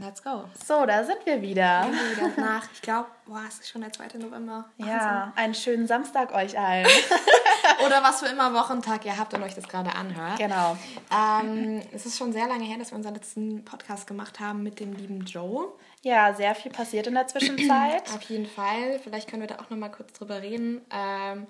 [0.00, 0.44] Let's go.
[0.66, 1.86] So, da sind wir wieder.
[1.90, 4.18] Wir wieder nach, ich glaube, boah, es ist schon der 2.
[4.18, 4.64] November.
[4.78, 6.86] Ja, einen schönen Samstag euch allen.
[7.86, 10.38] Oder was für immer Wochentag ihr habt und euch das gerade anhört.
[10.38, 10.76] Genau.
[11.12, 14.80] Ähm, es ist schon sehr lange her, dass wir unseren letzten Podcast gemacht haben mit
[14.80, 15.72] dem lieben Joe.
[16.02, 18.02] Ja, sehr viel passiert in der Zwischenzeit.
[18.14, 18.98] Auf jeden Fall.
[19.02, 20.80] Vielleicht können wir da auch noch mal kurz drüber reden.
[20.90, 21.46] Ähm,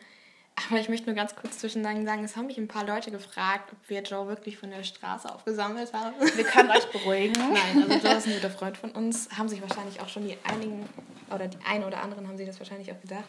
[0.57, 3.73] aber ich möchte nur ganz kurz zwischendurch sagen, es haben mich ein paar Leute gefragt,
[3.73, 6.14] ob wir Joe wirklich von der Straße aufgesammelt haben.
[6.36, 7.34] Wir können euch beruhigen.
[7.53, 9.29] Nein, also Joe ist ein guter Freund von uns.
[9.36, 10.89] Haben sich wahrscheinlich auch schon die einigen,
[11.35, 13.25] oder die einen oder anderen haben sich das wahrscheinlich auch gedacht.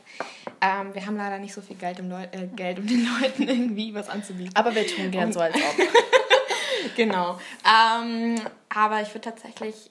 [0.62, 3.44] Ähm, wir haben leider nicht so viel Geld um, Leu äh, Geld, um den Leuten
[3.48, 4.56] irgendwie was anzubieten.
[4.56, 5.62] Aber wir tun gern so, als ob.
[6.96, 7.40] genau.
[7.66, 9.90] Ähm, aber ich würde tatsächlich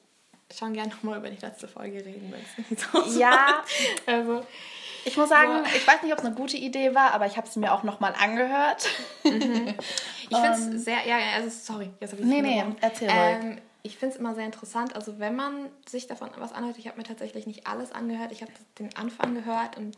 [0.57, 3.65] schon gerne nochmal über die letzte Folge reden, wenn es nicht so Ja.
[4.07, 4.47] Also,
[5.05, 7.47] Ich muss sagen, ich weiß nicht, ob es eine gute Idee war, aber ich habe
[7.49, 8.89] sie mir auch nochmal angehört.
[9.25, 12.77] ich finde es sehr, ja, ja, also sorry, jetzt habe ich Nee, nee, unterbrochen.
[12.81, 13.45] erzähl ruhig.
[13.45, 16.87] ähm, Ich finde es immer sehr interessant, also wenn man sich davon was anhört, ich
[16.89, 19.97] habe mir tatsächlich nicht alles angehört, ich habe den Anfang gehört und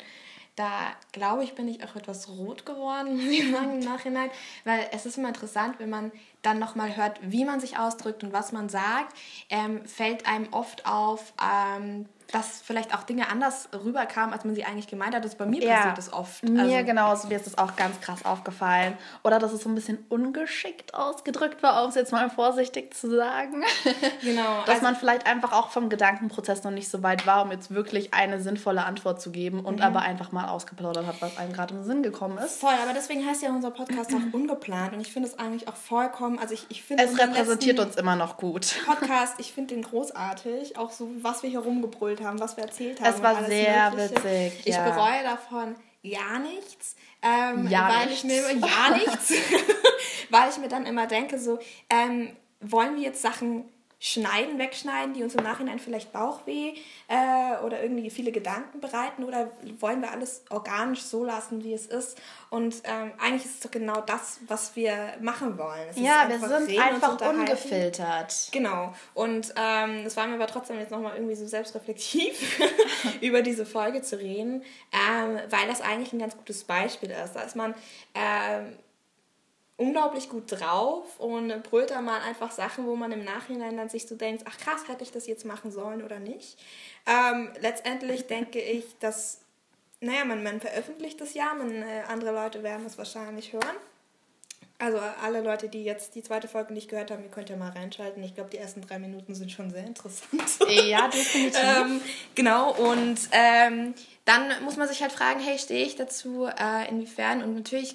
[0.57, 0.71] da
[1.13, 4.31] glaube ich, bin ich auch etwas rot geworden, muss ich sagen, im Nachhinein,
[4.65, 6.11] weil es ist immer interessant, wenn man
[6.47, 9.15] dann nochmal hört, wie man sich ausdrückt und was man sagt,
[9.51, 14.65] ähm, fällt einem oft auf, ähm, dass vielleicht auch Dinge anders rüberkamen, als man sie
[14.65, 15.25] eigentlich gemeint hat.
[15.25, 16.43] Das bei mir passiert das oft.
[16.43, 18.99] Mir Also- genauso, mir ist das auch ganz krass aufgefallen.
[19.23, 23.15] Oder dass es so ein bisschen ungeschickt ausgedrückt war, um es jetzt mal vorsichtig zu
[23.15, 23.63] sagen.
[24.23, 27.53] Genau, Dass also- man vielleicht einfach auch vom Gedankenprozess noch nicht so weit war, um
[27.53, 31.53] jetzt wirklich eine sinnvolle Antwort zu geben und aber einfach mal ausgeplaudert hat, was einem
[31.53, 32.59] gerade im Sinn gekommen ist.
[32.61, 35.77] Voll, aber deswegen heißt ja unser Podcast auch ungeplant und ich finde es eigentlich auch
[35.77, 38.77] vollkommen, also ich, ich finde Es repräsentiert uns immer noch gut.
[38.87, 43.01] Podcast, ich finde den großartig, auch so was wir hier rumgebrüllt haben, was wir erzählt
[43.01, 43.15] haben.
[43.15, 44.15] Es war sehr Mögliche.
[44.25, 44.89] witzig, Ich ja.
[44.89, 45.75] bereue davon
[46.09, 46.97] gar nichts.
[47.23, 48.23] Ähm, Ja weil nichts.
[48.23, 49.33] ich mir immer, ja nichts,
[50.31, 51.59] weil ich mir dann immer denke, so,
[51.91, 53.65] ähm, wollen wir jetzt Sachen
[53.99, 56.75] schneiden, wegschneiden, die uns im Nachhinein vielleicht Bauchweh
[57.09, 61.87] äh, oder irgendwie viele Gedanken bereiten oder wollen wir alles organisch so lassen, wie es
[61.87, 62.21] ist?
[62.51, 65.89] Und ähm, eigentlich ist es doch genau das, was wir machen wollen.
[65.89, 68.51] Es Ja, wir sind reden einfach ungefiltert.
[68.53, 68.93] Genau.
[69.15, 72.61] Und ähm, das war mir aber trotzdem jetzt nochmal irgendwie so selbstreflektiv,
[73.23, 74.63] über diese Folge zu reden,
[74.93, 77.33] ähm, weil das eigentlich ein ganz gutes Beispiel ist.
[77.33, 77.75] Da ist man
[78.15, 78.77] ähm,
[79.79, 84.07] unglaublich gut drauf und brüllt da mal einfach Sachen, wo man im Nachhinein dann sich
[84.07, 86.59] so denkt, ach krass, hätte ich das jetzt machen sollen oder nicht.
[87.07, 89.41] Ähm, letztendlich denke ich, dass,
[90.01, 93.77] naja, man, man veröffentlicht das ja, man, äh, andere Leute werden es wahrscheinlich hören.
[94.79, 97.71] Also alle Leute, die jetzt die zweite Folge nicht gehört haben, ihr könnt ja mal
[97.71, 98.23] reinschalten.
[98.23, 100.43] Ich glaube, die ersten drei Minuten sind schon sehr interessant.
[100.87, 101.59] Ja, definitiv.
[101.63, 102.01] ähm,
[102.35, 103.95] genau, und ähm,
[104.27, 107.43] dann muss man sich halt fragen, hey, stehe ich dazu, äh, inwiefern?
[107.43, 107.95] Und natürlich,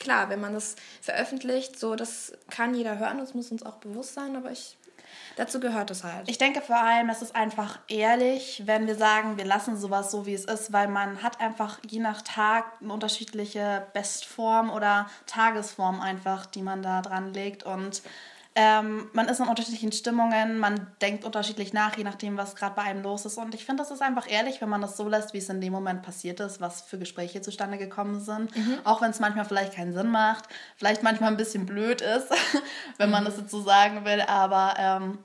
[0.00, 4.14] klar, wenn man das veröffentlicht, so, das kann jeder hören, das muss uns auch bewusst
[4.14, 4.76] sein, aber ich,
[5.36, 6.28] dazu gehört es halt.
[6.28, 10.26] Ich denke vor allem, es ist einfach ehrlich, wenn wir sagen, wir lassen sowas so,
[10.26, 16.00] wie es ist, weil man hat einfach je nach Tag eine unterschiedliche Bestform oder Tagesform
[16.00, 18.02] einfach, die man da dran legt und
[18.56, 22.82] ähm, man ist in unterschiedlichen Stimmungen, man denkt unterschiedlich nach, je nachdem, was gerade bei
[22.82, 23.38] einem los ist.
[23.38, 25.60] Und ich finde, das ist einfach ehrlich, wenn man das so lässt, wie es in
[25.60, 28.50] dem Moment passiert ist, was für Gespräche zustande gekommen sind.
[28.84, 30.44] Auch wenn es manchmal vielleicht keinen Sinn macht,
[30.76, 32.28] vielleicht manchmal ein bisschen blöd ist,
[32.98, 34.20] wenn man das jetzt so sagen will.
[34.22, 35.18] Aber ähm,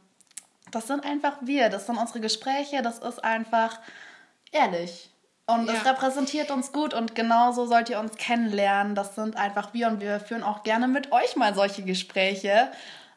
[0.69, 3.79] das sind einfach wir, das sind unsere Gespräche, das ist einfach
[4.51, 5.09] ehrlich.
[5.47, 5.91] Und es Ja.
[5.91, 8.95] repräsentiert uns gut und genauso sollt ihr uns kennenlernen.
[8.95, 12.69] Das sind einfach wir und wir führen auch gerne mit euch mal solche Gespräche.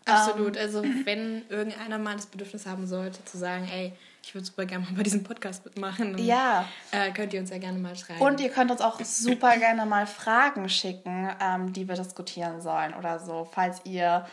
[0.08, 0.56] Absolut.
[0.56, 3.92] Also wenn irgendeiner mal das Bedürfnis haben sollte, zu sagen, ey,
[4.22, 6.66] ich würde super gerne mal bei diesem Podcast mitmachen, Ja.
[6.90, 8.20] äh, könnt ihr uns ja gerne mal schreiben.
[8.20, 12.92] Und ihr könnt uns auch super gerne mal Fragen schicken, ähm, die wir diskutieren sollen
[12.94, 14.26] oder so, falls ihr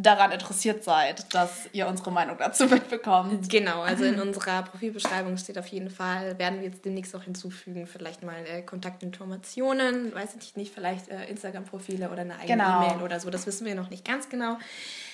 [0.00, 3.50] daran interessiert seid, dass ihr unsere Meinung dazu mitbekommt.
[3.50, 7.86] Genau, also in unserer Profilbeschreibung steht auf jeden Fall, werden wir jetzt demnächst auch hinzufügen,
[7.88, 12.84] vielleicht mal äh, Kontaktinformationen, weiß ich nicht, vielleicht äh, Instagram-Profile oder eine eigene Genau.
[12.86, 14.56] E-Mail oder so, das wissen wir noch nicht ganz genau.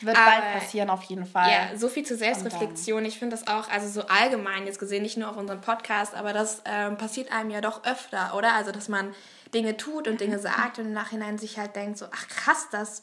[0.03, 1.51] Wird Aber- bald passieren auf jeden Fall.
[1.51, 3.05] Ja, so viel zur Selbstreflexion.
[3.05, 6.33] Ich finde das auch, also so allgemein jetzt gesehen, nicht nur auf unserem Podcast, aber
[6.33, 8.55] das ähm, passiert einem ja doch öfter, oder?
[8.55, 9.15] Also, dass man
[9.55, 13.03] Dinge tut und Dinge sagt und im Nachhinein sich halt denkt, so, ach krass, das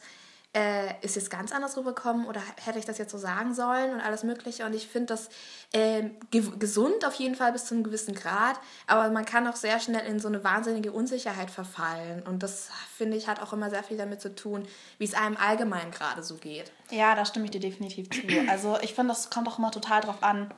[0.54, 4.00] äh, ist jetzt ganz anders rübergekommen oder hätte ich das jetzt so sagen sollen und
[4.00, 4.66] alles Mögliche.
[4.66, 5.30] Und ich finde das
[5.72, 9.56] ähm, ge gesund auf jeden Fall bis zu einem gewissen Grad, aber man kann auch
[9.56, 12.22] sehr schnell in so eine wahnsinnige Unsicherheit verfallen.
[12.22, 14.66] Und das, finde ich, hat auch immer sehr viel damit zu tun,
[14.98, 16.70] wie es einem allgemein gerade so geht.
[16.90, 18.20] Ja, da stimme ich dir definitiv zu.
[18.50, 20.52] Also ich finde, das kommt auch immer total drauf an,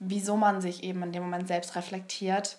[0.00, 2.58] wieso man sich eben in dem Moment selbst reflektiert.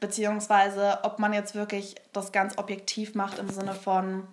[0.00, 4.26] Beziehungsweise, ob man jetzt wirklich das ganz objektiv macht im Sinne von,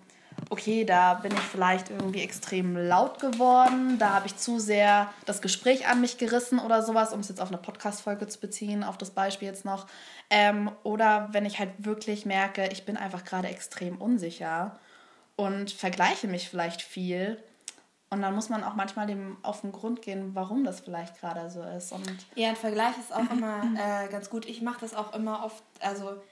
[0.50, 5.42] okay, da bin ich vielleicht irgendwie extrem laut geworden, da habe ich zu sehr das
[5.42, 8.98] Gespräch an mich gerissen oder sowas, um es jetzt auf eine Podcast-Folge zu beziehen, auf
[8.98, 9.86] das Beispiel jetzt noch.
[10.30, 14.78] Ähm, oder wenn ich halt wirklich merke, ich bin einfach gerade extrem unsicher
[15.36, 17.42] und vergleiche mich vielleicht viel.
[18.08, 21.50] Und dann muss man auch manchmal dem auf den Grund gehen, warum das vielleicht gerade
[21.50, 21.92] so ist.
[21.92, 24.46] Und ja, ein Vergleich ist auch immer äh, ganz gut.
[24.46, 26.22] Ich mache das auch immer oft, also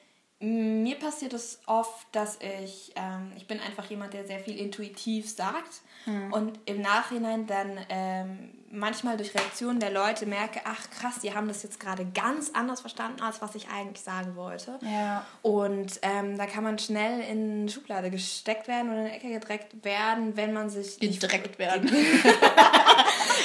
[0.45, 5.31] mir passiert es oft, dass ich, ähm, ich bin einfach jemand, der sehr viel intuitiv
[5.31, 6.33] sagt hm.
[6.33, 11.49] und im Nachhinein dann ähm, manchmal durch Reaktionen der Leute merke, ach krass, die haben
[11.49, 14.79] das jetzt gerade ganz anders verstanden, als was ich eigentlich sagen wollte.
[14.83, 15.25] Ja.
[15.41, 19.31] Und ähm, da kann man schnell in eine Schublade gesteckt werden oder in eine Ecke
[19.31, 21.91] gedreckt werden, wenn man sich gedreckt werden.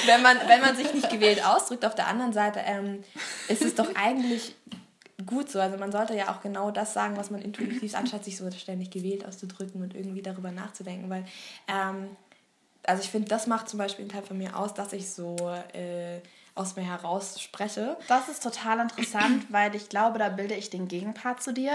[0.06, 1.86] wenn man wenn man sich nicht gewählt ausdrückt.
[1.86, 3.04] Auf der anderen Seite ähm,
[3.48, 4.54] ist es doch eigentlich
[5.26, 5.60] gut so.
[5.60, 8.90] Also man sollte ja auch genau das sagen, was man intuitiv, anstatt sich so ständig
[8.90, 11.10] gewählt auszudrücken und irgendwie darüber nachzudenken.
[11.10, 11.24] Weil,
[11.68, 12.16] ähm,
[12.84, 15.36] also ich finde, das macht zum Beispiel einen Teil von mir aus, dass ich so
[15.72, 16.20] äh,
[16.54, 17.96] aus mir heraus spreche.
[18.08, 21.72] Das ist total interessant, weil ich glaube, da bilde ich den Gegenpart zu dir.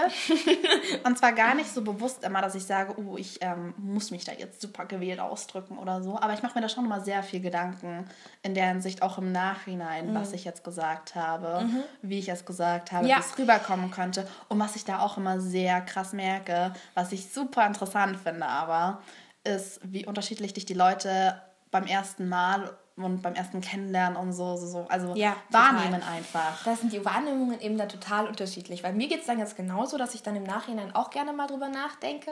[1.04, 4.26] Und zwar gar nicht so bewusst immer, dass ich sage, oh, ich ähm, muss mich
[4.26, 6.20] da jetzt super gewählt ausdrücken oder so.
[6.20, 8.06] Aber ich mache mir da schon immer sehr viel Gedanken
[8.44, 10.16] in der Hinsicht, auch im Nachhinein, mhm.
[10.16, 11.84] was ich jetzt gesagt habe, mhm.
[12.02, 13.18] wie ich es gesagt habe, ja.
[13.18, 14.28] wie es rüberkommen könnte.
[14.50, 19.02] Und was ich da auch immer sehr krass merke, was ich super interessant finde, aber
[19.44, 21.42] ist, wie unterschiedlich dich die Leute
[21.72, 24.86] beim ersten Mal und beim ersten Kennenlernen und so, so, so.
[24.88, 26.14] also ja, wahrnehmen total.
[26.14, 26.64] einfach.
[26.64, 29.98] Da sind die Wahrnehmungen eben da total unterschiedlich, weil mir geht es dann jetzt genauso,
[29.98, 32.32] dass ich dann im Nachhinein auch gerne mal drüber nachdenke.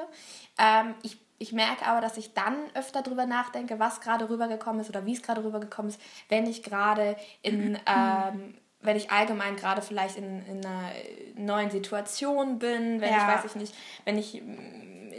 [0.58, 4.90] Ähm, ich, ich merke aber, dass ich dann öfter drüber nachdenke, was gerade rübergekommen ist
[4.90, 7.78] oder wie es gerade rübergekommen ist, wenn ich gerade in...
[7.88, 8.56] Ähm,
[8.86, 10.92] wenn ich allgemein gerade vielleicht in, in einer
[11.36, 13.18] neuen Situation bin, wenn ja.
[13.18, 13.74] ich weiß ich nicht,
[14.04, 14.42] wenn ich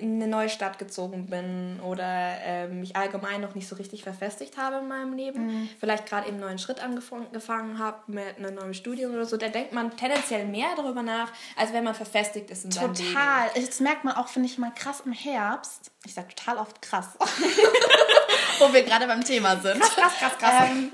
[0.05, 2.05] in eine neue Stadt gezogen bin oder
[2.45, 5.69] äh, mich allgemein noch nicht so richtig verfestigt habe in meinem Leben, mhm.
[5.81, 9.49] vielleicht gerade eben einen neuen Schritt angefangen habe mit einem neuen Studium oder so, da
[9.49, 12.95] denkt man tendenziell mehr darüber nach, als wenn man verfestigt ist in total.
[12.95, 13.09] seinem.
[13.15, 13.49] Total.
[13.55, 15.91] Das merkt man auch, finde ich, mal krass im Herbst.
[16.05, 17.17] Ich sage total oft krass.
[18.59, 19.81] Wo wir gerade beim Thema sind.
[19.81, 20.69] Krass, krass, krass, krass.
[20.71, 20.93] Ähm,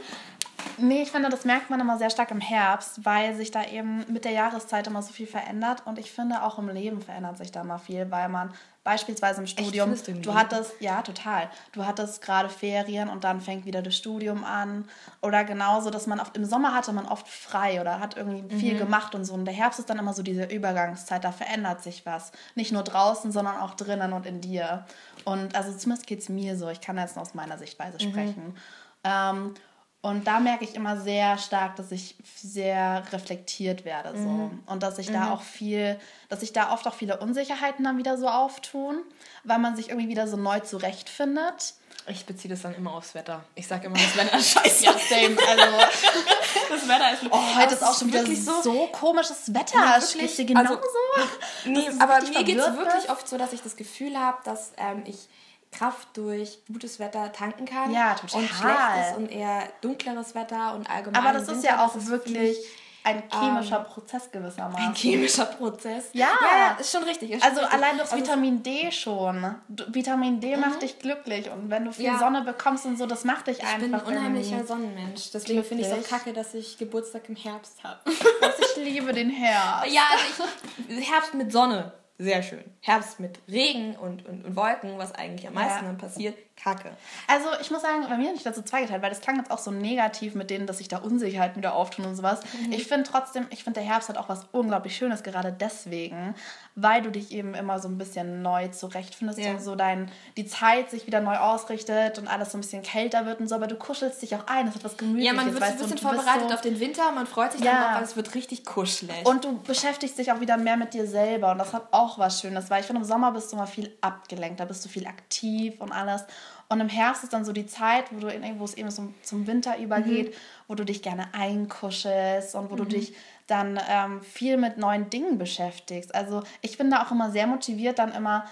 [0.83, 4.05] Nee, ich finde, das merkt man immer sehr stark im Herbst, weil sich da eben
[4.09, 5.83] mit der Jahreszeit immer so viel verändert.
[5.85, 9.47] Und ich finde, auch im Leben verändert sich da mal viel, weil man beispielsweise im
[9.47, 13.83] Studium, Echt, du, du hattest, ja, total, du hattest gerade Ferien und dann fängt wieder
[13.83, 14.89] das Studium an.
[15.21, 18.75] Oder genauso, dass man oft, im Sommer hatte man oft frei oder hat irgendwie viel
[18.75, 18.79] mhm.
[18.79, 19.35] gemacht und so.
[19.35, 22.33] Und der Herbst ist dann immer so diese Übergangszeit, da verändert sich was.
[22.55, 24.87] Nicht nur draußen, sondern auch drinnen und in dir.
[25.25, 28.11] Und also zumindest geht es mir so, ich kann jetzt nur aus meiner Sichtweise mhm.
[28.11, 28.57] sprechen.
[29.05, 29.55] Ähm,
[30.03, 34.17] und da merke ich immer sehr stark, dass ich sehr reflektiert werde.
[34.17, 34.29] So.
[34.29, 34.63] Mhm.
[34.65, 35.15] Und dass ich mhm.
[35.15, 36.01] da auch viel,
[36.31, 39.03] dass sich da oft auch viele Unsicherheiten dann wieder so auftun,
[39.45, 41.75] weil man sich irgendwie wieder so neu zurechtfindet.
[42.07, 43.45] Ich beziehe das dann immer aufs Wetter.
[43.55, 44.85] Ich sage immer, das Wetter ist scheiße.
[44.85, 45.37] ja, same.
[45.47, 45.77] Also,
[46.71, 47.23] das Wetter ist...
[47.31, 49.77] Oh, heute ist auch schon wieder so, so komisches Wetter.
[49.77, 51.71] Ja, wirklich, genau also, so.
[51.71, 55.03] Nee, aber mir geht es wirklich oft so, dass ich das Gefühl habe, dass ähm,
[55.05, 55.29] ich
[55.73, 57.93] Kraft durch gutes Wetter tanken kann.
[57.93, 58.41] Ja, total.
[58.41, 61.23] Und schlechtes und eher dunkleres Wetter und allgemein.
[61.23, 62.59] Aber das ist ja auch wirklich
[63.03, 64.89] ein chemischer ähm, Prozess gewissermaßen.
[64.89, 66.11] Ein chemischer Prozess.
[66.13, 67.31] Ja, ja, ist schon richtig.
[67.31, 67.79] Ist also richtig.
[67.79, 69.55] allein durch also Vitamin D schon.
[69.69, 70.61] Vitamin D mhm.
[70.61, 72.19] macht dich glücklich und wenn du viel ja.
[72.19, 73.79] Sonne bekommst und so, das macht dich ich einfach.
[73.79, 75.31] Ich bin ein unheimlicher Sonnenmensch.
[75.33, 78.01] Deswegen finde ich es so kacke, dass ich Geburtstag im Herbst habe.
[78.11, 79.93] ich liebe den Herbst.
[79.93, 80.45] Ja, also
[80.89, 82.65] ich, Herbst mit Sonne sehr schön.
[82.81, 85.87] Herbst mit Regen und, und, und Wolken, was eigentlich am meisten ja.
[85.87, 86.91] dann passiert, kacke.
[87.27, 89.71] Also ich muss sagen, bei mir nicht dazu zweigeteilt, weil das klang jetzt auch so
[89.71, 92.41] negativ mit denen, dass sich da Unsicherheiten wieder auftun und sowas.
[92.67, 92.73] Mhm.
[92.73, 96.35] Ich finde trotzdem, ich finde der Herbst hat auch was unglaublich Schönes, gerade deswegen,
[96.75, 99.51] weil du dich eben immer so ein bisschen neu zurechtfindest ja.
[99.51, 103.27] und so dein, die Zeit sich wieder neu ausrichtet und alles so ein bisschen kälter
[103.27, 105.27] wird und so, aber du kuschelst dich auch ein, es hat was Gemütliches.
[105.27, 107.73] Ja, man wird ein bisschen vorbereitet so, auf den Winter, man freut sich ja.
[107.73, 109.25] dann drauf, es wird richtig kuschelig.
[109.25, 112.41] Und du beschäftigst dich auch wieder mehr mit dir selber und das hat auch was
[112.41, 115.07] Schönes, weil ich finde, im Sommer bist du mal viel abgelenkt, da bist du viel
[115.07, 116.25] aktiv und alles.
[116.69, 118.29] Und im Herbst ist dann so die Zeit, wo, du
[118.59, 120.37] wo es eben zum, zum Winter übergeht, mhm.
[120.69, 122.79] wo du dich gerne einkuschelst und wo mhm.
[122.79, 123.15] du dich
[123.47, 126.15] dann ähm, viel mit neuen Dingen beschäftigst.
[126.15, 128.45] Also ich bin da auch immer sehr motiviert, dann immer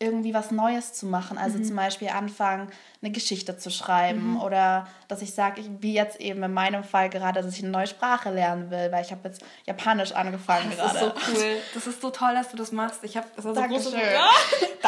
[0.00, 1.38] irgendwie was Neues zu machen.
[1.38, 1.64] Also mhm.
[1.64, 2.68] zum Beispiel anfangen,
[3.02, 4.40] eine Geschichte zu schreiben mhm.
[4.40, 7.88] oder dass ich sage, wie jetzt eben in meinem Fall gerade, dass ich eine neue
[7.88, 11.12] Sprache lernen will, weil ich habe jetzt Japanisch angefangen das gerade.
[11.16, 11.56] Das ist so cool.
[11.74, 13.02] Das ist so toll, dass du das machst.
[13.02, 13.96] Ich habe das war so große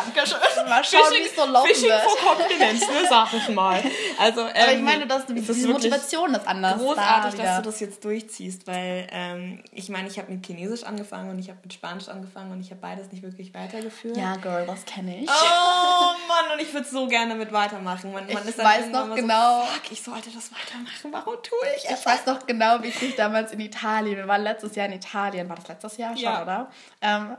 [0.05, 0.39] Dankeschön.
[0.69, 2.03] Mal schauen, wie es so laufen Fishing wird.
[2.03, 3.83] for Compliments, ne, sag ich mal.
[4.19, 6.79] Also, ähm, Aber ich meine, dass du, diese Motivation ist anders.
[6.79, 10.85] Großartig, da dass du das jetzt durchziehst, weil ähm, ich meine, ich habe mit Chinesisch
[10.85, 14.17] angefangen und ich habe mit Spanisch angefangen und ich habe beides nicht wirklich weitergeführt.
[14.17, 15.29] Ja, Girl, das kenne ich.
[15.29, 18.13] Oh Mann, und ich würde so gerne mit weitermachen.
[18.13, 19.61] Man, man ich weiß noch genau.
[19.61, 21.13] So, fuck, ich sollte das weitermachen.
[21.13, 22.01] Warum tue ich es?
[22.01, 24.93] Ich weiß noch genau, wie ich dich damals in Italien, wir waren letztes Jahr in
[24.93, 26.43] Italien, war das letztes Jahr schon, ja.
[26.43, 26.71] oder?
[27.01, 27.37] Ähm,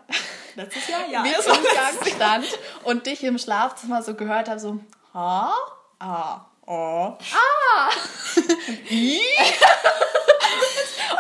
[0.56, 1.24] letztes Jahr, ja.
[1.24, 1.32] Wie
[1.76, 2.46] Gang stand
[2.84, 4.80] und dich im Schlafzimmer so gehört habe, so,
[5.14, 5.54] ha?
[6.00, 7.18] Ah, oh.
[7.34, 7.90] Ah!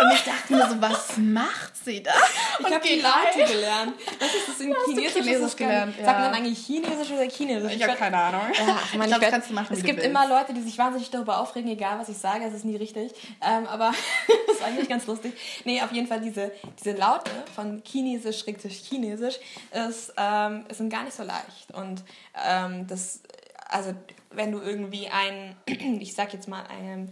[0.01, 2.12] Und ich dachte mir so, was macht sie da?
[2.60, 3.93] Ich habe Latte gelernt.
[4.20, 5.96] Das ist das in Chinesisch, Chinesisch gelernt.
[5.98, 6.05] Ja.
[6.05, 7.74] Sagt man eigentlich Chinesisch oder Chinesisch?
[7.75, 8.41] Ich habe keine Ahnung.
[8.53, 11.12] Ja, ich meine, ich glaub, kannst du machen, es gibt immer Leute, die sich wahnsinnig
[11.12, 13.12] darüber aufregen, egal was ich sage, es ist nie richtig.
[13.41, 13.91] Ähm, aber
[14.48, 15.34] das ist eigentlich ganz lustig.
[15.65, 19.39] Nee, auf jeden Fall diese, diese Laute von Chinesisch, richtig Chinesisch,
[19.88, 21.72] ist, ähm, sind gar nicht so leicht.
[21.74, 22.03] Und
[22.43, 23.22] ähm, das,
[23.70, 23.93] also
[24.33, 25.55] wenn du irgendwie ein,
[26.01, 27.11] ich sag jetzt mal, ein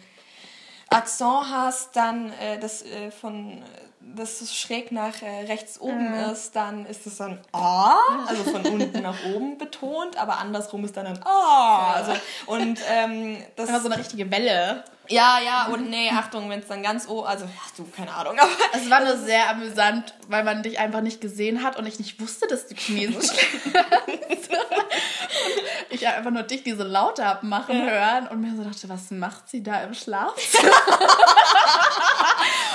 [0.90, 3.64] Akzent hast, dann äh, das äh, von
[4.16, 6.32] dass es schräg nach äh, rechts oben mhm.
[6.32, 7.96] ist, dann ist es dann A,
[8.28, 11.94] also von unten nach oben betont, aber andersrum ist dann ein A.
[11.94, 12.14] Also,
[12.48, 14.84] und ähm, das war so eine richtige Welle.
[15.10, 18.38] Ja, ja, und nee, Achtung, wenn es dann ganz oh, also hast du keine Ahnung.
[18.38, 21.98] Aber es war nur sehr amüsant, weil man dich einfach nicht gesehen hat und ich
[21.98, 24.50] nicht wusste, dass du Chinesisch kannst.
[25.90, 27.92] ich einfach nur dich diese Laute hab machen ja.
[27.92, 30.72] hören und mir so dachte, was macht sie da im Schlafzimmer?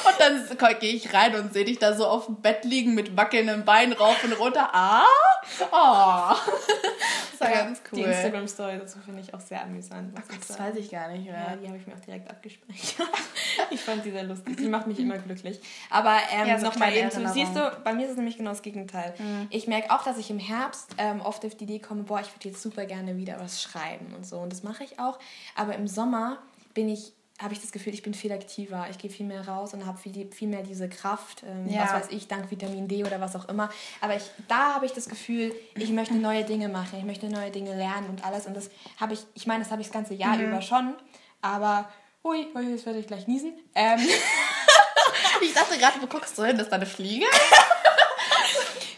[0.06, 0.48] und dann
[0.80, 3.92] gehe ich rein und sehe dich da so auf dem Bett liegen mit wackelndem Bein
[3.92, 4.70] rauf und runter.
[4.72, 5.06] Ah!
[5.70, 6.34] Oh.
[7.44, 7.98] War ganz cool.
[7.98, 10.12] Die Instagram-Story dazu finde ich auch sehr amüsant.
[10.18, 11.34] Ach, das weiß ich gar nicht mehr.
[11.34, 13.08] Ja, die habe ich mir auch direkt abgespeichert.
[13.70, 14.56] ich fand die sehr lustig.
[14.56, 15.60] Die macht mich immer glücklich.
[15.90, 18.50] Aber ähm, ja, so nochmal eben zu, siehst du, bei mir ist es nämlich genau
[18.50, 19.14] das Gegenteil.
[19.18, 19.46] Mhm.
[19.50, 22.34] Ich merke auch, dass ich im Herbst ähm, oft auf die Idee komme, boah, ich
[22.34, 24.38] würde jetzt super gerne wieder was schreiben und so.
[24.38, 25.18] Und das mache ich auch.
[25.54, 26.38] Aber im Sommer
[26.74, 29.74] bin ich habe ich das Gefühl, ich bin viel aktiver, ich gehe viel mehr raus
[29.74, 31.82] und habe viel, viel mehr diese Kraft, ähm, ja.
[31.82, 33.70] was weiß ich, dank Vitamin D oder was auch immer.
[34.00, 37.50] Aber ich, da habe ich das Gefühl, ich möchte neue Dinge machen, ich möchte neue
[37.50, 38.46] Dinge lernen und alles.
[38.46, 40.48] Und das habe ich, ich meine, das habe ich das ganze Jahr mhm.
[40.48, 40.94] über schon,
[41.42, 41.88] aber,
[42.22, 43.52] ui, ui, jetzt werde ich gleich niesen.
[43.74, 43.98] Ähm.
[45.42, 46.56] ich dachte gerade, wo guckst du hin?
[46.56, 47.26] Das ist da eine Fliege?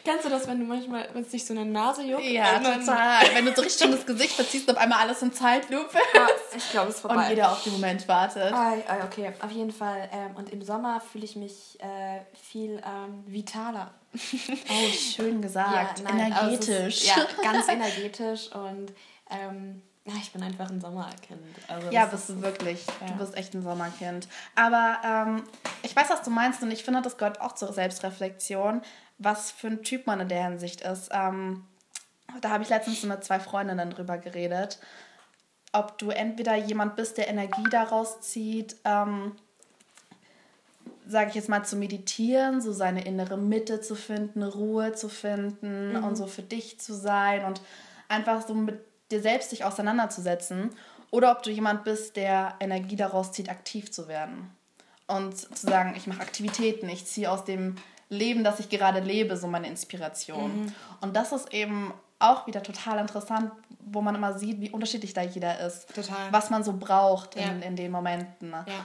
[0.07, 2.23] Kennst du das, wenn du manchmal, wenn es dich so eine Nase juckt?
[2.23, 3.25] Ja, total.
[3.35, 5.99] Wenn du so richtig schon das Gesicht verziehst und auf einmal alles in Zeitlupe.
[6.15, 7.25] Ja, ich glaube, es ist vorbei.
[7.25, 8.53] Und jeder auf den Moment wartet.
[8.53, 10.09] Ah, okay, auf jeden Fall.
[10.13, 13.95] Ähm, und im Sommer fühle ich mich äh, viel ähm, vitaler.
[14.69, 15.99] Oh, schön gesagt.
[15.99, 17.11] Ja, nein, energetisch.
[17.11, 18.93] Also ja, ganz energetisch und
[19.31, 21.41] ähm, ja, ich bin einfach ein Sommerkind.
[21.67, 22.85] Also ja, bist du wirklich.
[23.01, 23.09] Ja.
[23.09, 24.29] Du bist echt ein Sommerkind.
[24.55, 25.43] Aber ähm,
[25.83, 28.83] ich weiß, was du meinst und ich finde, das gehört auch zur Selbstreflexion
[29.19, 31.11] was für ein Typ man in der Hinsicht ist.
[31.13, 31.65] Ähm,
[32.41, 34.79] da habe ich letztens mit zwei Freundinnen drüber geredet,
[35.73, 39.33] ob du entweder jemand bist, der Energie daraus zieht, ähm,
[41.07, 45.93] sage ich jetzt mal, zu meditieren, so seine innere Mitte zu finden, Ruhe zu finden
[45.93, 46.05] mhm.
[46.05, 47.61] und so für dich zu sein und
[48.09, 48.81] einfach so mit
[49.11, 50.71] dir selbst sich auseinanderzusetzen.
[51.11, 54.51] Oder ob du jemand bist, der Energie daraus zieht, aktiv zu werden.
[55.07, 57.77] Und zu sagen, ich mache Aktivitäten, ich ziehe aus dem
[58.09, 60.63] Leben, das ich gerade lebe, so meine Inspiration.
[60.63, 60.73] Mhm.
[61.01, 65.23] Und das ist eben auch wieder total interessant, wo man immer sieht, wie unterschiedlich da
[65.23, 65.95] jeder ist.
[65.95, 66.33] Total.
[66.33, 67.45] Was man so braucht ja.
[67.47, 68.51] in, in den Momenten.
[68.51, 68.65] Ne?
[68.67, 68.85] Ja.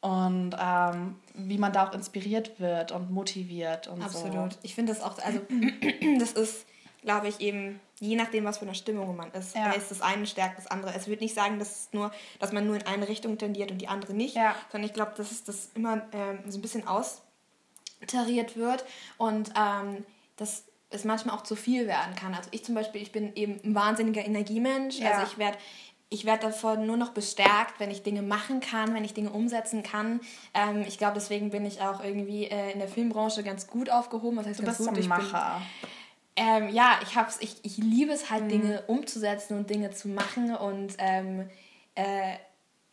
[0.00, 4.32] Und ähm, wie man da auch inspiriert wird und motiviert und Absolut.
[4.32, 4.38] so.
[4.38, 4.64] Absolut.
[4.64, 5.40] Ich finde das auch, also
[6.18, 6.66] das ist,
[7.02, 9.70] glaube ich, eben je nachdem, was für eine Stimmung man ist, ja.
[9.70, 10.92] ist das eine stärkt das andere.
[10.94, 13.86] Es würde nicht sagen, dass, nur, dass man nur in eine Richtung tendiert und die
[13.86, 14.56] andere nicht, ja.
[14.72, 17.22] sondern ich glaube, das ist das immer ähm, so ein bisschen aus
[18.06, 18.84] tariert wird
[19.18, 20.04] und ähm,
[20.36, 22.34] das es manchmal auch zu viel werden kann.
[22.34, 24.98] Also ich zum Beispiel, ich bin eben ein wahnsinniger Energiemensch.
[24.98, 25.12] Ja.
[25.12, 25.58] Also ich werde
[26.10, 29.82] ich werde davon nur noch bestärkt, wenn ich Dinge machen kann, wenn ich Dinge umsetzen
[29.82, 30.20] kann.
[30.52, 34.36] Ähm, ich glaube, deswegen bin ich auch irgendwie äh, in der Filmbranche ganz gut aufgehoben.
[34.36, 34.88] Was heißt du bist gut?
[34.88, 35.62] ein Macher.
[35.80, 38.48] Bin, ähm, ja, ich, hab's, ich, ich liebe es halt, mhm.
[38.48, 41.48] Dinge umzusetzen und Dinge zu machen und ähm,
[41.94, 42.36] äh,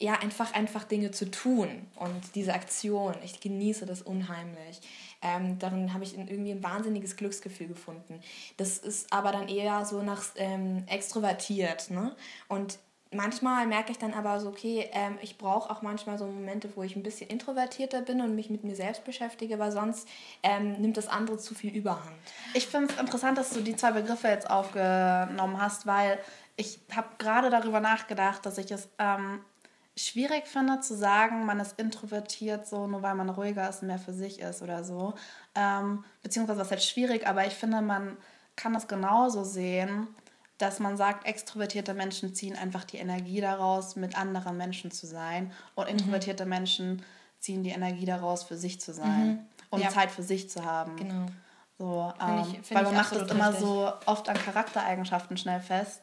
[0.02, 3.16] ja, einfach, einfach Dinge zu tun und diese Aktion.
[3.24, 4.80] Ich genieße das unheimlich.
[5.22, 8.22] Ähm, darin habe ich irgendwie ein wahnsinniges Glücksgefühl gefunden.
[8.56, 11.90] Das ist aber dann eher so nach ähm, extrovertiert.
[11.92, 12.16] Ne?
[12.48, 12.80] Und
[13.12, 16.84] manchmal merke ich dann aber so, okay, ähm, ich brauche auch manchmal so Momente, wo
[16.84, 20.08] ich ein bisschen introvertierter bin und mich mit mir selbst beschäftige, weil sonst
[20.44, 22.16] ähm, nimmt das andere zu viel Überhand.
[22.54, 26.20] Ich finde es interessant, dass du die zwei Begriffe jetzt aufgenommen hast, weil
[26.56, 29.40] ich habe gerade darüber nachgedacht, dass ich es ähm,
[30.00, 34.00] schwierig finde zu sagen, man ist introvertiert, so nur weil man ruhiger ist und mehr
[34.00, 35.14] für sich ist oder so.
[35.56, 38.18] Ähm, beziehungsweise was halt schwierig, aber ich finde, man
[38.56, 40.08] kann das genauso sehen,
[40.58, 45.52] dass man sagt, extrovertierte Menschen ziehen einfach die Energie daraus, mit anderen Menschen zu sein.
[45.76, 45.92] Und mhm.
[45.92, 46.50] introvertierte mhm.
[46.50, 47.06] Menschen
[47.40, 49.40] ziehen die Energie daraus, für sich zu sein mhm.
[49.70, 49.90] und ja.
[49.90, 50.98] Zeit für sich zu haben.
[50.98, 51.26] Genau.
[51.78, 53.66] So, ähm, ich, weil man macht das immer richtig.
[53.66, 56.02] so oft an Charaktereigenschaften schnell fest.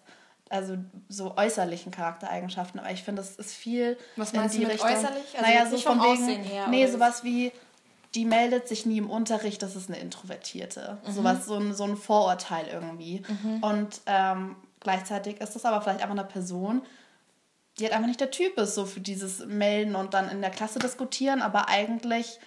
[0.49, 0.76] Also
[1.09, 3.99] so äußerlichen Charaktereigenschaften, aber ich finde, das ist viel.
[4.15, 5.38] Was in die du mit Richtung, äußerlich?
[5.38, 7.50] Also naja, so von wegen, her, nee, sowas wie,
[8.15, 10.99] die meldet sich nie im Unterricht, das ist eine Introvertierte.
[11.05, 11.12] Mhm.
[11.12, 13.23] Sowas, so ein, so ein Vorurteil irgendwie.
[13.26, 13.62] Mhm.
[13.62, 16.83] Und ähm, gleichzeitig ist das aber vielleicht einfach eine Person,
[17.79, 20.50] die halt einfach nicht der Typ ist, so für dieses Melden und dann in der
[20.50, 22.38] Klasse diskutieren, aber eigentlich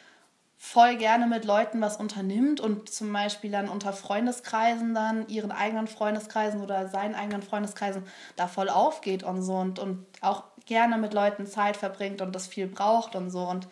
[0.62, 5.88] voll gerne mit Leuten was unternimmt und zum Beispiel dann unter Freundeskreisen dann, ihren eigenen
[5.88, 8.04] Freundeskreisen oder seinen eigenen Freundeskreisen
[8.36, 12.46] da voll aufgeht und so und, und auch gerne mit Leuten Zeit verbringt und das
[12.46, 13.70] viel braucht und so und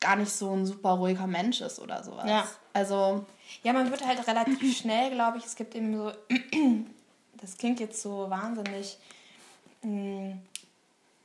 [0.00, 2.28] gar nicht so ein super ruhiger Mensch ist oder sowas.
[2.28, 2.46] Ja.
[2.74, 3.24] Also.
[3.62, 6.12] Ja, man wird halt relativ schnell, glaube ich, es gibt eben so,
[7.40, 8.98] das klingt jetzt so wahnsinnig.
[9.82, 10.42] Mh, hm,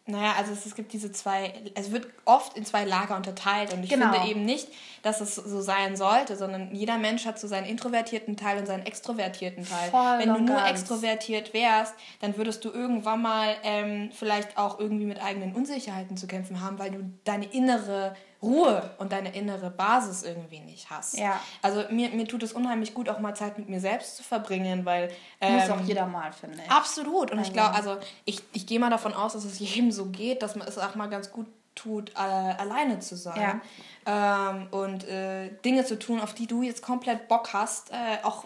[0.05, 3.83] naja, also es, es gibt diese zwei, es wird oft in zwei Lager unterteilt und
[3.83, 4.11] ich genau.
[4.11, 4.67] finde eben nicht,
[5.01, 8.85] dass es so sein sollte, sondern jeder Mensch hat so seinen introvertierten Teil und seinen
[8.85, 9.91] extrovertierten Teil.
[9.91, 10.71] Voll Wenn du nur ganz.
[10.71, 16.27] extrovertiert wärst, dann würdest du irgendwann mal ähm, vielleicht auch irgendwie mit eigenen Unsicherheiten zu
[16.27, 21.17] kämpfen haben, weil du deine innere Ruhe und deine innere Basis irgendwie nicht hast.
[21.17, 21.39] Ja.
[21.61, 24.85] Also mir, mir tut es unheimlich gut, auch mal Zeit mit mir selbst zu verbringen,
[24.85, 25.09] weil...
[25.41, 26.69] Ähm, Muss auch jeder mal, finde ich.
[26.69, 27.31] Absolut.
[27.31, 27.49] Und also.
[27.49, 30.55] ich glaube, also ich, ich gehe mal davon aus, dass es jedem so geht, dass
[30.55, 33.61] man es auch mal ganz gut tut, äh, alleine zu sein.
[34.05, 34.51] Ja.
[34.51, 38.45] Ähm, und äh, Dinge zu tun, auf die du jetzt komplett Bock hast, äh, auch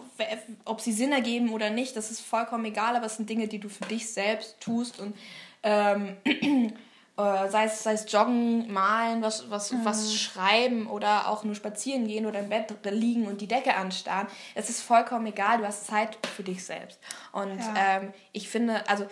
[0.64, 3.58] ob sie Sinn ergeben oder nicht, das ist vollkommen egal, aber es sind Dinge, die
[3.58, 5.16] du für dich selbst tust und
[5.62, 6.16] ähm,
[7.18, 9.84] äh, sei, es, sei es Joggen, Malen, was, was, mhm.
[9.84, 14.28] was schreiben oder auch nur spazieren gehen oder im Bett liegen und die Decke anstarren.
[14.54, 17.00] Es ist vollkommen egal, du hast Zeit für dich selbst.
[17.32, 17.74] Und ja.
[17.76, 19.06] ähm, ich finde, also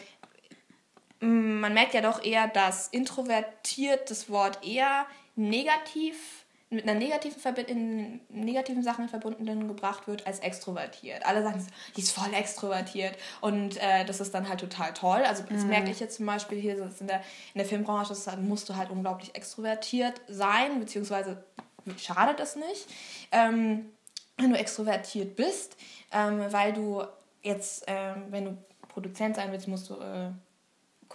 [1.19, 7.63] man merkt ja doch eher, dass introvertiert das Wort eher negativ mit einer negativen, Verbi
[7.63, 11.25] in negativen Sachen verbunden gebracht wird als extrovertiert.
[11.25, 11.65] Alle sagen,
[11.97, 15.23] die ist voll extrovertiert und äh, das ist dann halt total toll.
[15.25, 15.69] Also das mhm.
[15.69, 17.19] merke ich jetzt zum Beispiel hier in der,
[17.55, 21.45] in der Filmbranche, das musst du halt unglaublich extrovertiert sein, beziehungsweise
[21.99, 22.87] schadet es nicht,
[23.31, 23.93] ähm,
[24.37, 25.77] wenn du extrovertiert bist,
[26.13, 27.05] ähm, weil du
[27.43, 29.95] jetzt, ähm, wenn du Produzent sein willst, musst du...
[29.95, 30.31] Äh,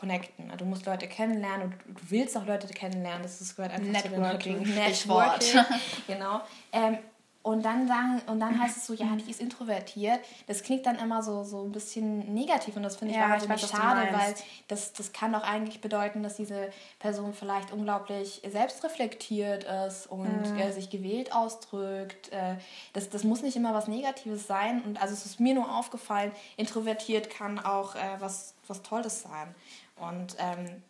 [0.02, 0.52] connecten.
[0.58, 3.22] Du musst Leute kennenlernen und du willst auch Leute kennenlernen.
[3.22, 5.66] Das gehört einfach Networking, zu Networking.
[6.08, 6.42] genau.
[6.74, 6.98] Ähm,
[7.44, 10.20] und dann sagen, und dann heißt es so, ja, die ist introvertiert.
[10.46, 13.62] Das klingt dann immer so, so ein bisschen negativ und das finde ich ja, wahnsinnig
[13.62, 14.36] schade, weil
[14.68, 20.60] das, das kann doch eigentlich bedeuten, dass diese Person vielleicht unglaublich selbstreflektiert ist und mhm.
[20.60, 22.32] äh, sich gewählt ausdrückt.
[22.32, 22.58] Äh,
[22.94, 24.84] das, das muss nicht immer was Negatives sein.
[24.84, 29.56] Und also es ist mir nur aufgefallen, introvertiert kann auch äh, was, was Tolles sein.
[30.02, 30.84] Und ähm,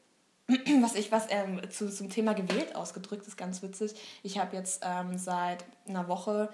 [0.82, 3.94] was ich was ähm, zu, zum Thema gewählt ausgedrückt ist ganz witzig.
[4.24, 6.50] Ich habe jetzt ähm, seit einer Woche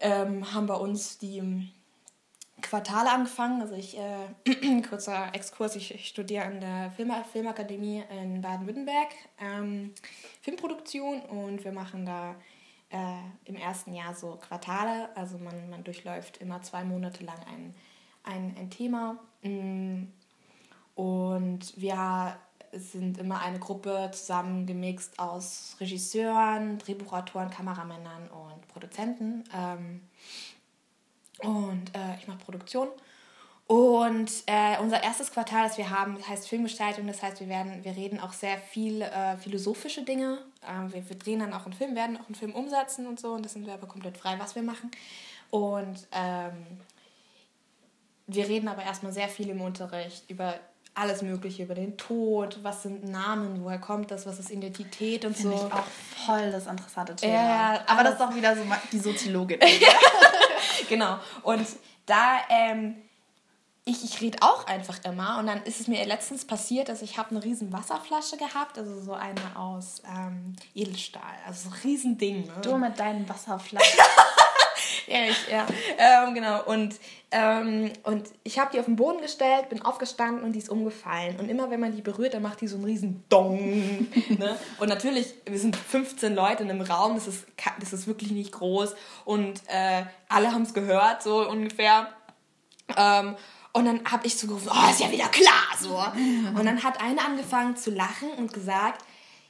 [0.00, 1.70] ähm, haben bei uns die
[2.62, 3.60] Quartale angefangen.
[3.60, 5.76] Also ich äh, kurzer Exkurs.
[5.76, 9.08] Ich, ich, studiere an der Film Filmakademie in Baden-Württemberg
[9.40, 9.92] ähm,
[10.42, 12.34] Filmproduktion und wir machen da
[12.90, 15.14] äh, im ersten Jahr so Quartale.
[15.16, 17.74] Also man, man durchläuft immer zwei Monate lang ein,
[18.24, 19.18] ein, ein Thema.
[19.42, 20.04] Mm,
[20.96, 22.36] und wir
[22.72, 29.44] sind immer eine Gruppe zusammengemixt aus Regisseuren, Drehbuchautoren, Kameramännern und Produzenten.
[29.54, 30.00] Ähm,
[31.40, 32.88] und äh, ich mache Produktion.
[33.66, 37.06] Und äh, unser erstes Quartal, das wir haben, heißt Filmgestaltung.
[37.06, 40.38] Das heißt, wir werden, wir reden auch sehr viel äh, philosophische Dinge.
[40.66, 43.32] Ähm, wir, wir, drehen dann auch einen Film, werden auch einen Film umsetzen und so.
[43.32, 44.90] Und das sind wir aber komplett frei, was wir machen.
[45.50, 46.80] Und ähm,
[48.28, 50.58] wir reden aber erstmal sehr viel im Unterricht über
[50.96, 55.36] alles Mögliche über den Tod, was sind Namen, woher kommt das, was ist Identität und
[55.36, 55.66] Find so.
[55.66, 55.84] Ich auch
[56.24, 57.34] voll das interessante Thema.
[57.34, 59.58] Ja, aber das ist auch wieder so die Soziologin.
[60.88, 61.18] genau.
[61.42, 61.66] Und
[62.06, 62.96] da, ähm,
[63.84, 67.18] ich, ich rede auch einfach immer und dann ist es mir letztens passiert, dass ich
[67.18, 72.16] habe eine riesen Wasserflasche gehabt, also so eine aus ähm, Edelstahl, also so ein riesen
[72.16, 72.46] Ding.
[72.46, 72.52] Ne?
[72.62, 74.00] Du mit deinen Wasserflaschen.
[75.06, 75.66] ja, ich, ja.
[75.98, 76.64] Ähm, genau.
[76.64, 76.96] Und,
[77.30, 81.38] ähm, und ich habe die auf den Boden gestellt, bin aufgestanden und die ist umgefallen.
[81.38, 83.58] Und immer wenn man die berührt, dann macht die so einen riesen Dong.
[84.38, 84.56] ne?
[84.78, 87.46] Und natürlich, wir sind 15 Leute in einem Raum, das ist,
[87.80, 88.94] das ist wirklich nicht groß.
[89.24, 92.08] Und äh, alle haben es gehört, so ungefähr.
[92.96, 93.36] Ähm,
[93.72, 95.98] und dann habe ich so gerufen, oh, ist ja wieder klar, so.
[96.58, 99.04] Und dann hat eine angefangen zu lachen und gesagt,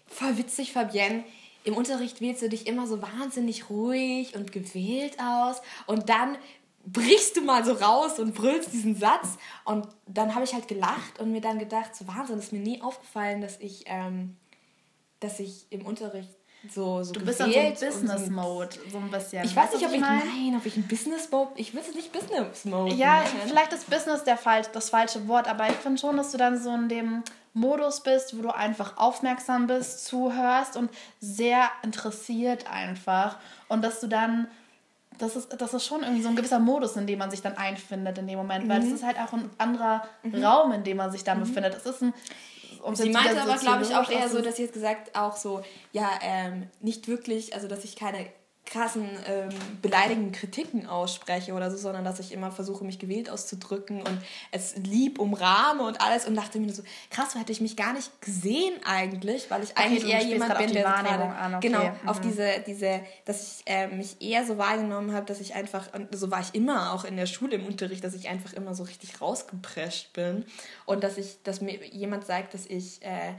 [0.08, 1.22] voll witzig, Fabienne,
[1.66, 6.38] im Unterricht wählst du dich immer so wahnsinnig ruhig und gewählt aus und dann
[6.86, 9.36] brichst du mal so raus und brüllst diesen Satz.
[9.64, 12.80] Und dann habe ich halt gelacht und mir dann gedacht, so Wahnsinn, ist mir nie
[12.80, 14.36] aufgefallen, dass ich, ähm,
[15.18, 16.30] dass ich im Unterricht
[16.72, 19.44] so, so Du bist dann so im Business-Mode, so ein bisschen.
[19.44, 22.94] Ich weiß nicht, ob ich, nein, ob ich ein Business-Mode, ich will es nicht Business-Mode
[22.94, 23.40] Ja, machen.
[23.46, 26.60] vielleicht ist Business der Fall, das falsche Wort, aber ich finde schon, dass du dann
[26.62, 27.22] so in dem
[27.56, 30.90] Modus bist, wo du einfach aufmerksam bist, zuhörst und
[31.20, 33.38] sehr interessiert einfach
[33.68, 34.48] und dass du dann
[35.18, 37.56] das ist, das ist schon irgendwie so ein gewisser Modus, in dem man sich dann
[37.56, 38.94] einfindet in dem Moment, weil es mhm.
[38.96, 40.44] ist halt auch ein anderer mhm.
[40.44, 41.44] Raum, in dem man sich dann mhm.
[41.44, 41.74] befindet.
[41.74, 42.12] Es ist ein
[42.82, 45.62] um sie meinte aber, glaube ich, auch eher so, dass sie jetzt gesagt auch so,
[45.90, 48.26] ja, ähm, nicht wirklich, also dass ich keine
[48.66, 49.48] krassen ähm,
[49.80, 54.76] beleidigenden Kritiken ausspreche oder so, sondern dass ich immer versuche, mich gewählt auszudrücken und es
[54.76, 58.20] lieb umrahme und alles und dachte mir so, krass, so hätte ich mich gar nicht
[58.20, 61.68] gesehen eigentlich, weil ich okay, eigentlich eher jemand bin, der gerade, an, okay.
[61.68, 62.08] genau, mhm.
[62.08, 66.14] auf diese, diese, dass ich äh, mich eher so wahrgenommen habe, dass ich einfach, und
[66.14, 68.82] so war ich immer auch in der Schule im Unterricht, dass ich einfach immer so
[68.82, 70.44] richtig rausgeprescht bin
[70.86, 73.34] und dass ich, dass mir jemand sagt, dass ich äh,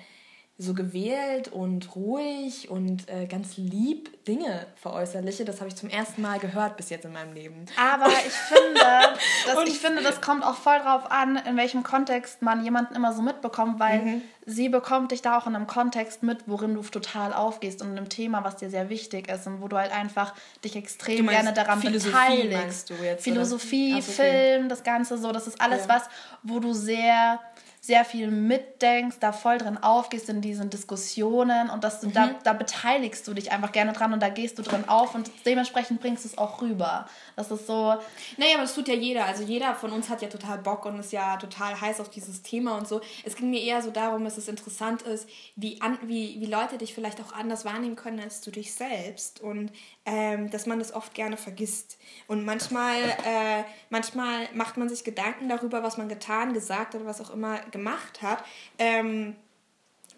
[0.59, 5.45] so gewählt und ruhig und äh, ganz lieb Dinge veräußerliche.
[5.45, 7.67] Das habe ich zum ersten Mal gehört bis jetzt in meinem Leben.
[7.79, 8.81] Aber ich finde,
[9.45, 13.13] das, ich finde, das kommt auch voll drauf an, in welchem Kontext man jemanden immer
[13.13, 14.21] so mitbekommt, weil mhm.
[14.47, 17.97] sie bekommt dich da auch in einem Kontext mit, worin du total aufgehst und in
[17.97, 21.53] einem Thema, was dir sehr wichtig ist und wo du halt einfach dich extrem gerne
[21.53, 22.93] daran Philosophie beteiligst.
[23.19, 24.55] Philosophie, Ach, okay.
[24.55, 25.89] Film, das Ganze so, das ist alles ja.
[25.89, 26.09] was,
[26.41, 27.39] wo du sehr
[27.87, 32.13] sehr viel mitdenkst, da voll drin aufgehst in diesen Diskussionen und dass du mhm.
[32.13, 35.31] da, da beteiligst du dich einfach gerne dran und da gehst du drin auf und
[35.45, 37.07] dementsprechend bringst du es auch rüber.
[37.37, 37.95] Das ist so.
[38.35, 39.25] Naja, aber das tut ja jeder.
[39.25, 42.41] Also jeder von uns hat ja total Bock und ist ja total heiß auf dieses
[42.41, 42.99] Thema und so.
[43.23, 46.77] Es ging mir eher so darum, dass es interessant ist, wie, an, wie, wie Leute
[46.77, 49.71] dich vielleicht auch anders wahrnehmen können als du dich selbst und
[50.07, 51.97] ähm, dass man das oft gerne vergisst.
[52.27, 57.19] Und manchmal, äh, manchmal macht man sich Gedanken darüber, was man getan, gesagt oder was
[57.19, 58.43] auch immer gemacht hat.
[58.79, 59.35] Ähm,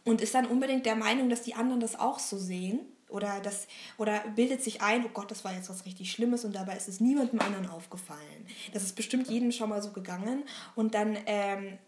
[0.05, 2.81] und ist dann unbedingt der Meinung, dass die anderen das auch so sehen.
[3.09, 6.53] Oder, das, oder bildet sich ein, oh Gott, das war jetzt was richtig Schlimmes und
[6.53, 8.45] dabei ist es niemandem anderen aufgefallen.
[8.71, 10.43] Das ist bestimmt jedem schon mal so gegangen.
[10.75, 11.79] Und dann ähm,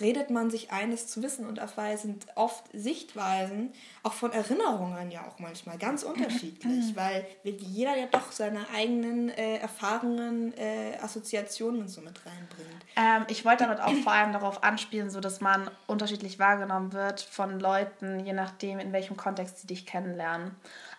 [0.00, 1.60] redet man sich eines zu wissen und
[1.96, 6.96] sind oft Sichtweisen, auch von Erinnerungen ja auch manchmal ganz unterschiedlich, mhm.
[6.96, 12.84] weil jeder ja doch seine eigenen äh, Erfahrungen, äh, Assoziationen und so mit reinbringt.
[12.96, 17.20] Ähm, ich wollte damit auch vor allem darauf anspielen, so dass man unterschiedlich wahrgenommen wird
[17.20, 20.52] von Leuten, je nachdem, in welchem Kontext sie dich kennenlernen.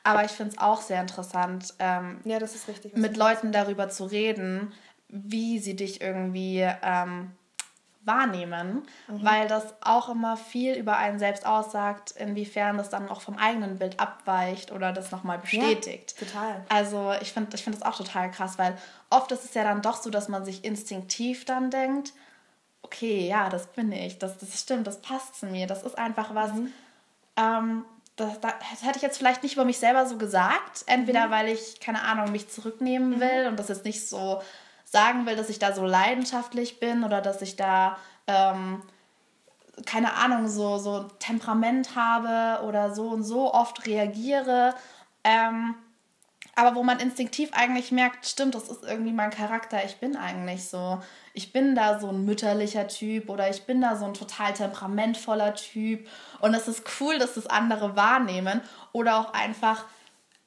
[0.04, 3.90] Aber ich finde es auch sehr interessant, ähm, ja, das ist richtig, mit Leuten darüber
[3.90, 4.74] zu reden,
[5.08, 7.32] wie sie dich irgendwie ähm,
[8.06, 9.24] wahrnehmen, mhm.
[9.24, 13.78] weil das auch immer viel über einen selbst aussagt, inwiefern das dann auch vom eigenen
[13.78, 16.16] Bild abweicht oder das nochmal bestätigt.
[16.20, 16.66] Ja, total.
[16.70, 18.78] Also ich finde ich find das auch total krass, weil
[19.10, 22.14] oft ist es ja dann doch so, dass man sich instinktiv dann denkt,
[22.82, 26.36] okay, ja, das bin ich, das, das stimmt, das passt zu mir, das ist einfach
[26.36, 26.74] was, mhm.
[27.38, 27.86] ähm,
[28.16, 31.32] das, das, hätte ich jetzt vielleicht nicht über mich selber so gesagt, entweder mhm.
[31.32, 33.20] weil ich, keine Ahnung, mich zurücknehmen mhm.
[33.20, 34.42] will und das jetzt nicht so
[34.94, 38.82] sagen will, dass ich da so leidenschaftlich bin oder dass ich da, ähm,
[39.86, 44.76] keine Ahnung, so, so Temperament habe oder so und so oft reagiere.
[45.24, 45.76] Ähm,
[46.56, 50.70] aber wo man instinktiv eigentlich merkt, stimmt, das ist irgendwie mein Charakter, ich bin eigentlich
[50.70, 51.02] so.
[51.34, 55.56] Ich bin da so ein mütterlicher Typ oder ich bin da so ein total temperamentvoller
[55.56, 56.08] Typ.
[56.40, 58.62] Und es ist cool, dass das andere wahrnehmen.
[58.92, 59.86] Oder auch einfach,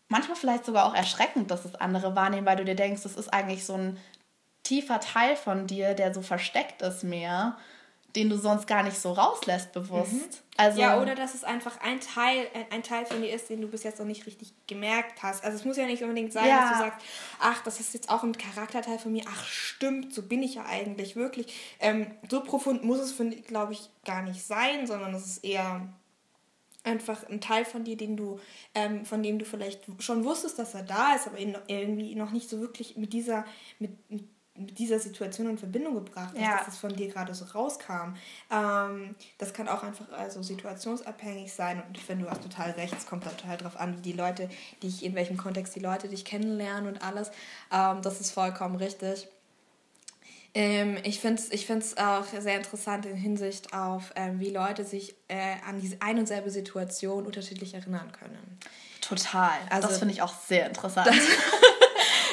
[0.07, 3.35] manchmal vielleicht sogar auch erschreckend, dass das andere wahrnehmen, weil du dir denkst, das ist
[3.35, 3.99] eigentlich so ein
[4.67, 7.57] tiefer Teil von dir, der so versteckt ist mehr,
[8.17, 10.13] den du sonst gar nicht so rauslässt bewusst.
[10.13, 10.47] Mhm.
[10.57, 13.69] Also, ja, oder dass es einfach ein Teil, ein Teil von dir ist, den du
[13.69, 15.45] bis jetzt noch nicht richtig gemerkt hast.
[15.45, 16.63] Also es muss ja nicht unbedingt sein, ja.
[16.63, 17.07] dass du sagst,
[17.41, 20.65] ach, das ist jetzt auch ein Charakterteil von mir, ach stimmt, so bin ich ja
[20.65, 21.77] eigentlich wirklich.
[21.79, 23.15] Ähm, so profund muss es,
[23.47, 25.87] glaube ich, gar nicht sein, sondern es ist eher
[26.85, 28.41] einfach ein Teil von dir, den du,
[28.75, 32.49] ähm, von dem du vielleicht schon wusstest, dass er da ist, aber irgendwie noch nicht
[32.49, 33.45] so wirklich mit dieser,
[33.79, 34.25] mit, mit
[34.59, 36.59] mit dieser Situation in Verbindung gebracht hast, ja.
[36.59, 38.15] dass es von dir gerade so rauskam.
[38.51, 42.95] Ähm, das kann auch einfach also situationsabhängig sein und ich finde, du hast total recht,
[42.97, 44.49] es kommt total darauf an, wie die Leute,
[44.83, 47.31] die ich, in welchem Kontext die Leute dich kennenlernen und alles.
[47.73, 49.29] Ähm, das ist vollkommen richtig.
[50.57, 54.85] Ähm, ich finde es ich find's auch sehr interessant in Hinsicht auf, ähm, wie Leute
[54.85, 58.59] sich äh, an diese ein und selbe Situation unterschiedlich erinnern können.
[59.03, 59.53] Total.
[59.69, 61.11] Also, das finde ich auch sehr interessant.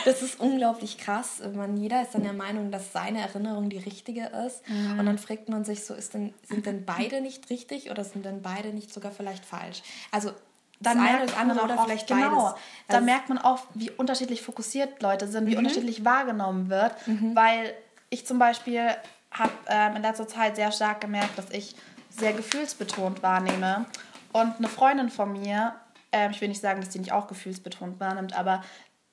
[0.05, 1.41] das ist unglaublich krass.
[1.53, 4.67] Man, jeder ist dann der Meinung, dass seine Erinnerung die richtige ist.
[4.69, 4.99] Mhm.
[4.99, 8.25] Und dann fragt man sich so, ist denn, sind denn beide nicht richtig oder sind
[8.25, 9.81] denn beide nicht sogar vielleicht falsch?
[10.11, 10.31] Also
[10.79, 12.61] dann das eine, merkt das andere man oder auch, vielleicht genau, beides.
[12.87, 15.47] da Also- merkt man auch, wie unterschiedlich fokussiert Leute sind, Mhm.
[15.51, 16.93] wie unterschiedlich wahrgenommen wird,
[17.33, 17.73] weil
[18.09, 18.89] ich zum Beispiel
[19.31, 21.75] habe ähm, in letzter Zeit sehr stark gemerkt, dass ich
[22.09, 23.85] sehr gefühlsbetont wahrnehme
[24.33, 25.73] und eine Freundin von mir,
[26.11, 28.63] ähm, ich will nicht sagen, dass die nicht auch gefühlsbetont wahrnimmt, aber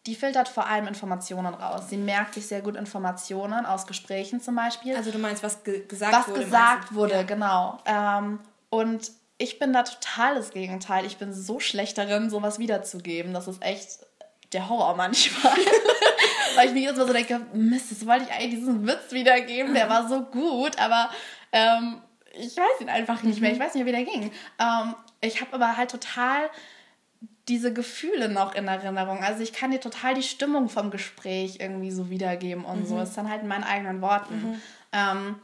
[0.07, 1.89] die filtert vor allem Informationen raus.
[1.91, 5.87] Sie merkt sich sehr gut Informationen aus Gesprächen zum Beispiel Also du meinst, was ge
[5.87, 6.41] gesagt was wurde.
[6.45, 6.95] gesagt meinst du?
[6.97, 7.23] wurde, Ja.
[7.23, 7.79] genau.
[7.85, 11.05] Ähm, und ich bin da total das Gegenteil.
[11.07, 13.33] Ich bin so schlecht darin, sowas wiederzugeben.
[13.35, 13.99] Das ist echt
[14.53, 15.53] der Horror manchmal.
[16.57, 19.73] Weil ich mir jetzt mal so denke, Mist, das wollte ich eigentlich diesen Witz wiedergeben,
[19.75, 21.09] der war so gut, aber
[21.53, 22.01] ähm,
[22.33, 23.53] ich weiß ihn einfach nicht mehr.
[23.53, 24.33] Ich weiß nicht mehr, wie der ging.
[24.59, 26.51] Ähm, ich habe aber halt total
[27.51, 29.23] diese Gefühle noch in Erinnerung.
[29.23, 33.01] Also ich kann dir total die Stimmung vom Gespräch irgendwie so wiedergeben und so.
[33.01, 34.61] Ist dann halt in meinen eigenen Worten.
[34.93, 35.37] Ähm,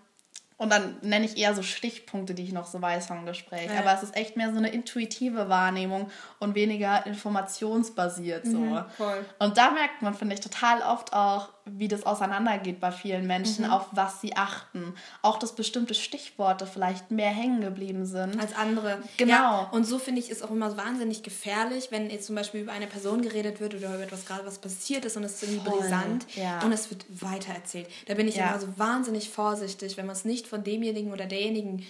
[0.59, 3.66] und dann nenne ich eher so Stichpunkte, die ich noch so weiß vom Gespräch.
[3.66, 3.81] Ja.
[3.81, 8.83] Aber es ist echt mehr so eine intuitive Wahrnehmung und weniger informationsbasiert so.
[8.97, 9.25] voll.
[9.38, 13.64] Und da merkt man, finde ich, total oft auch, wie das auseinandergeht bei vielen Menschen,
[13.68, 14.94] auf was sie achten.
[15.20, 18.40] Auch, dass bestimmte Stichworte vielleicht mehr hängen geblieben sind.
[18.40, 19.02] als andere.
[19.16, 19.33] Genau.
[19.33, 22.72] Ja, und so finde ich es auch immer wahnsinnig gefährlich, wenn jetzt zum Beispiel über
[22.72, 25.68] eine Person geredet wird oder über etwas gerade was passiert ist und es ist irgendwie
[25.68, 26.62] Voll, brisant ja.
[26.62, 27.88] und es wird weitererzählt.
[28.07, 28.50] Da bin ich Ja.
[28.50, 31.85] immer so wahnsinnig vorsichtig, wenn man es nicht von demjenigen oder derjenigen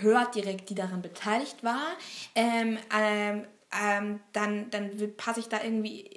[0.00, 1.82] hört direkt, die daran beteiligt war,
[2.36, 3.44] ähm, ähm,
[3.84, 6.08] ähm, dann, dann passe ich da irgendwie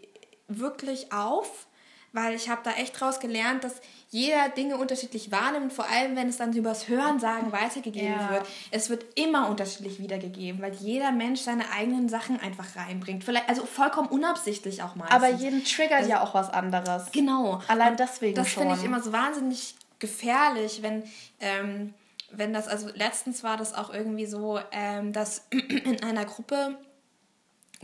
[0.47, 1.65] wirklich auf,
[2.13, 6.30] weil ich habe da echt draus gelernt, dass jeder Dinge unterschiedlich wahrnimmt, vor allem wenn
[6.30, 8.30] es dann übers Hörensagen weitergegeben Ja.
[8.30, 8.45] wird.
[8.69, 13.23] Es wird immer unterschiedlich wiedergegeben, weil jeder Mensch seine eigenen Sachen einfach reinbringt.
[13.23, 15.15] Vielleicht, also vollkommen unabsichtlich auch meistens.
[15.15, 17.12] Aber jeden triggert ja auch was anderes.
[17.12, 17.60] Genau.
[17.67, 21.04] Allein Und deswegen Das finde ich immer so wahnsinnig gefährlich, wenn,
[21.39, 21.95] ähm,
[22.32, 26.78] wenn das, also letztens war das auch irgendwie so, ähm, dass in einer Gruppe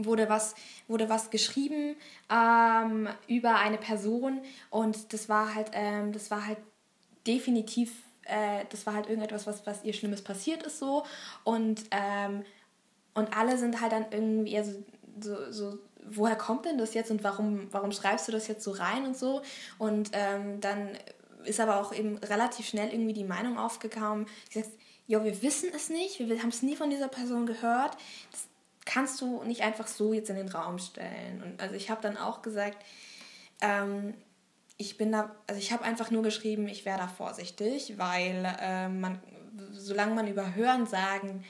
[0.05, 0.55] wurde was,
[0.87, 1.95] wurde was geschrieben
[2.31, 6.57] ähm, über eine Person und das war halt, ähm, das war halt
[7.27, 7.91] definitiv,
[8.23, 11.03] äh, das war halt irgendetwas, was, was ihr Schlimmes passiert ist so.
[11.43, 12.43] Und, ähm,
[13.13, 14.83] und alle sind halt dann irgendwie so,
[15.19, 15.79] so, so
[16.11, 19.17] woher kommt denn das jetzt und warum, warum schreibst du das jetzt so rein und
[19.17, 19.41] so?
[19.77, 20.89] Und ähm, dann
[21.45, 24.71] ist aber auch eben relativ schnell irgendwie die Meinung aufgekommen, die sagt,
[25.07, 27.97] ja, wir wissen es nicht, wir haben es nie von dieser Person gehört,
[28.31, 28.47] das
[28.85, 31.43] kannst du nicht einfach so jetzt in den Raum stellen.
[31.43, 32.83] Und also ich habe dann auch gesagt,
[33.61, 34.13] ähm,
[34.77, 39.01] ich bin da, also ich habe einfach nur geschrieben, ich wäre da vorsichtig, weil ähm,
[39.01, 39.19] man,
[39.71, 41.43] solange man über Hörensagen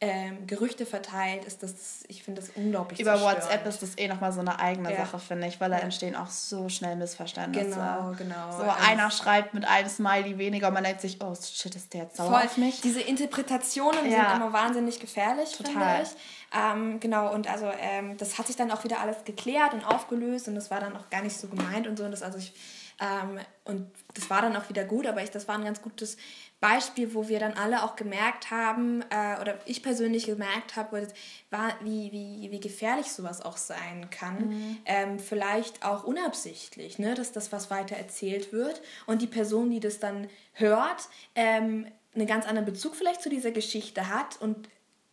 [0.00, 3.42] ähm, Gerüchte verteilt, ist das, ich finde das unglaublich Über zerstörend.
[3.42, 4.98] WhatsApp ist das eh nochmal so eine eigene Ja.
[5.04, 7.70] Sache, finde ich, weil da entstehen auch so schnell Missverständnisse.
[7.70, 8.52] Genau, genau.
[8.56, 11.92] So Also- einer schreibt mit einem Smiley weniger und man denkt sich, oh shit, ist
[11.94, 12.42] der jetzt sauer Voll.
[12.46, 12.80] auf mich?
[12.80, 14.28] Diese Interpretationen Ja.
[14.30, 15.72] sind immer wahnsinnig gefährlich, Total.
[15.72, 16.08] finde ich.
[16.56, 20.46] Ähm, genau, und also ähm, das hat sich dann auch wieder alles geklärt und aufgelöst
[20.48, 22.04] und das war dann auch gar nicht so gemeint und so.
[22.04, 22.52] Und das, also ich,
[23.00, 26.16] ähm, und das war dann auch wieder gut, aber ich, das war ein ganz gutes
[26.60, 31.06] Beispiel, wo wir dann alle auch gemerkt haben, äh, oder ich persönlich gemerkt habe,
[31.50, 34.78] war, wie, wie, wie gefährlich sowas auch sein kann.
[34.84, 37.14] Ähm, vielleicht auch unabsichtlich, ne?
[37.14, 42.26] dass das was weiter erzählt wird und die Person, die das dann hört, ähm, einen
[42.26, 44.68] ganz anderen Bezug vielleicht zu dieser Geschichte hat und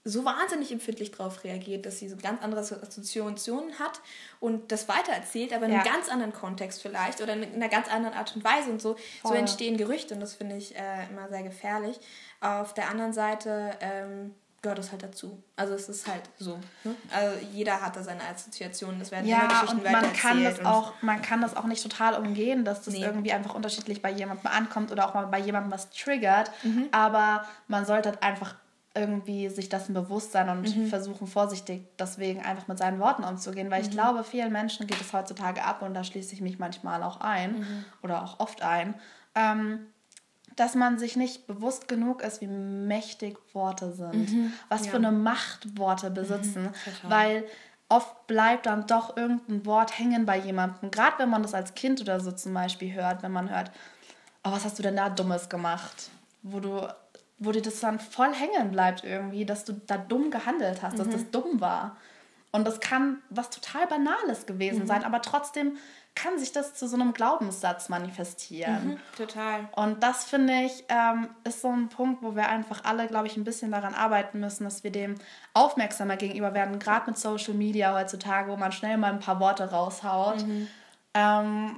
[0.07, 3.99] so wahnsinnig empfindlich darauf reagiert, dass sie so ganz andere Assoziationen hat
[4.39, 5.79] und das weitererzählt, aber in Ja.
[5.81, 8.95] einem ganz anderen Kontext vielleicht oder in einer ganz anderen Art und Weise und so,
[9.23, 9.37] so Voll.
[9.37, 11.99] entstehen Gerüchte und das finde ich äh, immer sehr gefährlich.
[12.39, 15.41] Auf der anderen Seite ähm, gehört es halt dazu.
[15.55, 16.59] Also es ist halt so.
[16.83, 16.95] Ne?
[17.11, 20.59] Also jeder hat da seine Assoziationen, es werden immer Ja, Geschichten und man kann, das
[20.59, 23.03] und- auch, man kann das auch nicht total umgehen, dass das Nee.
[23.03, 26.51] irgendwie einfach unterschiedlich bei jemandem ankommt oder auch mal bei jemandem was triggert.
[26.63, 26.89] Mhm.
[26.91, 28.55] Aber man sollte halt einfach
[28.95, 30.87] irgendwie sich dessen bewusst sein und Mhm.
[30.87, 33.67] versuchen, vorsichtig deswegen einfach mit seinen Worten umzugehen.
[33.67, 33.71] Mhm.
[33.71, 37.03] Weil ich glaube, vielen Menschen geht es heutzutage ab und da schließe ich mich manchmal
[37.03, 37.85] auch ein Mhm.
[38.03, 38.95] oder auch oft ein.
[39.35, 39.87] Ähm,
[40.55, 44.29] dass man sich nicht bewusst genug ist, wie mächtig Worte sind,
[44.69, 44.85] was Mhm.
[44.85, 44.91] ja.
[44.91, 47.11] für eine Macht Worte besitzen, total.
[47.11, 47.43] weil
[47.89, 51.99] oft bleibt dann doch irgendein Wort hängen bei jemandem, gerade wenn man das als Kind
[51.99, 53.69] oder so zum Beispiel hört, wenn man hört,
[54.45, 56.09] oh, was hast du denn da Dummes gemacht,
[56.41, 56.87] wo du
[57.37, 61.09] wo dir das dann voll hängen bleibt irgendwie, dass du da dumm gehandelt hast, dass
[61.09, 61.97] das dumm war.
[62.51, 65.75] Und das kann was total Banales gewesen sein, aber trotzdem
[66.15, 68.91] kann sich das zu so einem Glaubenssatz manifestieren.
[68.91, 69.67] Mhm, total.
[69.75, 73.35] Und das finde ich, ähm, ist so ein Punkt, wo wir einfach alle, glaube ich,
[73.35, 75.15] ein bisschen daran arbeiten müssen, dass wir dem
[75.53, 79.69] aufmerksamer gegenüber werden, gerade mit Social Media heutzutage, wo man schnell mal ein paar Worte
[79.69, 80.45] raushaut.
[81.13, 81.75] Ähm,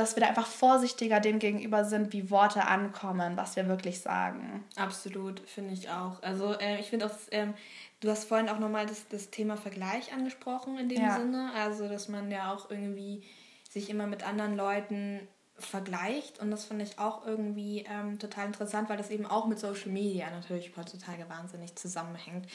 [0.00, 4.64] dass wir da einfach vorsichtiger dem gegenüber sind, wie Worte ankommen, was wir wirklich sagen.
[4.76, 6.22] Absolut, finde ich auch.
[6.22, 7.54] Also äh, ich finde auch, ähm,
[8.00, 11.16] du hast vorhin auch nochmal das, das Thema Vergleich angesprochen in dem ja.
[11.16, 11.52] Sinne.
[11.54, 13.22] Also, dass man ja auch irgendwie
[13.68, 15.20] sich immer mit anderen Leuten
[15.64, 19.58] vergleicht und das finde ich auch irgendwie ähm, total interessant, weil das eben auch mit
[19.58, 22.46] Social Media natürlich heutzutage wahnsinnig zusammenhängt.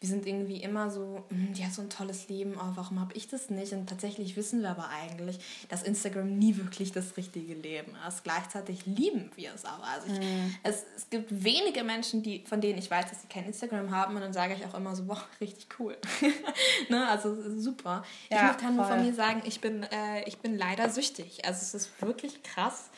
[0.00, 3.14] Wir sind irgendwie immer so, hm, die hat so ein tolles Leben, aber warum habe
[3.14, 3.72] ich das nicht?
[3.72, 8.24] Und tatsächlich wissen wir aber eigentlich, dass Instagram nie wirklich das richtige Leben ist.
[8.24, 9.84] Gleichzeitig lieben wir es aber.
[9.84, 10.54] Also ich, mhm.
[10.62, 14.14] es, es gibt wenige Menschen, die, von denen ich weiß, dass sie kein Instagram haben
[14.14, 15.96] und dann sage ich auch immer so, boah, richtig cool.
[16.88, 17.08] ne?
[17.08, 18.04] Also super.
[18.30, 21.44] Ja, ich kann nur von mir sagen, ich bin, äh, ich bin leider süchtig.
[21.44, 22.90] Also es ist wirklich krass krass,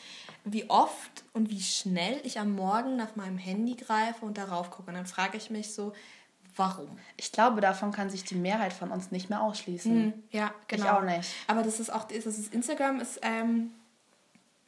[0.43, 4.89] wie oft und wie schnell ich am Morgen nach meinem Handy greife und darauf gucke.
[4.89, 5.93] Und dann frage ich mich so,
[6.55, 6.97] warum?
[7.17, 9.91] Ich glaube, davon kann sich die Mehrheit von uns nicht mehr ausschließen.
[9.91, 10.85] Hm, ja, genau.
[10.85, 11.29] Ich auch nicht.
[11.47, 13.71] Aber das ist auch, das ist Instagram ist, ähm,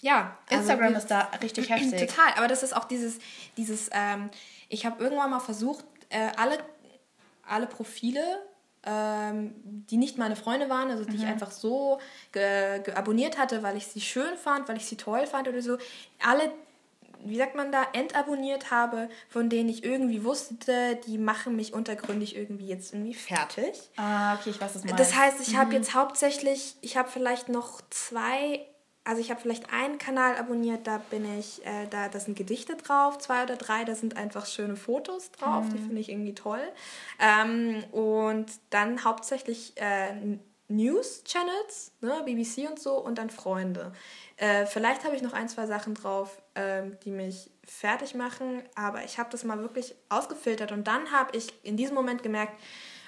[0.02, 0.38] ja.
[0.50, 2.10] Also Instagram also, ist da richtig heftig.
[2.10, 3.20] Total, aber das ist auch dieses,
[3.58, 4.30] dieses, ähm,
[4.70, 6.58] ich habe irgendwann mal versucht, äh, alle,
[7.44, 8.42] alle Profile
[8.84, 11.24] ähm, die nicht meine Freunde waren, also die mhm.
[11.24, 12.00] ich einfach so
[12.32, 15.62] ge, ge abonniert hatte, weil ich sie schön fand, weil ich sie toll fand oder
[15.62, 15.78] so,
[16.26, 16.52] alle,
[17.24, 22.36] wie sagt man da, entabonniert habe, von denen ich irgendwie wusste, die machen mich untergründig
[22.36, 23.74] irgendwie jetzt irgendwie fertig.
[23.98, 24.96] Ah, okay, ich weiß es mal.
[24.96, 25.58] Das heißt, ich mhm.
[25.58, 28.66] habe jetzt hauptsächlich, ich habe vielleicht noch zwei
[29.10, 32.76] also ich habe vielleicht einen Kanal abonniert, da bin ich, äh, da, da sind Gedichte
[32.76, 35.70] drauf, zwei oder drei, da sind einfach schöne Fotos drauf, mhm.
[35.72, 36.62] die finde ich irgendwie toll.
[37.18, 43.94] Ähm, und dann hauptsächlich äh, News-Channels, ne, BBC und so, und dann Freunde.
[44.38, 49.04] Äh, vielleicht habe ich noch ein, zwei Sachen drauf, ähm, die mich fertig machen, aber
[49.06, 52.54] ich habe das mal wirklich ausgefiltert und dann habe ich in diesem Moment gemerkt,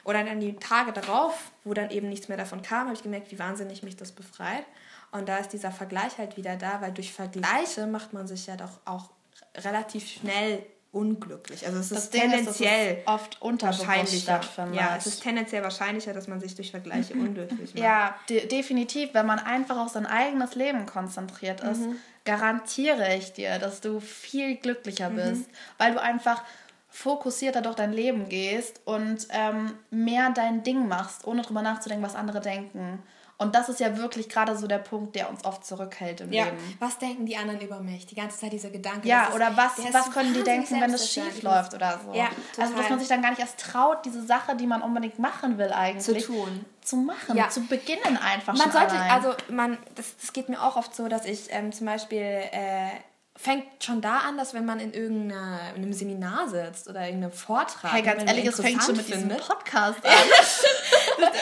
[0.04, 3.32] oder dann die Tage darauf, wo dann eben nichts mehr davon kam, habe ich gemerkt,
[3.32, 4.66] wie wahnsinnig mich das befreit.
[5.12, 8.56] Und da ist dieser Vergleich halt wieder da, weil durch Vergleiche macht man sich ja
[8.56, 9.10] doch auch
[9.56, 11.65] relativ schnell unglücklich.
[11.65, 14.41] Also es ist tendenziell ist, oft wahrscheinlicher.
[14.74, 17.84] Ja, es ist tendenziell wahrscheinlicher, dass man sich durch Vergleiche unglücklich macht.
[17.84, 19.13] Ja, de definitiv.
[19.13, 21.95] Wenn man einfach auf sein eigenes Leben konzentriert ist, mhm.
[22.26, 25.15] garantiere ich dir, dass du viel glücklicher mhm.
[25.15, 25.45] bist,
[25.78, 26.43] weil du einfach
[26.89, 32.15] fokussierter durch dein Leben gehst und ähm, mehr dein Ding machst, ohne drüber nachzudenken, was
[32.15, 33.02] andere denken.
[33.42, 36.46] Und das ist ja wirklich gerade so der Punkt, der uns oft zurückhält im ja.
[36.46, 36.58] Leben.
[36.78, 38.06] Was denken die anderen über mich?
[38.06, 39.08] Die ganze Zeit dieser Gedanke.
[39.08, 42.14] Ja, ist, oder was, was können die denken, wenn es schief läuft oder so?
[42.14, 42.66] Ja, total.
[42.66, 45.58] Also, dass man sich dann gar nicht erst traut, diese Sache, die man unbedingt machen
[45.58, 46.66] will, eigentlich zu tun.
[46.82, 47.50] Zu machen, ja.
[47.50, 49.10] zu beginnen einfach man sollte, allein.
[49.10, 52.20] Also, man, das, das geht mir auch oft so, dass ich ähm, zum Beispiel.
[52.20, 52.92] Äh,
[53.36, 57.92] fängt schon da an, dass wenn man in irgendeinem Seminar sitzt oder irgendeinem Vortrag.
[57.92, 60.12] Hey, ganz ehrlich, es fängt schon mit diesem Podcast an.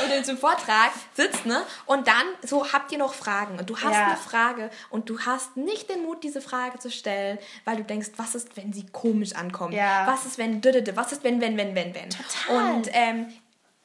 [0.05, 1.61] Oder in so einem Vortrag sitzt, ne?
[1.85, 4.07] Und dann so habt ihr noch Fragen und du hast ja.
[4.07, 8.09] eine Frage und du hast nicht den Mut, diese Frage zu stellen, weil du denkst,
[8.17, 9.73] was ist, wenn sie komisch ankommt?
[9.73, 10.07] Ja.
[10.07, 10.63] Was ist, wenn,
[10.95, 12.09] was ist, wenn, wenn, wenn, wenn, wenn?
[12.09, 12.73] Total.
[12.73, 13.33] Und ähm,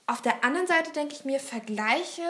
[0.07, 2.23] auf der anderen Seite denke ich mir, Vergleiche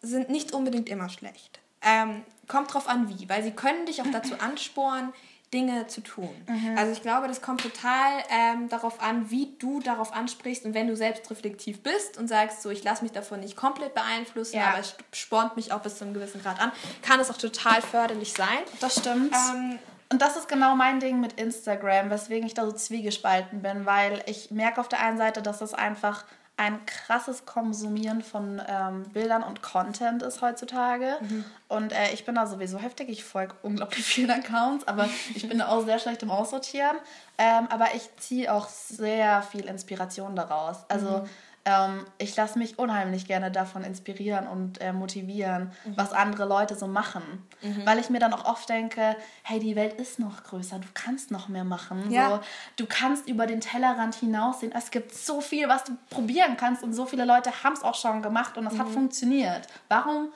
[0.00, 1.60] sind nicht unbedingt immer schlecht.
[1.82, 5.12] Ähm, kommt drauf an, wie, weil sie können dich auch dazu anspornen,
[5.54, 6.34] Dinge zu tun.
[6.48, 6.76] Mhm.
[6.76, 10.88] Also ich glaube, das kommt total ähm, darauf an, wie du darauf ansprichst und wenn
[10.88, 14.70] du selbst reflektiv bist und sagst, so ich lasse mich davon nicht komplett beeinflussen, ja.
[14.70, 17.80] aber es spornt mich auch bis zu einem gewissen Grad an, kann es auch total
[17.80, 18.58] förderlich sein.
[18.80, 19.32] Das stimmt.
[19.32, 19.78] Ähm,
[20.10, 24.22] und das ist genau mein Ding mit Instagram, weswegen ich da so zwiegespalten bin, weil
[24.26, 26.24] ich merke auf der einen Seite, dass das einfach
[26.58, 31.16] ein krasses Konsumieren von ähm, Bildern und Content ist heutzutage.
[31.20, 31.44] Mhm.
[31.68, 33.10] Und äh, ich bin da sowieso heftig.
[33.10, 36.96] Ich folge unglaublich vielen Accounts, aber ich bin da auch sehr schlecht im Aussortieren.
[37.36, 40.78] Ähm, aber ich ziehe auch sehr viel Inspiration daraus.
[40.88, 41.28] Also mhm.
[41.66, 45.96] Ähm, ich lasse mich unheimlich gerne davon inspirieren und äh, motivieren, mhm.
[45.96, 47.22] was andere Leute so machen.
[47.60, 47.84] Mhm.
[47.84, 51.32] Weil ich mir dann auch oft denke, hey, die Welt ist noch größer, du kannst
[51.32, 52.10] noch mehr machen.
[52.10, 52.30] Ja.
[52.30, 52.40] So,
[52.76, 54.72] du kannst über den Tellerrand hinaussehen.
[54.72, 57.96] Es gibt so viel, was du probieren kannst und so viele Leute haben es auch
[57.96, 58.78] schon gemacht und das mhm.
[58.78, 59.66] hat funktioniert.
[59.88, 60.28] Warum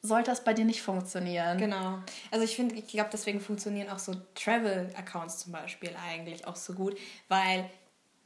[0.00, 1.58] sollte das bei dir nicht funktionieren.
[1.58, 1.98] Genau.
[2.30, 6.72] Also ich finde, ich glaube, deswegen funktionieren auch so Travel-Accounts zum Beispiel eigentlich auch so
[6.72, 6.96] gut,
[7.28, 7.68] weil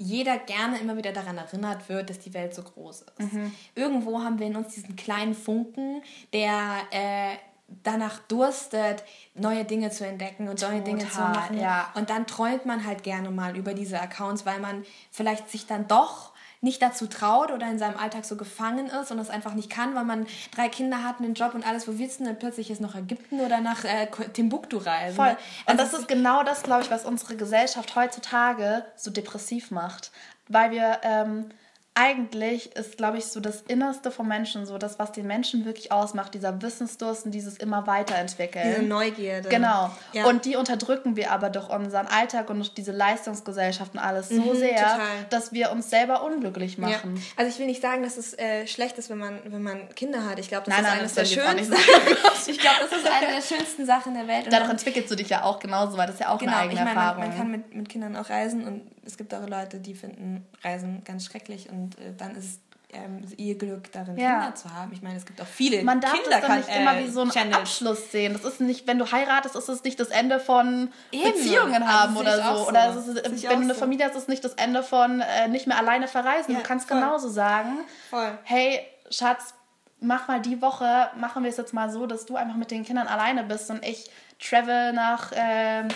[0.02, 3.32] jeder gerne immer wieder daran erinnert wird, dass die Welt so groß ist.
[3.32, 3.52] Mhm.
[3.74, 7.36] Irgendwo haben wir in uns diesen kleinen Funken, der äh,
[7.82, 11.58] danach durstet, neue Dinge zu entdecken und neue Dinge zu machen.
[11.58, 11.90] Ja.
[11.94, 15.88] Und dann träumt man halt gerne mal über diese Accounts, weil man vielleicht sich dann
[15.88, 16.31] doch
[16.62, 19.94] nicht dazu traut oder in seinem Alltag so gefangen ist und es einfach nicht kann,
[19.96, 21.88] weil man drei Kinder hat, einen Job und alles.
[21.88, 25.16] Wo willst du denn plötzlich jetzt nach Ägypten oder nach äh, Timbuktu reisen?
[25.16, 25.30] Voll.
[25.30, 30.12] Und also das ist genau das, glaube ich, was unsere Gesellschaft heutzutage so depressiv macht.
[30.48, 31.50] Weil wir ähm,
[31.94, 35.92] eigentlich ist, glaube ich, so das Innerste vom Menschen, so das, was den Menschen wirklich
[35.92, 38.66] ausmacht, dieser Wissensdurst und dieses immer weiterentwickeln.
[38.76, 39.50] Diese Neugierde.
[39.50, 39.90] Genau.
[40.14, 40.24] Ja.
[40.24, 44.40] Und die unterdrücken wir aber durch unseren Alltag und durch diese Leistungsgesellschaft und alles so
[44.40, 45.00] mhm, sehr, total.
[45.28, 47.16] dass wir uns selber unglücklich machen.
[47.16, 47.22] Ja.
[47.36, 50.24] Also ich will nicht sagen, dass es äh, schlecht ist, wenn man, wenn man Kinder
[50.24, 50.38] hat.
[50.38, 51.74] Ich glaube, das nein, ist nein, eines der schönsten
[52.46, 54.46] Ich glaube, das ist eine der schönsten Sachen der Welt.
[54.46, 56.62] Und Dadurch entwickelst du dich ja auch genauso, weil das ist ja auch genau, eine
[56.62, 57.20] eigene ich mein, Erfahrung.
[57.20, 60.46] Man, man kann mit, mit Kindern auch reisen und es gibt auch Leute, die finden
[60.62, 62.60] Reisen ganz schrecklich und äh, dann ist
[62.92, 64.40] ähm, ihr Glück darin, ja.
[64.40, 64.92] Kinder zu haben.
[64.92, 67.08] Ich meine, es gibt auch viele Man darf Kinder das dann nicht äh, immer wie
[67.08, 67.56] so einen Channels.
[67.56, 68.34] Abschluss sehen.
[68.34, 71.32] Das ist nicht, wenn du heiratest, ist es nicht das Ende von Eben.
[71.32, 72.64] Beziehungen also haben oder so.
[72.64, 72.68] so.
[72.68, 75.66] Oder ist, wenn du eine Familie hast, ist es nicht das Ende von äh, nicht
[75.66, 76.52] mehr alleine verreisen.
[76.52, 76.98] Ja, du kannst voll.
[76.98, 77.78] genauso sagen,
[78.10, 78.38] voll.
[78.44, 78.80] hey,
[79.10, 79.54] Schatz,
[80.00, 82.84] mach mal die Woche, machen wir es jetzt mal so, dass du einfach mit den
[82.84, 85.32] Kindern alleine bist und ich travel nach...
[85.34, 85.88] Ähm,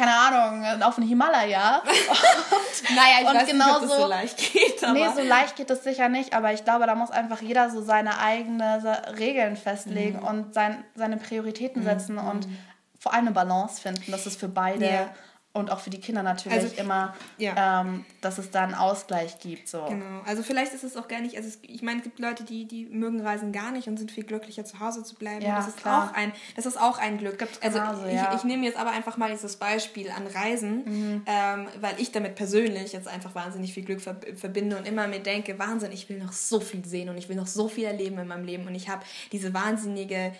[0.00, 1.78] keine Ahnung, auf den Himalaya.
[1.82, 4.84] Und, naja, ich und weiß genauso, nicht, ob das so leicht geht.
[4.84, 4.92] Aber.
[4.94, 7.82] Nee, so leicht geht es sicher nicht, aber ich glaube, da muss einfach jeder so
[7.82, 8.62] seine eigenen
[9.18, 10.26] Regeln festlegen mhm.
[10.26, 12.28] und sein, seine Prioritäten setzen mhm.
[12.28, 12.48] und
[12.98, 15.10] vor allem eine Balance finden, dass es für beide yeah
[15.52, 17.80] und auch für die Kinder natürlich also, immer, ja.
[17.80, 19.66] ähm, dass es da einen Ausgleich gibt.
[19.66, 19.84] So.
[19.88, 22.44] Genau, also vielleicht ist es auch gar nicht, also es, ich meine, es gibt Leute,
[22.44, 25.44] die, die mögen Reisen gar nicht und sind viel glücklicher zu Hause zu bleiben.
[25.44, 26.08] Ja, das ist klar.
[26.08, 27.38] auch ein, das ist auch ein Glück.
[27.38, 28.32] Gibt's also genauso, ich, ja.
[28.36, 31.22] ich, nehme jetzt aber einfach mal dieses Beispiel an Reisen, mhm.
[31.26, 35.58] ähm, weil ich damit persönlich jetzt einfach wahnsinnig viel Glück verbinde und immer mir denke,
[35.58, 38.28] Wahnsinn, ich will noch so viel sehen und ich will noch so viel erleben in
[38.28, 40.32] meinem Leben und ich habe diese wahnsinnige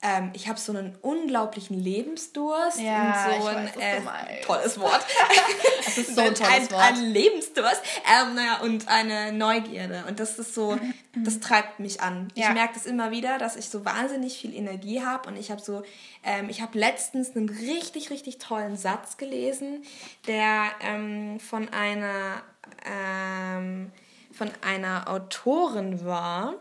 [0.00, 5.04] ähm, ich habe so einen unglaublichen Lebensdurst ja, und so ein weiß, äh, tolles Wort.
[5.84, 6.82] das ist so ein tolles Wort.
[6.82, 10.78] Ein, ein Lebensdurst ähm, naja, und eine Neugierde und das ist so,
[11.16, 12.28] das treibt mich an.
[12.36, 12.48] Ja.
[12.48, 15.60] Ich merke das immer wieder, dass ich so wahnsinnig viel Energie habe und ich habe
[15.60, 15.82] so,
[16.22, 19.82] ähm, ich habe letztens einen richtig richtig tollen Satz gelesen,
[20.28, 22.42] der ähm, von einer
[22.86, 23.90] ähm,
[24.30, 26.54] von einer Autorin war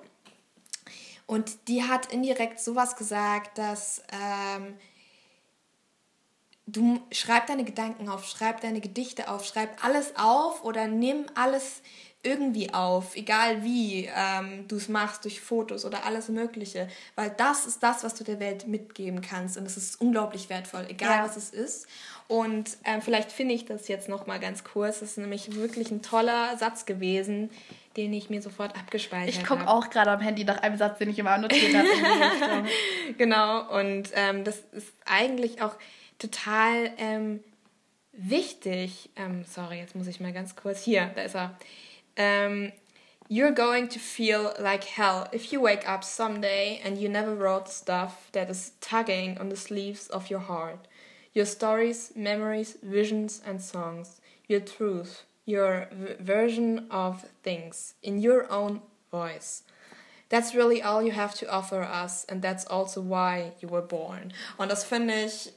[1.27, 4.73] und die hat indirekt sowas gesagt, dass ähm,
[6.65, 11.81] du schreib deine Gedanken auf, schreib deine Gedichte auf, schreib alles auf oder nimm alles
[12.23, 17.65] irgendwie auf, egal wie ähm, du es machst, durch Fotos oder alles Mögliche, weil das
[17.65, 21.25] ist das, was du der Welt mitgeben kannst und es ist unglaublich wertvoll, egal ja.
[21.25, 21.87] was es ist.
[22.27, 24.99] Und ähm, vielleicht finde ich das jetzt noch mal ganz kurz.
[24.99, 27.49] Das ist nämlich wirklich ein toller Satz gewesen,
[27.95, 29.43] den ich mir sofort abgespeichert habe.
[29.43, 31.87] Ich gucke auch gerade am Handy nach einem Satz, den ich immer notiert habe.
[33.17, 35.75] genau, und ähm, das ist eigentlich auch
[36.19, 37.43] total ähm,
[38.11, 39.09] wichtig.
[39.15, 40.83] Ähm, sorry, jetzt muss ich mal ganz kurz.
[40.83, 41.57] Hier, da ist er.
[42.17, 42.73] Ähm,
[43.29, 47.67] You're going to feel like hell if you wake up someday and you never wrote
[47.67, 50.87] stuff that is tugging on the sleeves of your heart.
[51.37, 54.19] Your stories, memories, visions, and songs.
[54.49, 55.27] Your truth.
[55.47, 55.87] your
[56.19, 59.63] version of things in your own voice.
[60.29, 64.33] That's really all you have to offer us and that's also why you were born.
[64.57, 65.53] Und das finde ich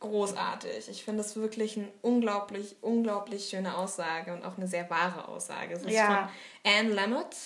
[0.00, 0.88] großartig.
[0.90, 5.74] Ich finde es wirklich eine unglaublich, unglaublich schöne Aussage und auch eine sehr wahre Aussage.
[5.74, 6.28] Es ist ja.
[6.64, 7.36] von Anne Lamott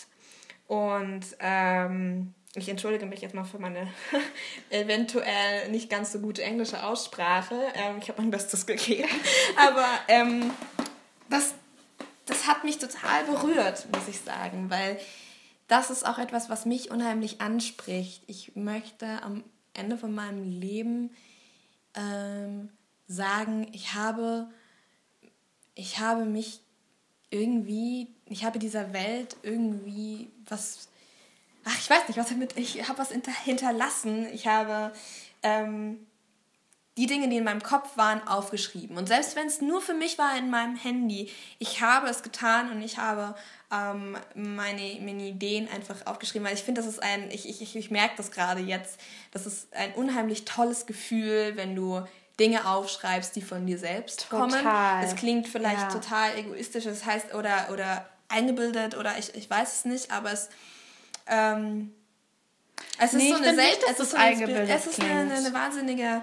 [0.67, 3.89] und ähm, ich entschuldige mich jetzt mal für meine
[4.71, 7.55] eventuell nicht ganz so gute englische Aussprache.
[7.75, 9.09] Ähm, ich habe mein Bestes gegeben.
[9.57, 10.51] Aber ähm,
[11.29, 11.55] das,
[12.25, 14.99] das hat mich total berührt, muss ich sagen, weil
[15.69, 18.23] das ist auch etwas, was mich unheimlich anspricht.
[18.27, 19.45] Ich möchte am
[19.75, 21.11] Ende von meinem Leben
[21.95, 22.71] ähm,
[23.09, 24.49] sagen, ich habe,
[25.75, 26.61] ich habe mich
[27.31, 30.89] irgendwie, ich habe dieser Welt irgendwie was,
[31.67, 33.11] ach, ich weiß nicht, was damit, ich habe was
[33.45, 34.27] hinterlassen.
[34.33, 34.93] Ich habe
[35.43, 36.07] ähm,
[36.97, 38.97] die Dinge, die in meinem Kopf waren, aufgeschrieben.
[38.97, 42.71] Und selbst wenn es nur für mich war in meinem Handy, ich habe es getan
[42.71, 43.35] und ich habe
[43.71, 47.91] ähm, meine, meine Ideen einfach aufgeschrieben, weil ich finde, das ist ein, ich, ich, ich
[47.91, 48.99] merke das gerade jetzt,
[49.33, 52.03] das ist ein unheimlich tolles Gefühl, wenn du
[52.39, 54.62] Dinge aufschreibst, die von dir selbst total.
[54.62, 55.05] kommen.
[55.05, 55.89] Es klingt vielleicht ja.
[55.89, 60.49] total egoistisch, das heißt, oder, oder eingebildet oder ich, ich weiß es nicht, aber es,
[61.27, 61.93] ähm,
[62.99, 66.22] es ist nee, so eine Selbst, es ist, so eine, es ist eine, eine, wahnsinnige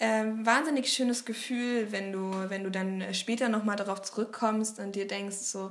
[0.00, 5.06] ähm, wahnsinnig schönes Gefühl, wenn du, wenn du dann später nochmal darauf zurückkommst und dir
[5.06, 5.70] denkst so,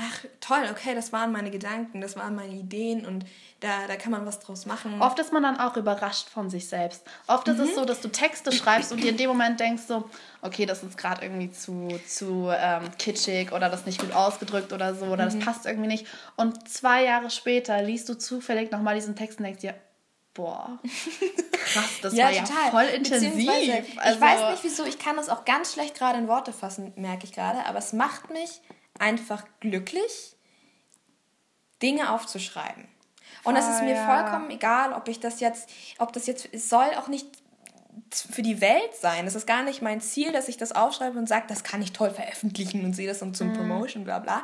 [0.00, 3.24] ach toll, okay, das waren meine Gedanken, das waren meine Ideen und
[3.60, 5.00] da, da kann man was draus machen.
[5.02, 7.02] Oft ist man dann auch überrascht von sich selbst.
[7.26, 7.54] Oft mhm.
[7.54, 7.74] ist es mhm.
[7.74, 10.08] so, dass du Texte schreibst und dir in dem Moment denkst so,
[10.42, 14.94] okay, das ist gerade irgendwie zu, zu ähm, kitschig oder das nicht gut ausgedrückt oder
[14.94, 15.40] so oder mhm.
[15.40, 16.06] das passt irgendwie nicht.
[16.36, 19.74] Und zwei Jahre später liest du zufällig nochmal diesen Text und denkst dir,
[20.34, 20.78] boah,
[21.50, 22.70] krass, das ja, war ja total.
[22.70, 23.50] voll intensiv.
[23.96, 26.92] Also, ich weiß nicht wieso, ich kann das auch ganz schlecht gerade in Worte fassen,
[26.94, 28.60] merke ich gerade, aber es macht mich
[28.98, 30.36] einfach glücklich,
[31.82, 32.88] Dinge aufzuschreiben.
[33.44, 34.04] Und es ist mir ja.
[34.04, 37.26] vollkommen egal, ob ich das jetzt, ob das jetzt, es soll auch nicht
[38.12, 39.26] für die Welt sein.
[39.26, 41.92] Es ist gar nicht mein Ziel, dass ich das aufschreibe und sage, das kann ich
[41.92, 44.42] toll veröffentlichen und sehe das und zum Promotion, bla bla.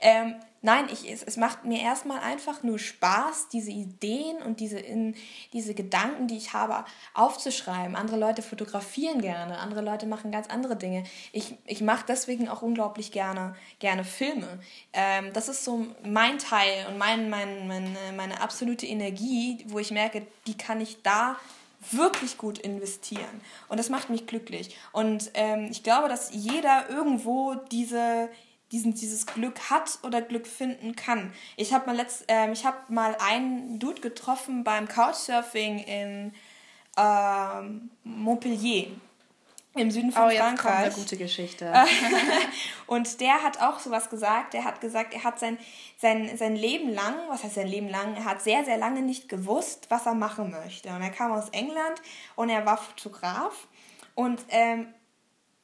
[0.00, 0.36] Ähm,
[0.66, 5.14] nein, ich, es, es macht mir erstmal einfach nur Spaß, diese Ideen und diese, in,
[5.52, 7.94] diese Gedanken, die ich habe, aufzuschreiben.
[7.94, 11.04] Andere Leute fotografieren gerne, andere Leute machen ganz andere Dinge.
[11.30, 14.58] Ich, ich mache deswegen auch unglaublich gerne, gerne Filme.
[14.92, 19.92] Ähm, das ist so mein Teil und mein, mein, meine, meine absolute Energie, wo ich
[19.92, 21.36] merke, die kann ich da
[21.92, 23.40] wirklich gut investieren.
[23.68, 24.76] Und das macht mich glücklich.
[24.90, 28.28] Und ähm, ich glaube, dass jeder irgendwo diese,
[28.72, 31.32] diesen, dieses Glück hat oder Glück finden kann.
[31.56, 36.34] Ich habe mal, letzt, ähm, ich hab mal einen Dude getroffen beim Couchsurfing in
[36.96, 38.88] ähm, Montpellier
[39.76, 40.86] im Süden von Oh, jetzt kommt Frankreich.
[40.86, 41.72] eine gute Geschichte.
[42.86, 44.54] Und der hat auch sowas gesagt.
[44.54, 45.58] Der hat gesagt, er hat sein,
[45.98, 49.28] sein, sein Leben lang, was heißt sein Leben lang, er hat sehr, sehr lange nicht
[49.28, 50.88] gewusst, was er machen möchte.
[50.88, 52.00] Und er kam aus England
[52.36, 53.68] und er war Fotograf.
[54.14, 54.88] Und, ähm,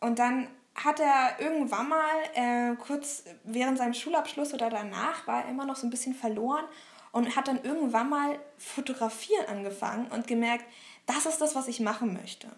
[0.01, 5.51] und dann hat er irgendwann mal, äh, kurz während seinem Schulabschluss oder danach, war er
[5.51, 6.65] immer noch so ein bisschen verloren
[7.13, 10.65] und hat dann irgendwann mal fotografieren angefangen und gemerkt,
[11.07, 12.49] das ist das, was ich machen möchte.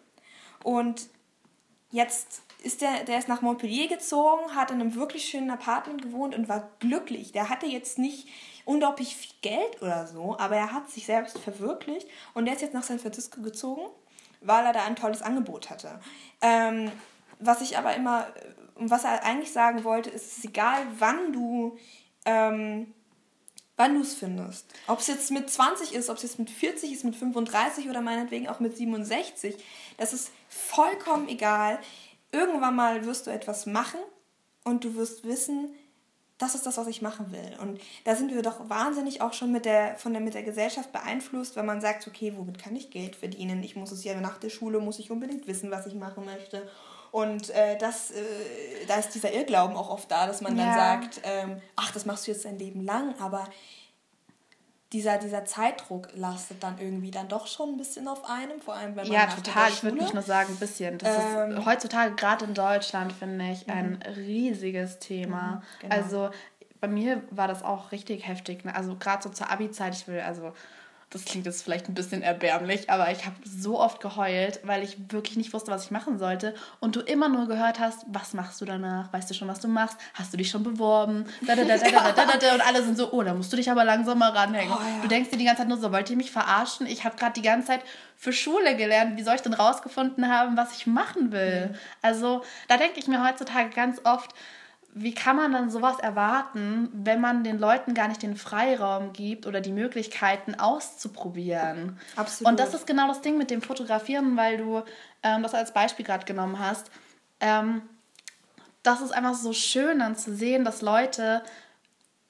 [0.62, 1.08] Und
[1.90, 6.34] jetzt ist der, der ist nach Montpellier gezogen, hat in einem wirklich schönen Apartment gewohnt
[6.34, 7.32] und war glücklich.
[7.32, 8.28] Der hatte jetzt nicht
[8.64, 12.74] unglaublich viel Geld oder so, aber er hat sich selbst verwirklicht und der ist jetzt
[12.74, 13.82] nach San Francisco gezogen,
[14.40, 16.00] weil er da ein tolles Angebot hatte.
[16.40, 16.90] Ähm,
[17.38, 18.26] was ich aber immer,
[18.76, 21.76] was er eigentlich sagen wollte, ist, es ist egal, wann du
[22.24, 22.92] ähm,
[23.76, 24.66] wann du es findest.
[24.86, 28.00] Ob es jetzt mit 20 ist, ob es jetzt mit 40 ist, mit 35 oder
[28.00, 29.56] meinetwegen auch mit 67,
[29.96, 31.78] das ist vollkommen egal.
[32.32, 34.00] Irgendwann mal wirst du etwas machen
[34.64, 35.74] und du wirst wissen,
[36.38, 37.56] das ist das, was ich machen will.
[37.60, 40.92] Und da sind wir doch wahnsinnig auch schon mit der, von der, mit der Gesellschaft
[40.92, 43.62] beeinflusst, wenn man sagt, okay, womit kann ich Geld verdienen?
[43.62, 46.68] Ich muss es ja nach der Schule, muss ich unbedingt wissen, was ich machen möchte.
[47.14, 48.16] Und äh, das, äh,
[48.88, 50.74] da ist dieser Irrglauben auch oft da, dass man dann Ja.
[50.74, 53.48] sagt, ähm, ach, das machst du jetzt dein Leben lang, aber
[54.92, 58.96] dieser, dieser Zeitdruck lastet dann irgendwie dann doch schon ein bisschen auf einem, vor allem
[58.96, 59.70] wenn man Ja, nach der total.
[59.70, 60.98] Ich würde nicht nur sagen, ein bisschen.
[60.98, 65.46] Das Ähm, ist heutzutage, gerade in Deutschland, finde ich, ein riesiges Thema.
[65.56, 65.94] Mhm, genau.
[65.94, 66.30] Also
[66.80, 68.64] bei mir war das auch richtig heftig.
[68.64, 68.74] Ne?
[68.74, 70.52] Also gerade so zur Abi-Zeit, ich will, also
[71.14, 74.96] das klingt jetzt vielleicht ein bisschen erbärmlich, aber ich habe so oft geheult, weil ich
[75.12, 76.54] wirklich nicht wusste, was ich machen sollte.
[76.80, 79.12] Und du immer nur gehört hast, was machst du danach?
[79.12, 79.96] Weißt du schon, was du machst?
[80.14, 81.26] Hast du dich schon beworben?
[81.46, 82.54] Da, da, da.
[82.54, 84.72] Und alle sind so, oh, da musst du dich aber langsam mal ranhängen.
[84.72, 85.02] Oh, ja.
[85.02, 86.88] Du denkst dir die ganze Zeit nur so, wollt ihr mich verarschen?
[86.88, 87.82] Ich habe gerade die ganze Zeit
[88.16, 89.16] für Schule gelernt.
[89.16, 91.78] Wie soll ich denn rausgefunden haben, was ich machen will?
[92.02, 94.34] Also da denke ich mir heutzutage ganz oft,
[94.96, 99.44] wie kann man dann sowas erwarten, wenn man den Leuten gar nicht den Freiraum gibt
[99.44, 101.98] oder die Möglichkeiten auszuprobieren?
[102.14, 102.50] Absolut.
[102.50, 104.82] Und das ist genau das Ding mit dem Fotografieren, weil du
[105.24, 106.92] ähm, das als Beispiel gerade genommen hast.
[107.40, 107.82] Ähm,
[108.84, 111.42] das ist einfach so schön dann zu sehen, dass Leute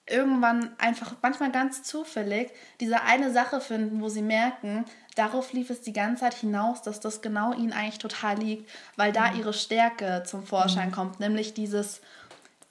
[0.07, 2.51] irgendwann einfach manchmal ganz zufällig
[2.81, 4.85] diese eine Sache finden, wo sie merken,
[5.17, 9.13] darauf lief es die ganze Zeit hinaus, dass das genau ihnen eigentlich total liegt, weil
[9.13, 12.01] da ihre Stärke zum Vorschein kommt, nämlich dieses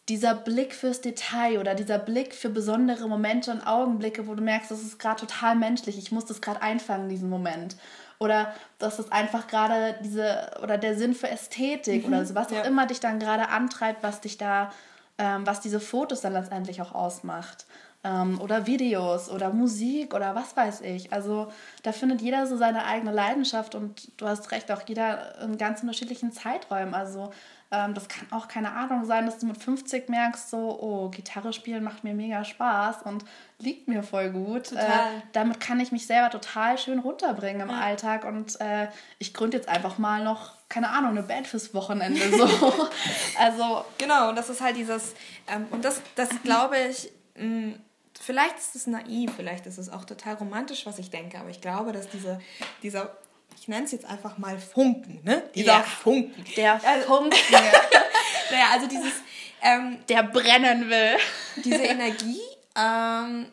[0.09, 4.69] dieser Blick fürs Detail oder dieser Blick für besondere Momente und Augenblicke, wo du merkst,
[4.69, 7.77] das ist gerade total menschlich, ich muss das gerade einfangen, diesen Moment.
[8.19, 12.61] Oder das ist einfach gerade diese, oder der Sinn für Ästhetik oder so, was ja.
[12.61, 14.71] auch immer dich dann gerade antreibt, was dich da,
[15.17, 17.65] ähm, was diese Fotos dann letztendlich auch ausmacht.
[18.03, 21.13] Ähm, oder Videos oder Musik oder was weiß ich.
[21.13, 21.51] Also
[21.83, 25.81] da findet jeder so seine eigene Leidenschaft und du hast recht, auch jeder in ganz
[25.81, 26.93] unterschiedlichen Zeiträumen.
[26.93, 27.31] Also
[27.73, 31.53] ähm, das kann auch keine Ahnung sein, dass du mit 50 merkst, so, oh, Gitarre
[31.53, 33.25] spielen macht mir mega Spaß und
[33.57, 34.71] liegt mir voll gut.
[34.73, 34.87] Äh,
[35.31, 39.67] damit kann ich mich selber total schön runterbringen im Alltag und äh, ich gründe jetzt
[39.67, 42.21] einfach mal noch, keine Ahnung, eine Band fürs Wochenende.
[42.37, 42.47] So.
[43.39, 45.15] also, Genau, und das ist halt dieses,
[45.47, 47.75] ähm, und das, das glaube ich, mh,
[48.19, 51.61] vielleicht ist es naiv, vielleicht ist es auch total romantisch, was ich denke, aber ich
[51.61, 52.39] glaube, dass diese,
[52.83, 53.15] dieser,
[53.59, 55.43] ich nenne es jetzt einfach mal Funken, ne?
[55.55, 55.83] Dieser Ja.
[55.83, 56.45] Funken.
[56.55, 57.37] der Funken,
[58.51, 59.13] Naja, also dieses,
[59.61, 61.17] ähm, der brennen will.
[61.63, 62.39] diese Energie
[62.75, 63.47] ähm,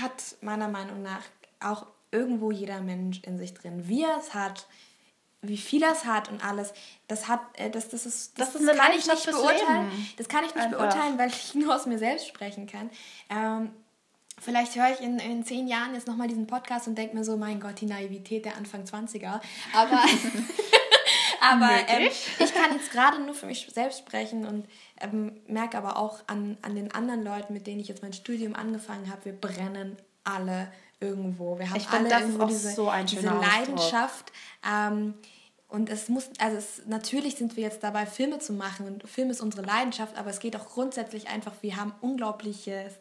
[0.00, 1.22] hat meiner Meinung nach
[1.60, 3.88] auch irgendwo jeder Mensch in sich drin.
[3.88, 4.66] Wie er es hat,
[5.42, 6.72] wie viel er es hat und alles,
[7.08, 9.90] das hat, äh, das, das ist, Das ist eine kann ich nicht beurteilen.
[9.90, 10.10] Leben.
[10.16, 10.78] Das kann ich nicht Einfach.
[10.78, 12.90] beurteilen, weil ich nur aus mir selbst sprechen kann.
[13.30, 13.70] Ähm,
[14.38, 17.36] Vielleicht höre ich in, in zehn Jahren jetzt nochmal diesen Podcast und denke mir so,
[17.36, 19.40] mein Gott, die Naivität der Anfang 20er.
[19.72, 20.04] Aber,
[21.40, 24.66] aber ähm, ich kann jetzt gerade nur für mich selbst sprechen und
[25.00, 28.54] ähm, merke aber auch an, an den anderen Leuten, mit denen ich jetzt mein Studium
[28.54, 30.70] angefangen habe, wir brennen alle
[31.00, 31.58] irgendwo.
[31.58, 34.32] Wir haben ich alle irgendwo diese, so diese Leidenschaft.
[34.68, 35.14] Ähm,
[35.68, 39.30] und es muss, also es, natürlich sind wir jetzt dabei, Filme zu machen und Film
[39.30, 42.92] ist unsere Leidenschaft, aber es geht auch grundsätzlich einfach, wir haben unglaubliches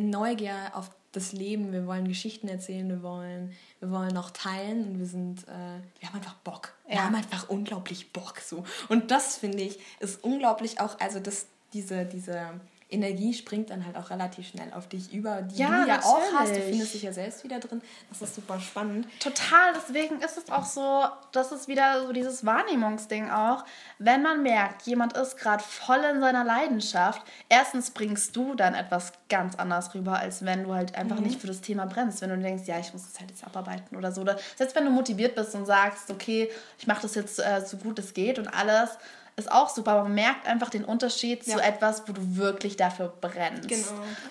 [0.00, 4.98] Neugier auf das Leben, wir wollen Geschichten erzählen, wir wollen, wir wollen auch teilen und
[4.98, 6.74] wir sind, äh, wir haben einfach Bock.
[6.86, 8.64] Wir haben einfach unglaublich Bock so.
[8.88, 13.96] Und das finde ich ist unglaublich auch, also das, diese, diese Energie springt dann halt
[13.96, 16.54] auch relativ schnell auf dich über, die ja, du ja auch hast.
[16.54, 17.82] Du findest dich ja selbst wieder drin.
[18.08, 19.08] Das ist super spannend.
[19.18, 23.64] Total, deswegen ist es auch so, das ist wieder so dieses Wahrnehmungsding auch.
[23.98, 29.12] Wenn man merkt, jemand ist gerade voll in seiner Leidenschaft, erstens bringst du dann etwas
[29.28, 31.24] ganz anders rüber, als wenn du halt einfach mhm.
[31.24, 32.20] nicht für das Thema brennst.
[32.20, 34.20] Wenn du denkst, ja, ich muss das halt jetzt abarbeiten oder so.
[34.20, 37.78] Oder selbst wenn du motiviert bist und sagst, okay, ich mache das jetzt äh, so
[37.78, 38.90] gut es geht und alles,
[39.36, 41.56] ist auch super, aber man merkt einfach den Unterschied ja.
[41.56, 43.68] zu etwas, wo du wirklich dafür brennst.
[43.68, 43.86] Genau.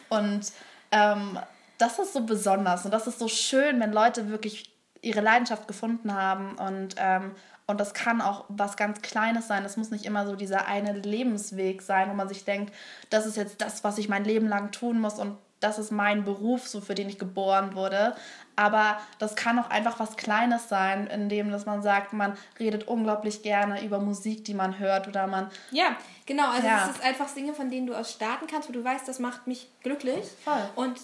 [0.09, 0.51] Und
[0.91, 1.39] ähm,
[1.77, 6.13] das ist so besonders und das ist so schön, wenn Leute wirklich ihre Leidenschaft gefunden
[6.13, 7.31] haben und ähm,
[7.67, 9.63] und das kann auch was ganz Kleines sein.
[9.63, 12.71] Das muss nicht immer so dieser eine Lebensweg sein, wo man sich denkt,
[13.09, 15.35] das ist jetzt das, was ich mein Leben lang tun muss und
[15.65, 18.15] das ist mein Beruf, so für den ich geboren wurde.
[18.55, 23.41] Aber das kann auch einfach was Kleines sein, indem dass man sagt, man redet unglaublich
[23.41, 25.49] gerne über Musik, die man hört oder man.
[25.71, 26.49] Ja, genau.
[26.49, 26.85] Also ja.
[26.85, 29.47] es ist einfach Dinge, von denen du aus starten kannst, wo du weißt, das macht
[29.47, 30.25] mich glücklich.
[30.43, 30.69] Voll.
[30.75, 30.99] Und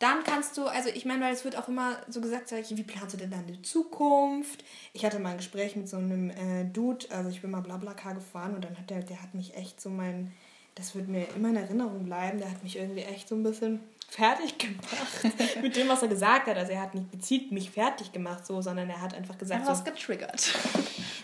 [0.00, 3.14] dann kannst du, also ich meine, weil es wird auch immer so gesagt, wie planst
[3.14, 4.64] du denn deine Zukunft?
[4.94, 8.14] Ich hatte mal ein Gespräch mit so einem äh, Dude, also ich bin mal Blablacar
[8.14, 10.32] gefahren und dann hat der, der hat mich echt so mein,
[10.74, 13.80] das wird mir immer in Erinnerung bleiben, der hat mich irgendwie echt so ein bisschen
[14.10, 14.82] fertig gemacht
[15.62, 16.56] mit dem, was er gesagt hat.
[16.56, 19.66] Also er hat nicht gezielt mich fertig gemacht, so, sondern er hat einfach gesagt.
[19.66, 20.52] Er so, getriggert.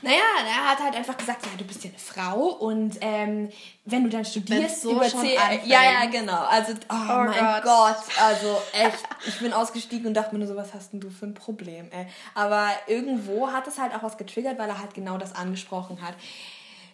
[0.03, 3.49] Naja, er hat halt einfach gesagt, ja, du bist ja eine Frau und ähm,
[3.87, 6.45] wenn du dann studierst, so über zehn, ja, ja, genau.
[6.45, 7.64] Also, oh, oh mein Gott.
[7.64, 7.97] Gott.
[8.22, 11.26] also echt, ich bin ausgestiegen und dachte mir nur so, was hast denn du für
[11.26, 12.07] ein Problem, ey?
[12.34, 16.14] Aber irgendwo hat es halt auch was getriggert, weil er halt genau das angesprochen hat.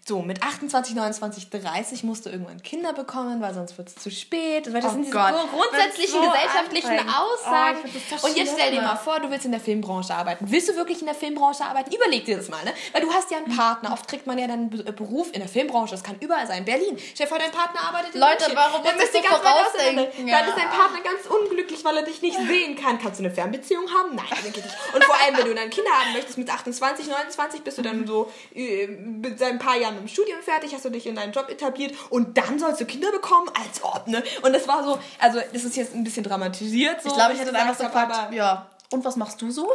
[0.05, 4.11] So, mit 28, 29, 30 musst du irgendwann Kinder bekommen, weil sonst wird es zu
[4.11, 4.67] spät.
[4.67, 5.33] Das oh sind diese Gott.
[5.49, 7.17] grundsätzlichen so gesellschaftlichen anstrengend.
[7.17, 7.79] Aussagen.
[8.21, 10.47] Oh, und jetzt stell dir mal vor, du willst in der Filmbranche arbeiten.
[10.49, 11.95] Willst du wirklich in der Filmbranche arbeiten?
[11.95, 12.73] Überleg dir das mal, ne?
[12.93, 13.93] Weil du hast ja einen Partner.
[13.93, 15.93] Oft kriegt man ja dann einen Beruf in der Filmbranche.
[15.93, 16.65] Das kann überall sein.
[16.65, 16.99] Berlin.
[16.99, 18.57] Stell dir vor, dein Partner arbeitet in Leute, München.
[18.57, 20.27] warum dann ganz vorausdenken?
[20.27, 20.41] Ja.
[20.41, 22.99] Dann ist dein Partner ganz unglücklich, weil er dich nicht sehen kann.
[22.99, 24.17] Kannst du eine Fernbeziehung haben?
[24.17, 24.77] Nein, wirklich nicht.
[24.95, 28.05] Und vor allem, wenn du dann Kinder haben möchtest mit 28, 29, bist du dann
[28.05, 28.89] so äh,
[29.37, 31.95] seit ein paar Jahren Jahren im Studium fertig, hast du dich in deinen Job etabliert
[32.11, 34.23] und dann sollst du Kinder bekommen, als ob, ne?
[34.43, 37.03] Und das war so, also das ist jetzt ein bisschen dramatisiert.
[37.03, 39.71] So, ich glaube, ich hätte einfach so gefragt, ja, und was machst du so?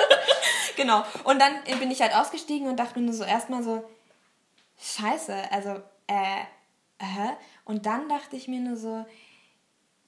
[0.76, 1.04] genau.
[1.24, 3.84] Und dann bin ich halt ausgestiegen und dachte mir nur so erstmal so,
[4.80, 6.42] scheiße, also, äh,
[6.98, 7.32] äh.
[7.64, 9.06] Und dann dachte ich mir nur so,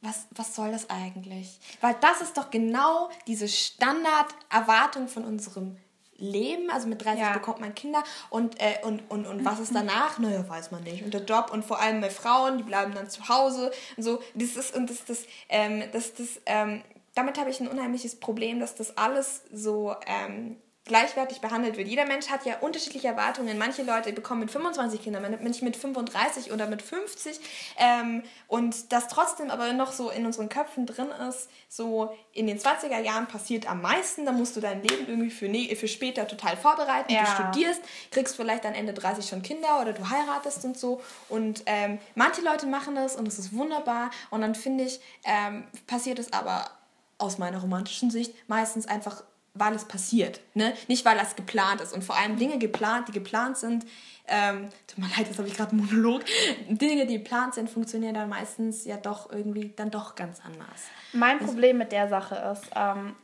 [0.02, 1.58] was, was soll das eigentlich?
[1.80, 5.78] Weil das ist doch genau diese Standarderwartung von unserem
[6.18, 6.70] leben.
[6.70, 7.32] Also mit 30 ja.
[7.32, 10.18] bekommt man Kinder und, äh, und, und, und was ist danach?
[10.18, 11.04] Naja, weiß man nicht.
[11.04, 14.22] Und der Job und vor allem bei Frauen, die bleiben dann zu Hause und so.
[14.34, 16.82] Das ist, und das, das, ähm, das, das, ähm,
[17.14, 20.56] damit habe ich ein unheimliches Problem, dass das alles so ähm,
[20.86, 21.88] gleichwertig behandelt wird.
[21.88, 23.58] Jeder Mensch hat ja unterschiedliche Erwartungen.
[23.58, 27.40] Manche Leute bekommen mit 25 Kinder, manche mit 35 oder mit 50.
[27.76, 32.58] Ähm, und das trotzdem aber noch so in unseren Köpfen drin ist, so in den
[32.58, 34.24] 20er Jahren passiert am meisten.
[34.24, 37.12] Da musst du dein Leben irgendwie für, ne für später total vorbereiten.
[37.12, 37.24] Ja.
[37.24, 37.82] Du studierst,
[38.12, 41.02] kriegst vielleicht dann Ende 30 schon Kinder oder du heiratest und so.
[41.28, 44.10] Und ähm, manche Leute machen das und es ist wunderbar.
[44.30, 46.70] Und dann finde ich, ähm, passiert es aber
[47.18, 49.24] aus meiner romantischen Sicht meistens einfach
[49.58, 50.72] weil es passiert, ne?
[50.88, 51.92] Nicht weil das geplant ist.
[51.92, 53.86] Und vor allem Dinge geplant, die geplant sind,
[54.28, 56.24] ähm, tut mir leid, jetzt habe ich gerade einen Monolog.
[56.68, 60.84] Dinge, die geplant sind, funktionieren dann meistens ja doch irgendwie dann doch ganz anders.
[61.12, 63.14] Mein also, Problem mit der Sache ist, ähm,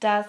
[0.00, 0.26] dass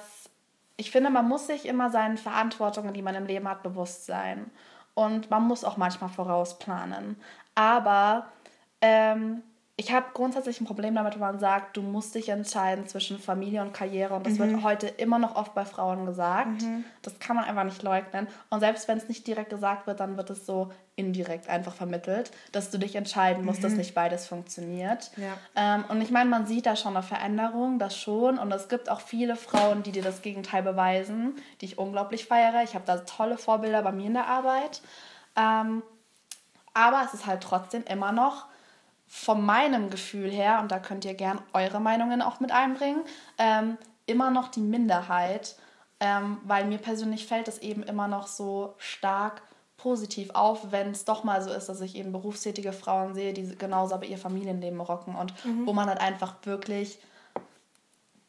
[0.77, 4.49] ich finde, man muss sich immer seinen Verantwortungen, die man im Leben hat, bewusst sein.
[4.93, 7.17] Und man muss auch manchmal vorausplanen.
[7.55, 8.27] Aber
[8.81, 9.43] ähm,
[9.81, 13.63] ich habe grundsätzlich ein Problem damit, wenn man sagt, du musst dich entscheiden zwischen Familie
[13.63, 14.13] und Karriere.
[14.13, 14.51] Und das mhm.
[14.51, 16.61] wird heute immer noch oft bei Frauen gesagt.
[16.61, 16.85] Mhm.
[17.01, 18.27] Das kann man einfach nicht leugnen.
[18.51, 22.29] Und selbst wenn es nicht direkt gesagt wird, dann wird es so indirekt einfach vermittelt,
[22.51, 23.63] dass du dich entscheiden musst, mhm.
[23.63, 25.09] dass nicht beides funktioniert.
[25.17, 25.33] Ja.
[25.55, 28.37] Ähm, und ich meine, man sieht da schon eine Veränderung, das schon.
[28.37, 32.61] Und es gibt auch viele Frauen, die dir das Gegenteil beweisen, die ich unglaublich feiere.
[32.63, 34.83] Ich habe da tolle Vorbilder bei mir in der Arbeit.
[35.35, 35.81] Ähm,
[36.75, 38.50] aber es ist halt trotzdem immer noch
[39.13, 43.01] von meinem Gefühl her, und da könnt ihr gern eure Meinungen auch mit einbringen,
[43.37, 45.55] ähm, immer noch die Minderheit.
[46.01, 49.43] ähm, weil mir persönlich fällt es eben immer noch so stark
[49.77, 53.55] positiv auf, wenn es doch mal so ist, dass ich eben berufstätige Frauen sehe, die
[53.55, 55.67] genauso aber ihr Familienleben rocken und mhm.
[55.67, 56.99] wo man halt einfach wirklich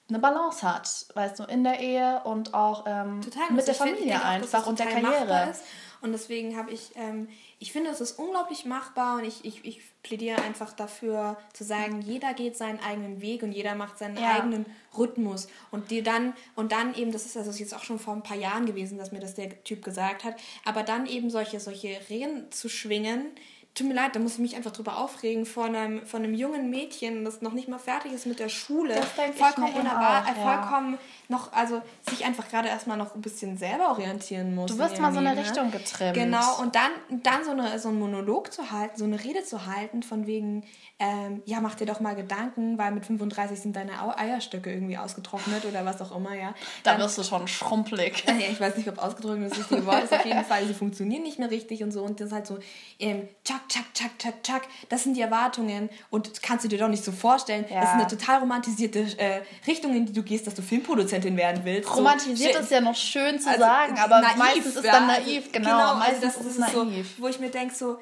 [0.09, 3.21] eine Balance hat, weißt du, in der Ehe und auch ähm,
[3.51, 5.55] mit der Familie einfach und der Karriere.
[6.03, 7.29] Und deswegen habe ich, ähm,
[7.61, 12.03] ich finde, es ist unglaublich machbar und ich, ich, ich plädiere einfach dafür zu sagen,
[12.03, 14.33] jeder geht seinen eigenen Weg und jeder macht seinen ja.
[14.33, 14.67] eigenen
[14.99, 15.47] Rhythmus.
[15.71, 18.37] Und die dann, und dann eben, das ist also jetzt auch schon vor ein paar
[18.37, 20.35] Jahren gewesen, dass mir das der Typ gesagt hat,
[20.65, 23.27] aber dann eben solche, solche Reden zu schwingen,
[23.75, 26.69] tut mir leid, da muss ich mich einfach drüber aufregen, von einem, von einem jungen
[26.69, 30.63] Mädchen, das noch nicht mal fertig ist mit der Schule, vollkommen unerwartet, äh, ja.
[30.63, 30.99] vollkommen
[31.29, 34.71] noch, also sich einfach gerade erstmal noch ein bisschen selber orientieren muss.
[34.71, 36.15] Du wirst mal so eine Richtung getrimmt.
[36.15, 36.91] Genau, und dann,
[37.23, 40.65] dann so, eine, so einen Monolog zu halten, so eine Rede zu halten, von wegen,
[40.99, 45.65] ähm, ja, mach dir doch mal Gedanken, weil mit 35 sind deine Eierstöcke irgendwie ausgetrocknet
[45.65, 46.55] oder was auch immer, ja.
[46.83, 48.25] Dann, da wirst du schon schrumpelig.
[48.33, 50.13] Ja, ich weiß nicht, ob ausgetrocknet das richtige Wort ist.
[50.13, 52.03] Auf jeden Fall, sie funktionieren nicht mehr richtig und so.
[52.03, 52.59] Und das ist halt so,
[52.99, 54.63] ähm, tschak, tschak, tschak, tschak, tschak.
[54.89, 55.89] Das sind die Erwartungen.
[56.11, 57.65] Und kannst du dir doch nicht so vorstellen.
[57.69, 57.81] Ja.
[57.81, 61.63] Das ist eine total romantisierte äh, Richtung, in die du gehst, dass du Filmproduzentin werden
[61.65, 61.95] willst.
[61.95, 65.07] Romantisiert so, ist ja noch schön zu also, sagen, aber naiv, meistens ist ja, dann
[65.07, 65.71] naiv, genau.
[65.71, 67.15] genau also meistens also das ist, ist naiv.
[67.17, 67.99] So, wo ich mir denke, so,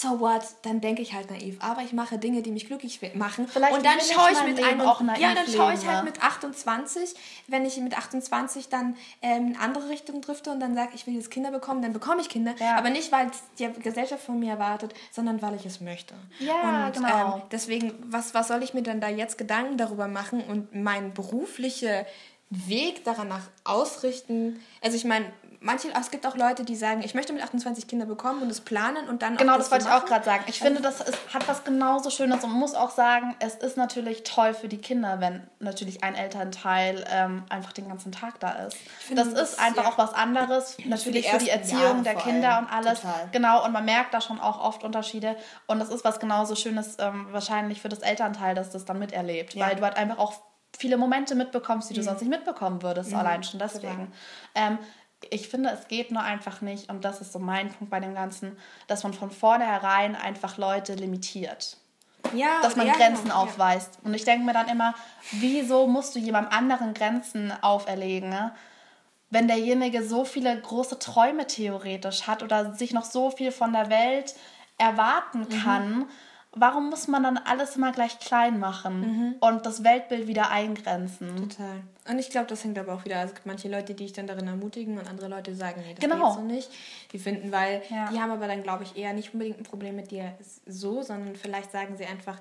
[0.00, 1.56] so what, dann denke ich halt naiv.
[1.60, 3.46] Aber ich mache Dinge, die mich glücklich machen.
[3.46, 6.20] Vielleicht und dann schaue ich mit einem auch naiv Ja, dann schaue ich halt mit
[6.20, 7.14] 28,
[7.46, 11.14] wenn ich mit 28 dann ähm, in andere Richtung drifte und dann sage, ich will
[11.14, 12.54] jetzt Kinder bekommen, dann bekomme ich Kinder.
[12.58, 12.76] Ja.
[12.76, 16.14] Aber nicht, weil es die Gesellschaft von mir erwartet, sondern weil ich es möchte.
[16.40, 17.36] Ja, und, genau.
[17.36, 21.14] Ähm, deswegen, was, was soll ich mir dann da jetzt Gedanken darüber machen und mein
[21.14, 22.04] beruflicher
[22.50, 24.60] Weg daran nach ausrichten?
[24.80, 25.26] Also ich meine,
[25.64, 28.60] manche, es gibt auch Leute, die sagen, ich möchte mit 28 Kinder bekommen und es
[28.60, 29.36] planen und dann.
[29.36, 30.44] Genau, das, das wollte ich auch gerade sagen.
[30.46, 34.22] Ich finde, das ist, hat was genauso Schönes und muss auch sagen, es ist natürlich
[34.22, 38.76] toll für die Kinder, wenn natürlich ein Elternteil ähm, einfach den ganzen Tag da ist.
[39.10, 39.90] Das, das ist einfach ja.
[39.90, 43.00] auch was anderes, natürlich für die, für die Erziehung Jahre der Kinder und alles.
[43.00, 43.28] Total.
[43.32, 45.36] Genau, und man merkt da schon auch oft Unterschiede.
[45.66, 49.54] Und das ist was genauso Schönes ähm, wahrscheinlich für das Elternteil, dass das dann miterlebt,
[49.54, 49.66] ja.
[49.66, 50.34] weil du halt einfach auch
[50.76, 52.04] viele Momente mitbekommst, die du mhm.
[52.04, 53.18] sonst nicht mitbekommen würdest, mhm.
[53.18, 54.12] allein schon deswegen.
[54.54, 54.78] Ähm,
[55.30, 58.14] ich finde, es geht nur einfach nicht, und das ist so mein Punkt bei dem
[58.14, 58.56] Ganzen,
[58.86, 61.76] dass man von vornherein einfach Leute limitiert.
[62.34, 63.96] Ja, dass man ja, Grenzen genau, aufweist.
[63.96, 64.08] Ja.
[64.08, 64.94] Und ich denke mir dann immer,
[65.32, 68.52] wieso musst du jemandem anderen Grenzen auferlegen, ne?
[69.30, 73.90] wenn derjenige so viele große Träume theoretisch hat oder sich noch so viel von der
[73.90, 74.34] Welt
[74.78, 75.62] erwarten mhm.
[75.62, 75.98] kann.
[75.98, 76.08] Mhm
[76.56, 79.34] warum muss man dann alles immer gleich klein machen mhm.
[79.40, 81.36] und das Weltbild wieder eingrenzen?
[81.36, 81.82] Total.
[82.08, 83.16] Und ich glaube, das hängt aber auch wieder.
[83.16, 85.94] Also es gibt manche Leute, die ich dann darin ermutigen und andere Leute sagen, nee,
[85.94, 86.28] das genau.
[86.28, 86.70] geht so nicht.
[87.12, 88.10] Die finden, weil ja.
[88.10, 90.34] die haben aber dann, glaube ich, eher nicht unbedingt ein Problem mit dir
[90.66, 92.38] so, sondern vielleicht sagen sie einfach,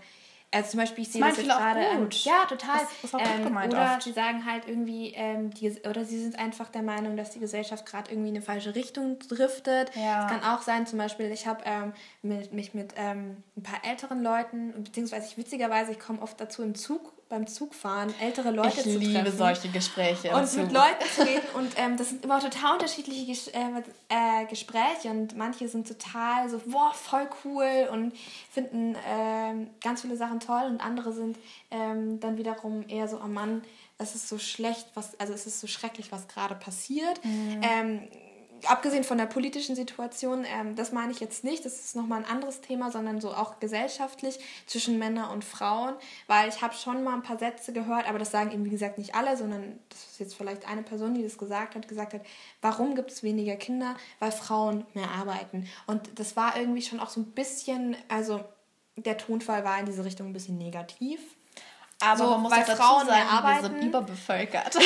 [0.54, 1.80] also zum Beispiel, ich sehe das jetzt gerade.
[1.80, 2.80] Ähm, ja, total.
[3.01, 4.04] Das, das ähm, gemeint oder oft.
[4.04, 7.86] sie sagen halt irgendwie, ähm, die, oder sie sind einfach der Meinung, dass die Gesellschaft
[7.86, 9.91] gerade irgendwie in eine falsche Richtung driftet.
[9.95, 10.26] Ja.
[10.26, 13.84] Es kann auch sein, zum Beispiel, ich habe ähm, mit, mich mit ähm, ein paar
[13.84, 18.69] älteren Leuten, beziehungsweise ich witzigerweise, ich komme oft dazu im Zug beim Zugfahren ältere Leute
[18.69, 19.01] ich zu treffen.
[19.01, 20.36] Ich liebe solche Gespräche.
[20.36, 20.63] Und Zug.
[20.63, 21.47] mit Leuten zu reden.
[21.55, 23.59] Und ähm, das sind immer total unterschiedliche Ges äh,
[24.09, 25.09] äh, Gespräche.
[25.09, 28.13] Und manche sind total so, boah, voll cool und
[28.51, 30.63] finden ähm, ganz viele Sachen toll.
[30.67, 31.38] Und andere sind
[31.71, 33.63] ähm, dann wiederum eher so, oh Mann,
[33.97, 37.24] es ist so schlecht, was, also es ist so schrecklich, was gerade passiert.
[37.24, 37.61] Mhm.
[37.61, 38.07] Ähm,
[38.68, 42.30] abgesehen von der politischen Situation, ähm, das meine ich jetzt nicht, das ist nochmal ein
[42.30, 45.95] anderes Thema, sondern so auch gesellschaftlich zwischen Männern und Frauen,
[46.28, 48.97] weil ich habe schon mal ein paar Sätze gehört, aber das sagen eben wie gesagt
[48.97, 52.22] nicht alle, sondern das ist jetzt vielleicht eine Person, die das gesagt hat, gesagt hat,
[52.61, 53.95] warum gibt es weniger Kinder?
[54.20, 55.68] Weil Frauen mehr arbeiten.
[55.88, 58.41] Und das war irgendwie schon auch so ein bisschen, also
[58.95, 61.20] der Tonfall war in diese Richtung ein bisschen negativ.
[62.01, 63.63] Aber so, man muss weil Frauen sagen, arbeiten.
[63.63, 64.77] wir sind überbevölkert.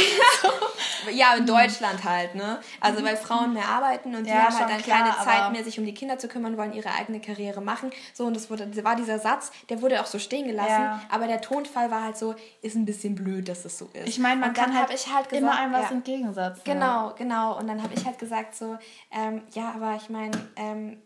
[1.12, 2.60] ja, in Deutschland halt, ne?
[2.80, 5.64] Also weil Frauen mehr arbeiten und die ja, haben halt dann klar, keine Zeit mehr,
[5.64, 7.92] sich um die Kinder zu kümmern, wollen ihre eigene Karriere machen.
[8.14, 11.02] So, und das wurde, war dieser Satz, der wurde auch so stehen gelassen, ja.
[11.10, 14.08] aber der Tonfall war halt so, ist ein bisschen blöd, dass das so ist.
[14.08, 16.62] Ich meine, man kann halt, ich halt gesagt, immer einem was ja, entgegensetzen.
[16.66, 17.58] Genau, genau.
[17.58, 18.78] Und dann habe ich halt gesagt so,
[19.12, 21.02] ähm, ja, aber ich meine, ähm,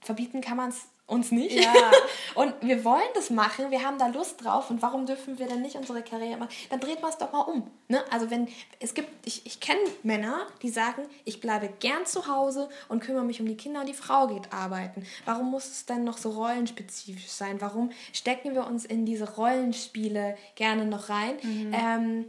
[0.00, 1.64] verbieten kann man es uns nicht.
[1.64, 1.72] Ja.
[2.34, 5.62] Und wir wollen das machen, wir haben da Lust drauf und warum dürfen wir dann
[5.62, 6.50] nicht unsere Karriere machen?
[6.68, 7.70] Dann dreht man es doch mal um.
[7.88, 8.04] Ne?
[8.10, 8.48] Also wenn
[8.78, 13.24] es gibt, ich, ich kenne Männer, die sagen, ich bleibe gern zu Hause und kümmere
[13.24, 15.06] mich um die Kinder und die Frau geht arbeiten.
[15.24, 17.60] Warum muss es dann noch so rollenspezifisch sein?
[17.60, 21.36] Warum stecken wir uns in diese Rollenspiele gerne noch rein?
[21.42, 21.72] Mhm.
[21.72, 22.24] Ähm,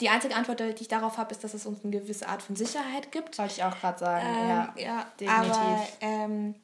[0.00, 2.56] die einzige Antwort, die ich darauf habe, ist, dass es uns eine gewisse Art von
[2.56, 3.38] Sicherheit gibt.
[3.38, 5.06] Wollte ich auch gerade sagen, ähm, ja, ja.
[5.20, 5.52] Definitiv.
[5.52, 6.54] Aber ähm,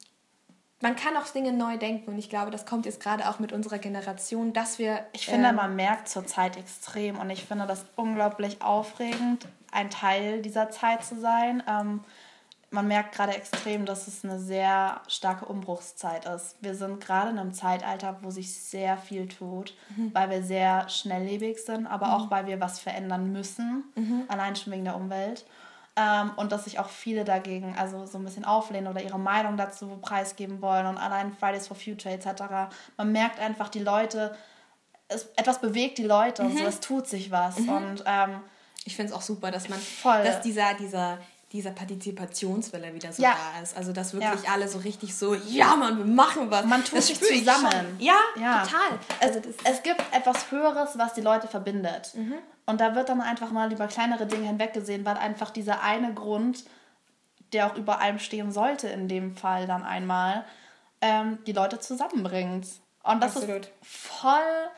[0.81, 3.53] man kann auch Dinge neu denken und ich glaube, das kommt jetzt gerade auch mit
[3.53, 5.05] unserer Generation, dass wir.
[5.13, 9.89] Ich finde, ähm, man merkt zur Zeit extrem und ich finde das unglaublich aufregend, ein
[9.89, 11.63] Teil dieser Zeit zu sein.
[11.67, 12.01] Ähm,
[12.73, 16.55] man merkt gerade extrem, dass es eine sehr starke Umbruchszeit ist.
[16.61, 20.11] Wir sind gerade in einem Zeitalter, wo sich sehr viel tut, mhm.
[20.13, 22.13] weil wir sehr schnelllebig sind, aber mhm.
[22.13, 24.23] auch weil wir was verändern müssen, mhm.
[24.29, 25.45] allein schon wegen der Umwelt.
[25.97, 29.57] Ähm, und dass sich auch viele dagegen also so ein bisschen auflehnen oder ihre Meinung
[29.57, 32.43] dazu preisgeben wollen und allein Fridays for Future etc.
[32.95, 34.35] Man merkt einfach, die Leute,
[35.09, 37.57] es, etwas bewegt die Leute und so, es tut sich was.
[37.57, 38.41] Und ähm,
[38.85, 40.23] ich finde es auch super, dass man, voll.
[40.23, 41.17] dass dieser, dieser
[41.51, 43.35] dieser Partizipationswelle wieder so ja.
[43.55, 43.75] da ist.
[43.75, 44.53] Also dass wirklich ja.
[44.53, 46.65] alle so richtig so, ja Mann, wir machen was.
[46.65, 47.97] Man tut sich zusammen.
[47.99, 48.99] Ja, ja, total.
[49.19, 52.11] Also es, es gibt etwas Höheres, was die Leute verbindet.
[52.15, 52.35] Mhm.
[52.65, 56.63] Und da wird dann einfach mal über kleinere Dinge hinweggesehen, weil einfach dieser eine Grund,
[57.51, 60.45] der auch über allem stehen sollte in dem Fall dann einmal,
[61.01, 62.67] ähm, die Leute zusammenbringt.
[63.03, 63.65] Und das Absolut.
[63.65, 64.69] ist voll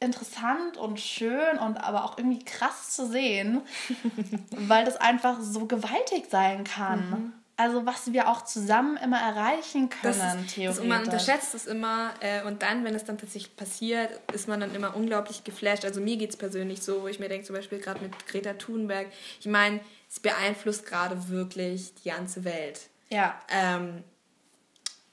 [0.00, 3.62] interessant und schön und aber auch irgendwie krass zu sehen,
[4.50, 7.10] weil das einfach so gewaltig sein kann.
[7.10, 7.32] Mhm.
[7.56, 10.76] Also was wir auch zusammen immer erreichen können, das theoretisch.
[10.76, 14.60] Das, man unterschätzt es immer äh, und dann, wenn es dann tatsächlich passiert, ist man
[14.60, 15.84] dann immer unglaublich geflasht.
[15.84, 18.52] Also mir geht es persönlich so, wo ich mir denke, zum Beispiel gerade mit Greta
[18.52, 19.08] Thunberg,
[19.40, 22.82] ich meine, es beeinflusst gerade wirklich die ganze Welt.
[23.08, 23.34] Ja.
[23.50, 24.04] Ähm,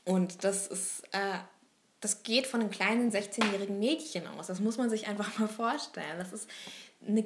[0.03, 1.39] und das ist äh,
[2.05, 4.45] das geht von einem kleinen 16-jährigen Mädchen aus.
[4.45, 6.19] Das muss man sich einfach mal vorstellen.
[6.19, 6.47] Das ist
[7.07, 7.25] eine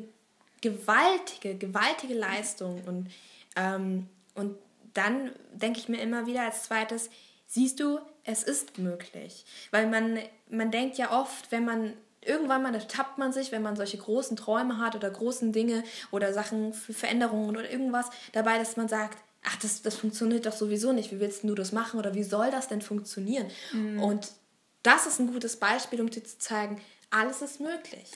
[0.62, 2.82] gewaltige, gewaltige Leistung.
[2.86, 3.12] Und,
[3.58, 4.56] ähm, und
[4.94, 7.10] dann denke ich mir immer wieder als zweites,
[7.46, 9.44] siehst du, es ist möglich.
[9.72, 10.18] Weil man,
[10.50, 14.38] man denkt ja oft, wenn man irgendwann mal tappt man sich, wenn man solche großen
[14.38, 19.18] Träume hat oder großen Dinge oder Sachen für Veränderungen oder irgendwas dabei, dass man sagt,
[19.44, 22.50] ach, das, das funktioniert doch sowieso nicht, wie willst du das machen oder wie soll
[22.50, 23.48] das denn funktionieren?
[23.74, 24.02] Mhm.
[24.02, 24.40] Und
[24.84, 28.12] das ist ein gutes Beispiel, um dir zu zeigen, alles ist möglich.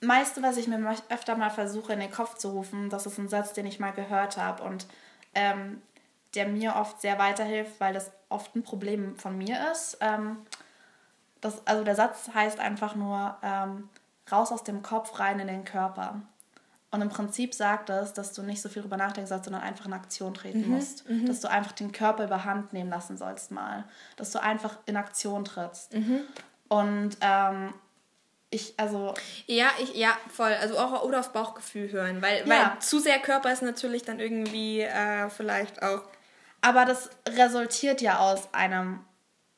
[0.00, 3.28] Meiste, was ich mir öfter mal versuche in den Kopf zu rufen, das ist ein
[3.28, 4.86] Satz, den ich mal gehört habe und
[5.34, 5.80] ähm,
[6.34, 9.98] der mir oft sehr weiterhilft, weil das oft ein Problem von mir ist.
[10.00, 10.38] Ähm,
[11.40, 13.88] das, also der Satz heißt einfach nur ähm,
[14.30, 16.22] raus aus dem Kopf, rein in den Körper.
[16.92, 19.86] Und im Prinzip sagt es, dass du nicht so viel drüber nachdenken sollst, sondern einfach
[19.86, 21.08] in Aktion treten mhm, musst.
[21.08, 21.24] Mhm.
[21.24, 23.84] Dass du einfach den Körper überhand nehmen lassen sollst mal.
[24.16, 25.94] Dass du einfach in Aktion trittst.
[25.94, 26.20] Mhm.
[26.68, 27.72] Und ähm,
[28.50, 29.14] ich, also.
[29.46, 30.52] Ja, ich, ja, voll.
[30.52, 32.20] Also auch oder auf Bauchgefühl hören.
[32.20, 32.48] Weil, ja.
[32.48, 36.02] weil zu sehr Körper ist natürlich dann irgendwie äh, vielleicht auch.
[36.60, 39.00] Aber das resultiert ja aus einem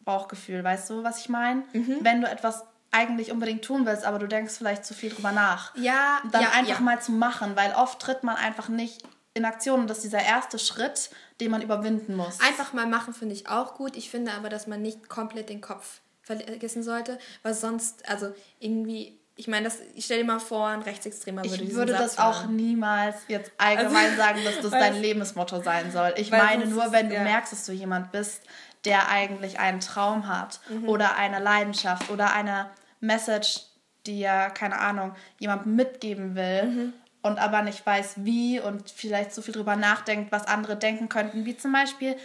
[0.05, 1.64] Bauchgefühl, weißt du, was ich meine?
[1.72, 1.99] Mhm.
[2.03, 2.64] Wenn du etwas
[2.95, 5.74] eigentlich unbedingt tun willst, aber du denkst vielleicht zu viel drüber nach.
[5.76, 6.20] Ja.
[6.30, 6.84] Dann ja, einfach ja.
[6.84, 9.03] mal zu machen, weil oft tritt man einfach nicht
[9.34, 12.40] in Aktion und das ist dieser erste Schritt, den man überwinden muss.
[12.40, 13.97] Einfach mal machen finde ich auch gut.
[13.97, 19.18] Ich finde aber, dass man nicht komplett den Kopf vergessen sollte, weil sonst, also irgendwie
[19.36, 22.18] ich meine, das, ich stell dir mal vor, ein Rechtsextremer würde Ich würde Satz das
[22.18, 26.14] auch niemals jetzt allgemein also, sagen, dass das dein Lebensmotto sein soll.
[26.16, 27.24] Ich meine nur, wenn du ja.
[27.24, 28.42] merkst, dass du jemand bist,
[28.84, 30.88] der eigentlich einen Traum hat mhm.
[30.88, 32.70] oder eine Leidenschaft oder eine
[33.07, 33.62] Message,
[34.07, 36.92] die ja, keine Ahnung, jemand mitgeben will mhm.
[37.22, 41.44] und aber nicht weiß, wie und vielleicht so viel drüber nachdenkt, was andere denken könnten,
[41.44, 42.16] wie zum Beispiel,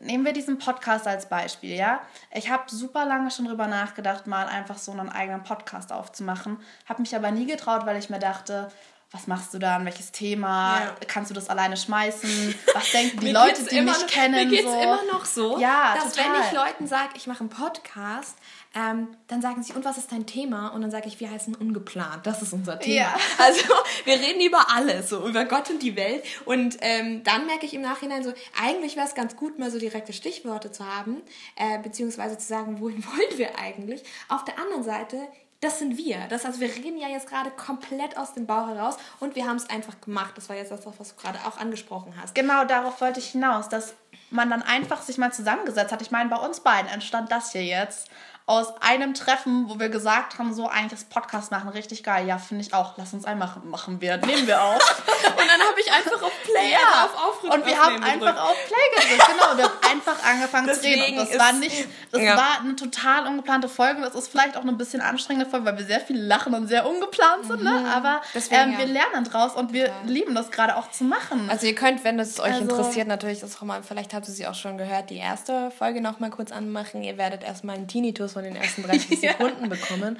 [0.00, 2.00] nehmen wir diesen Podcast als Beispiel, ja.
[2.32, 6.58] Ich habe super lange schon drüber nachgedacht, mal einfach so einen eigenen Podcast aufzumachen,
[6.88, 8.70] habe mich aber nie getraut, weil ich mir dachte,
[9.12, 10.96] was machst du dann, welches Thema, ja.
[11.08, 14.34] kannst du das alleine schmeißen, was denken die Leute, die mich noch, kennen.
[14.34, 14.80] Mir geht es so.
[14.80, 16.32] immer noch so, ja, dass total.
[16.32, 18.36] wenn ich Leuten sage, ich mache einen Podcast,
[18.74, 20.68] ähm, dann sagen sie, und was ist dein Thema?
[20.68, 22.24] Und dann sage ich, wir heißen ungeplant.
[22.24, 22.96] Das ist unser Thema.
[22.96, 23.16] Ja.
[23.38, 26.22] Also wir reden über alles, so über Gott und die Welt.
[26.44, 29.78] Und ähm, dann merke ich im Nachhinein so, eigentlich wäre es ganz gut, mal so
[29.78, 31.22] direkte Stichworte zu haben,
[31.56, 34.02] äh, beziehungsweise zu sagen, wohin wollen wir eigentlich?
[34.28, 35.16] Auf der anderen Seite
[35.60, 36.26] das sind wir.
[36.30, 39.56] Das, also wir reden ja jetzt gerade komplett aus dem Bauch heraus und wir haben
[39.56, 40.32] es einfach gemacht.
[40.36, 42.34] Das war jetzt das, was du gerade auch angesprochen hast.
[42.34, 43.94] Genau, darauf wollte ich hinaus, dass
[44.30, 46.00] man dann einfach sich mal zusammengesetzt hat.
[46.00, 48.08] Ich meine, bei uns beiden entstand das hier jetzt
[48.50, 52.26] aus einem Treffen, wo wir gesagt haben, so eigentlich das Podcast machen, richtig geil.
[52.26, 52.94] Ja, finde ich auch.
[52.96, 54.16] Lass uns einmal machen wir.
[54.16, 54.74] Nehmen wir auf.
[55.24, 57.04] und dann habe ich einfach auf Play ja.
[57.04, 59.30] auf Aufruf Und wir haben einfach auf Play gedrückt.
[59.30, 61.18] Genau, wir haben einfach angefangen Deswegen zu reden.
[61.20, 62.36] Und das war nicht, das ja.
[62.36, 64.00] war eine total ungeplante Folge.
[64.00, 66.88] Das ist vielleicht auch eine bisschen anstrengende Folge, weil wir sehr viel lachen und sehr
[66.88, 67.62] ungeplant sind.
[67.62, 67.70] Ne?
[67.70, 67.82] Mhm.
[67.84, 67.94] Ne?
[67.94, 69.04] Aber Deswegen, ähm, wir ja.
[69.04, 71.48] lernen draus und wir lieben das gerade auch zu machen.
[71.48, 74.34] Also ihr könnt, wenn es euch also, interessiert, natürlich das auch mal, vielleicht habt ihr
[74.34, 77.04] sie auch schon gehört, die erste Folge noch mal kurz anmachen.
[77.04, 80.18] Ihr werdet erstmal einen Tinnitus von den ersten 30 Sekunden bekommen.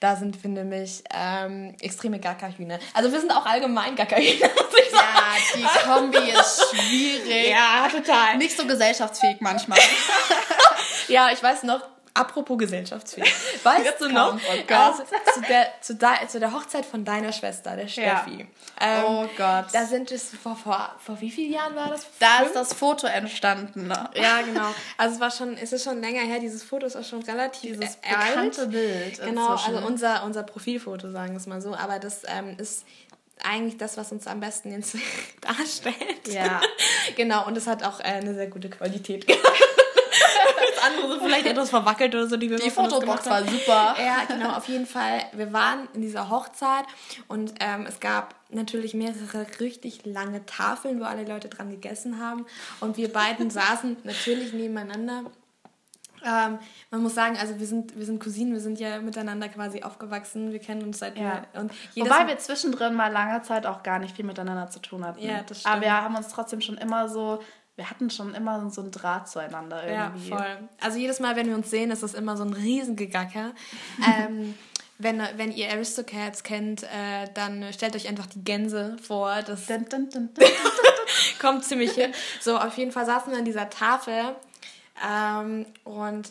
[0.00, 2.78] Da sind wir nämlich ähm, extreme Gackerhühner.
[2.94, 4.48] Also wir sind auch allgemein Gackerhühner.
[4.92, 7.48] Ja, die Kombi ist schwierig.
[7.50, 8.36] Ja, total.
[8.38, 9.78] Nicht so gesellschaftsfähig manchmal.
[11.08, 11.82] ja, ich weiß noch,
[12.14, 13.32] apropos gesellschaftsfähig.
[13.62, 14.34] Weißt du noch?
[14.34, 14.76] Oh Gott.
[14.76, 18.46] Also, zu, der, zu, der, zu der Hochzeit von deiner Schwester, der Steffi.
[18.80, 18.98] Ja.
[18.98, 19.66] Ähm, oh Gott.
[19.72, 22.06] Da sind es vor, vor, vor wie vielen Jahren war das?
[22.18, 22.48] Da Fünf?
[22.48, 23.88] ist das Foto entstanden.
[23.88, 24.10] Ne?
[24.14, 24.74] Ja, genau.
[24.96, 27.78] Also es war schon, es ist schon länger her, dieses Foto ist auch schon relativ
[27.78, 28.70] Dieses bekannte alt.
[28.70, 29.20] Bild.
[29.20, 29.76] Genau, inzwischen.
[29.76, 31.74] also unser, unser Profilfoto, sagen wir es mal so.
[31.74, 32.84] Aber das ähm, ist
[33.42, 34.96] eigentlich das, was uns am besten jetzt
[35.40, 36.28] darstellt.
[36.28, 36.60] Ja.
[37.16, 39.69] genau, und es hat auch äh, eine sehr gute Qualität gehabt
[41.02, 42.36] andere vielleicht etwas verwackelt oder so.
[42.36, 43.96] Die, die Fotobox war super.
[44.00, 45.22] Ja, genau, auf jeden Fall.
[45.32, 46.84] Wir waren in dieser Hochzeit
[47.28, 52.46] und ähm, es gab natürlich mehrere richtig lange Tafeln, wo alle Leute dran gegessen haben.
[52.80, 55.24] Und wir beiden saßen natürlich nebeneinander.
[56.24, 56.58] Ähm,
[56.90, 60.52] man muss sagen, also wir sind, wir sind Cousinen, wir sind ja miteinander quasi aufgewachsen,
[60.52, 61.44] wir kennen uns seit ja.
[61.54, 65.22] und Wobei wir zwischendrin mal lange Zeit auch gar nicht viel miteinander zu tun hatten.
[65.22, 65.74] Ja, das stimmt.
[65.74, 67.40] Aber wir haben uns trotzdem schon immer so
[67.80, 70.28] wir hatten schon immer so ein Draht zueinander irgendwie.
[70.28, 70.68] Ja, voll.
[70.82, 73.52] Also jedes Mal, wenn wir uns sehen, ist das immer so ein Riesengegacker.
[74.06, 74.54] ähm,
[74.98, 79.34] wenn, wenn ihr Aristocats kennt, äh, dann stellt euch einfach die Gänse vor.
[79.46, 80.28] Das dun, dun, dun,
[81.40, 82.12] kommt ziemlich hin.
[82.38, 84.36] So, auf jeden Fall saßen wir an dieser Tafel
[85.02, 86.30] ähm, und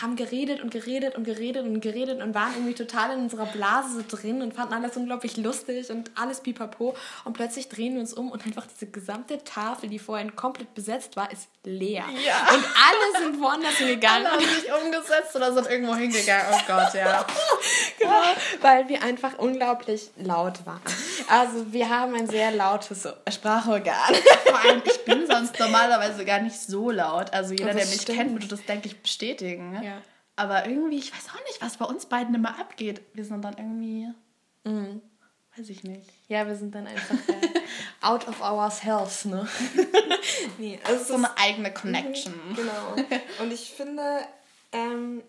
[0.00, 4.02] haben geredet und geredet und geredet und geredet und waren irgendwie total in unserer Blase
[4.04, 6.96] drin und fanden alles unglaublich lustig und alles pipapo.
[7.24, 11.16] Und plötzlich drehen wir uns um und einfach diese gesamte Tafel, die vorhin komplett besetzt
[11.16, 12.04] war, ist leer.
[12.24, 12.54] Ja.
[12.54, 14.26] Und alle sind woanders hingegangen.
[14.26, 16.46] Alle haben sich umgesetzt oder sind irgendwo hingegangen.
[16.52, 17.24] Oh Gott, ja.
[17.98, 18.22] genau,
[18.60, 20.80] weil wir einfach unglaublich laut waren.
[21.28, 24.14] Also wir haben ein sehr lautes Sprachorgan.
[24.46, 27.32] Vor allem, ich bin sonst normalerweise gar nicht so laut.
[27.32, 28.18] Also jeder, der mich stimmt.
[28.18, 29.83] kennt, würde das, denke ich, bestätigen.
[29.84, 30.02] Ja.
[30.36, 33.02] Aber irgendwie, ich weiß auch nicht, was bei uns beiden immer abgeht.
[33.12, 34.08] Wir sind dann irgendwie.
[34.64, 35.00] Mhm.
[35.56, 36.10] Weiß ich nicht.
[36.28, 37.60] Ja, wir sind dann einfach äh,
[38.00, 39.46] out of ourselves, ne?
[40.58, 42.34] nee, also so eine eigene Connection.
[42.48, 42.96] Mhm, genau.
[43.40, 44.02] Und ich finde,
[44.72, 45.22] ähm,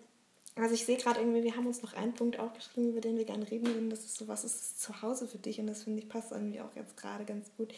[0.56, 3.24] also ich sehe gerade irgendwie, wir haben uns noch einen Punkt aufgeschrieben, über den wir
[3.24, 3.90] gerne reden würden.
[3.90, 5.60] Das ist so, was ist das Zuhause für dich?
[5.60, 7.72] Und das finde ich passt irgendwie auch jetzt gerade ganz gut.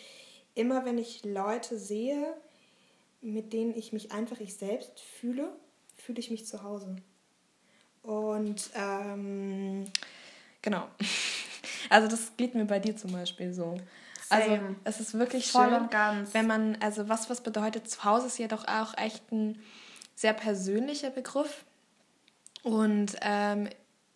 [0.55, 2.35] Immer wenn ich Leute sehe,
[3.21, 5.53] mit denen ich mich einfach ich selbst fühle,
[6.09, 6.97] fühle ich mich zu Hause.
[8.03, 9.85] Und ähm,
[10.63, 10.89] genau.
[11.91, 13.79] Also das geht mir bei dir zum Beispiel so.
[14.29, 14.77] Also, Same.
[14.85, 16.35] Also es ist wirklich Voll schön, und ganz.
[16.35, 19.59] wenn man, also was, was bedeutet zu Hause ist ja doch auch echt ein
[20.15, 21.65] sehr persönlicher Begriff.
[22.63, 23.71] Und ähm,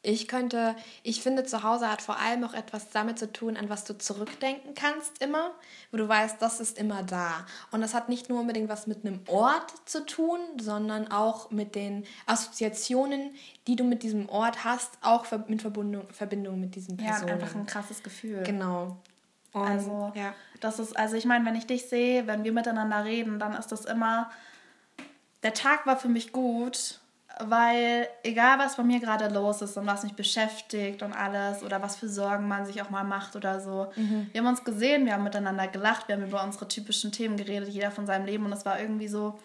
[0.05, 0.75] ich könnte,
[1.05, 3.97] ich finde, zu Hause hat vor allem auch etwas damit zu tun, an was du
[3.97, 5.53] zurückdenken kannst immer,
[5.93, 7.47] wo du weißt, das ist immer da.
[7.71, 11.77] Und das hat nicht nur unbedingt was mit einem Ort zu tun, sondern auch mit
[11.77, 13.31] den Assoziationen,
[13.69, 17.29] die du mit diesem Ort hast, auch mit Verbindung, Verbindung mit diesen Personen.
[17.29, 18.43] Ja, einfach ein krasses Gefühl.
[18.43, 18.97] Genau.
[19.53, 20.35] Und, also, ja.
[20.61, 23.71] das ist, also ich meine, wenn ich dich sehe, wenn wir miteinander reden, dann ist
[23.71, 24.31] das immer,
[25.45, 26.99] der Tag war für mich gut,
[27.41, 31.83] weil egal was bei mir gerade los ist und was mich beschäftigt und alles oder
[31.83, 33.91] was für Sorgen man sich auch mal macht oder so.
[33.97, 34.29] Mhm.
[34.33, 37.69] Wir haben uns gesehen, wir haben miteinander gelacht, wir haben über unsere typischen Themen geredet,
[37.69, 39.39] jeder von seinem Leben und es war irgendwie so,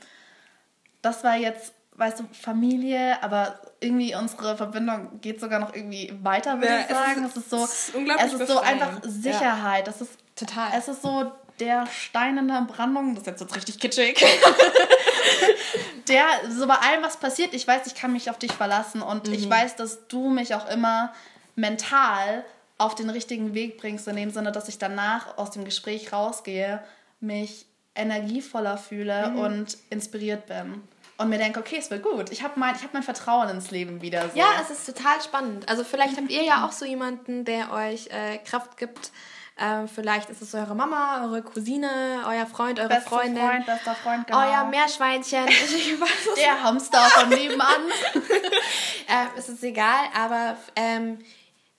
[1.01, 6.55] das war jetzt, weißt du, Familie, aber irgendwie unsere Verbindung geht sogar noch irgendwie weiter,
[6.59, 7.23] würde ja, ich sagen.
[7.23, 9.87] Es ist, es ist so, es ist, es ist so einfach Sicherheit.
[9.87, 9.93] Ja.
[9.93, 10.71] Das ist total.
[10.75, 14.17] Es ist so der Stein in der Brandung, das ist jetzt, jetzt richtig kitschig.
[16.07, 19.27] der, so bei allem, was passiert, ich weiß, ich kann mich auf dich verlassen und
[19.27, 19.33] mhm.
[19.33, 21.13] ich weiß, dass du mich auch immer
[21.55, 22.45] mental
[22.77, 26.83] auf den richtigen Weg bringst, in dem Sinne, dass ich danach aus dem Gespräch rausgehe,
[27.19, 29.39] mich energievoller fühle mhm.
[29.39, 30.83] und inspiriert bin.
[31.17, 32.31] Und mir denke, okay, es wird gut.
[32.31, 34.29] Ich habe mein, hab mein Vertrauen ins Leben wieder.
[34.29, 34.37] So.
[34.37, 35.67] Ja, es ist total spannend.
[35.67, 39.11] Also vielleicht habt ihr ja auch so jemanden, der euch äh, Kraft gibt,
[39.59, 43.43] ähm, vielleicht ist es eure Mama, eure Cousine, euer Freund, eure Beste Freundin.
[43.43, 44.39] Freund, bester Freund, genau.
[44.39, 45.45] Euer Meerschweinchen.
[46.37, 47.81] Der Hamster von nebenan.
[48.13, 51.17] ähm, es ist egal, aber ähm,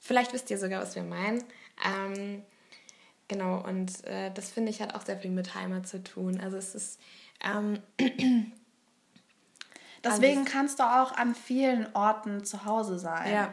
[0.00, 1.44] vielleicht wisst ihr sogar, was wir meinen.
[1.84, 2.42] Ähm,
[3.28, 6.40] genau, und äh, das finde ich hat auch sehr viel mit Heimat zu tun.
[6.40, 7.00] Also es ist...
[7.44, 7.80] Ähm,
[10.04, 13.32] Deswegen kannst du auch an vielen Orten zu Hause sein.
[13.32, 13.52] Ja.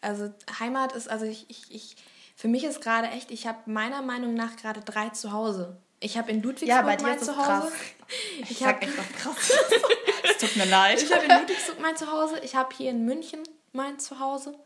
[0.00, 1.96] Also Heimat ist, also ich, ich, ich
[2.34, 5.76] für mich ist gerade echt, ich habe meiner Meinung nach gerade drei zu Hause.
[6.00, 7.68] Ich habe in Ludwigsburg ja, bei dir mein Zuhause.
[7.68, 7.72] Krass.
[8.40, 9.52] Ich, ich sag echt noch krass.
[10.24, 11.02] es tut mir leid.
[11.02, 12.40] Ich habe in Ludwigsburg mein Zuhause.
[12.40, 14.58] Ich habe hier in München mein Zuhause.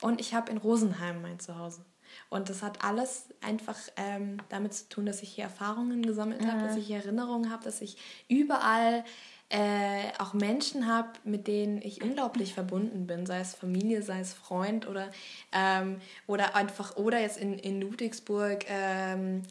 [0.00, 1.84] Und ich habe in Rosenheim mein Zuhause.
[2.28, 6.62] Und das hat alles einfach ähm, damit zu tun, dass ich hier Erfahrungen gesammelt habe,
[6.62, 7.96] dass ich hier Erinnerungen habe, dass ich
[8.28, 9.04] überall
[9.52, 14.32] äh, auch Menschen habe, mit denen ich unglaublich verbunden bin, sei es Familie, sei es
[14.32, 15.10] Freund oder,
[15.52, 19.42] ähm, oder einfach, oder jetzt in, in Ludwigsburg ähm,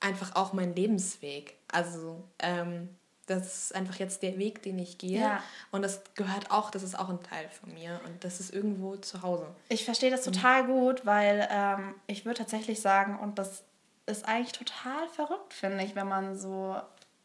[0.00, 1.56] einfach auch mein Lebensweg.
[1.72, 2.90] Also ähm,
[3.24, 5.20] das ist einfach jetzt der Weg, den ich gehe.
[5.20, 5.42] Ja.
[5.70, 8.96] Und das gehört auch, das ist auch ein Teil von mir und das ist irgendwo
[8.96, 9.46] zu Hause.
[9.70, 13.64] Ich verstehe das total gut, weil ähm, ich würde tatsächlich sagen, und das
[14.04, 16.76] ist eigentlich total verrückt, finde ich, wenn man so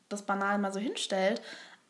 [0.07, 1.41] das banal mal so hinstellt.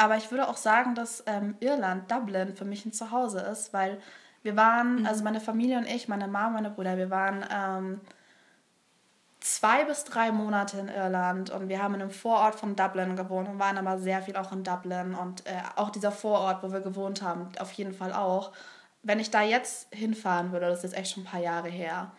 [0.02, 4.02] Aber ich würde auch sagen, dass ähm, Irland, Dublin für mich ein Zuhause ist, weil
[4.42, 5.06] wir waren, mhm.
[5.06, 8.02] also meine Familie und ich, meine Mama, meine Brüder, wir waren ähm,
[9.42, 13.48] zwei bis drei Monate in Irland und wir haben in einem Vorort von Dublin gewohnt
[13.48, 16.82] und waren aber sehr viel auch in Dublin und äh, auch dieser Vorort, wo wir
[16.82, 18.54] gewohnt haben, auf jeden Fall auch.
[19.04, 22.12] Wenn ich da jetzt hinfahren würde, das ist jetzt echt schon ein paar Jahre her,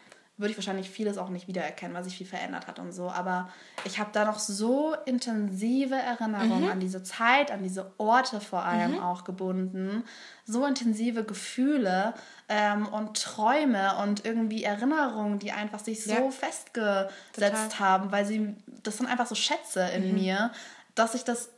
[0.42, 3.08] würde ich wahrscheinlich vieles auch nicht wiedererkennen, weil sich viel verändert hat und so.
[3.08, 3.48] Aber
[3.84, 6.70] ich habe da noch so intensive Erinnerungen mhm.
[6.70, 9.02] an diese Zeit, an diese Orte vor allem mhm.
[9.02, 10.04] auch gebunden.
[10.44, 12.12] So intensive Gefühle
[12.48, 16.30] ähm, und Träume und irgendwie Erinnerungen, die einfach sich so ja.
[16.30, 17.78] festgesetzt Total.
[17.78, 20.14] haben, weil sie, das sind einfach so Schätze in mhm.
[20.14, 20.50] mir,
[20.94, 21.50] dass ich das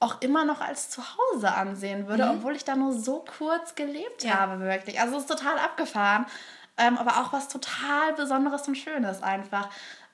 [0.00, 2.30] auch immer noch als Zuhause ansehen würde, mhm.
[2.38, 4.34] obwohl ich da nur so kurz gelebt ja.
[4.34, 5.00] habe, wirklich.
[5.00, 6.26] Also es ist total abgefahren
[6.76, 9.68] ähm, aber auch was total Besonderes und Schönes einfach.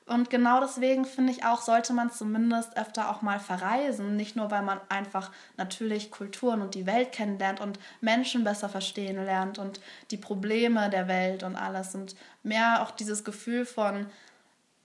[0.08, 4.16] Und genau deswegen finde ich auch, sollte man zumindest öfter auch mal verreisen.
[4.16, 9.22] Nicht nur, weil man einfach natürlich Kulturen und die Welt kennenlernt und Menschen besser verstehen
[9.22, 9.80] lernt und
[10.10, 11.94] die Probleme der Welt und alles.
[11.94, 14.06] Und mehr auch dieses Gefühl von,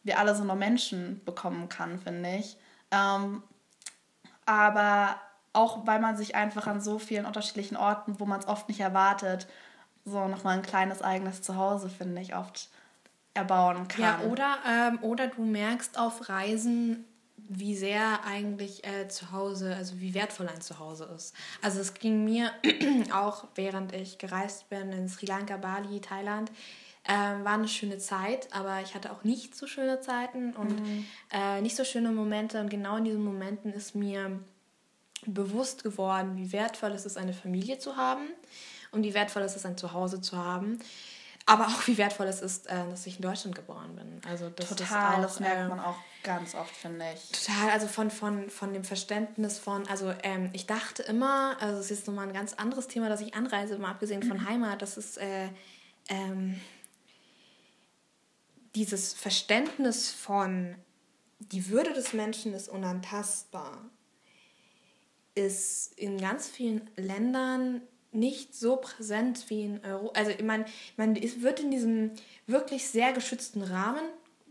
[0.04, 2.58] wir alle sind nur Menschen bekommen kann, finde ich.
[2.92, 3.44] Ähm,
[4.46, 5.16] aber
[5.54, 8.82] auch, weil man sich einfach an so vielen unterschiedlichen Orten, wo man es oft nicht
[8.82, 9.48] erwartet,
[10.06, 12.70] so nochmal ein kleines eigenes Zuhause, finde ich, oft
[13.34, 14.02] erbauen kann.
[14.02, 17.06] Ja, oder, ähm, oder du merkst auf Reisen,
[17.38, 21.36] wie sehr eigentlich äh, zu Hause, also wie wertvoll ein Zuhause ist.
[21.62, 22.52] Also es ging mir
[23.14, 26.52] auch, während ich gereist bin in Sri Lanka, Bali, Thailand,
[27.06, 31.06] ähm, war eine schöne Zeit, aber ich hatte auch nicht so schöne Zeiten und mhm.
[31.32, 32.62] äh, nicht so schöne Momente.
[32.62, 34.40] Und genau in diesen Momenten ist mir
[35.26, 38.30] bewusst geworden, wie wertvoll es ist, eine Familie zu haben
[38.94, 40.80] und wie wertvoll es ist, ein Zuhause zu haben.
[41.46, 44.22] Aber auch wie wertvoll es ist, äh, dass ich in Deutschland geboren bin.
[44.30, 47.32] Also das total, auch, das merkt man auch ganz oft, finde ich.
[47.32, 51.92] Total, also von, von, von dem Verständnis von, also ähm, ich dachte immer, also es
[51.92, 54.48] ist jetzt nochmal ein ganz anderes Thema, dass ich anreise, mal abgesehen von mhm.
[54.48, 55.50] Heimat, das ist äh,
[56.08, 56.62] ähm,
[58.76, 60.76] dieses Verständnis von
[61.40, 63.78] die Würde des Menschen ist unantastbar,
[65.36, 67.82] ist in ganz vielen Ländern
[68.16, 70.20] nicht so präsent wie in Europa.
[70.20, 70.66] Also ich meine,
[70.98, 72.12] man, wird in diesem
[72.48, 74.04] wirklich sehr geschützten Rahmen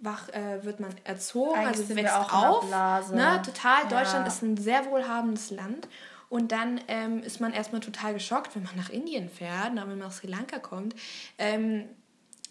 [0.03, 2.71] wach, äh, wird man erzogen, Eigentlich also wächst auch auf.
[3.11, 3.41] Ne?
[3.45, 3.89] Total, ja.
[3.89, 5.89] Deutschland ist ein sehr wohlhabendes Land.
[6.29, 9.99] Und dann ähm, ist man erstmal total geschockt, wenn man nach Indien fährt, wenn man
[9.99, 10.95] nach Sri Lanka kommt.
[11.37, 11.85] Ähm,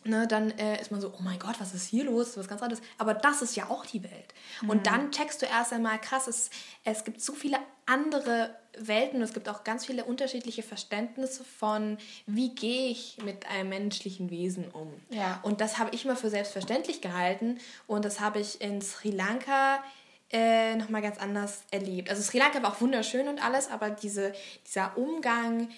[0.04, 2.38] ne, dann äh, ist man so, oh mein Gott, was ist hier los?
[2.38, 2.84] Was ganz anderes.
[2.98, 4.34] Aber das ist ja auch die Welt.
[4.62, 4.70] Mhm.
[4.70, 6.50] Und dann checkst du erst einmal, krass, es,
[6.84, 9.22] es gibt so viele andere Welten.
[9.22, 14.70] Es gibt auch ganz viele unterschiedliche Verständnisse von, wie gehe ich mit einem menschlichen Wesen
[14.72, 14.94] um.
[15.10, 15.40] Ja.
[15.44, 19.84] Und das habe ich immer für selbstverständlich gehalten und das habe ich in Sri Lanka
[20.32, 22.10] äh, nochmal ganz anders erlebt.
[22.10, 24.32] Also Sri Lanka war auch wunderschön und alles, aber diese,
[24.66, 25.70] dieser Umgang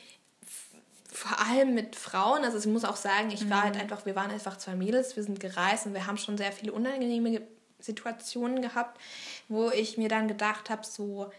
[1.14, 3.82] vor allem mit Frauen, also ich muss auch sagen, ich war halt mhm.
[3.82, 6.74] einfach, wir waren einfach zwei Mädels, wir sind gereist und wir haben schon sehr viele
[6.74, 7.42] unangenehme
[7.80, 9.00] Situationen gehabt,
[9.48, 11.32] wo ich mir dann gedacht habe, so,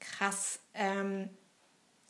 [0.00, 1.30] krass, ähm,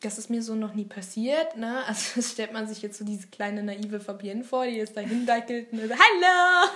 [0.00, 1.84] das ist mir so noch nie passiert, ne?
[1.86, 5.72] Also stellt man sich jetzt so diese kleine naive Fabienne vor, die jetzt da hindeckelt
[5.72, 6.70] und so, hallo!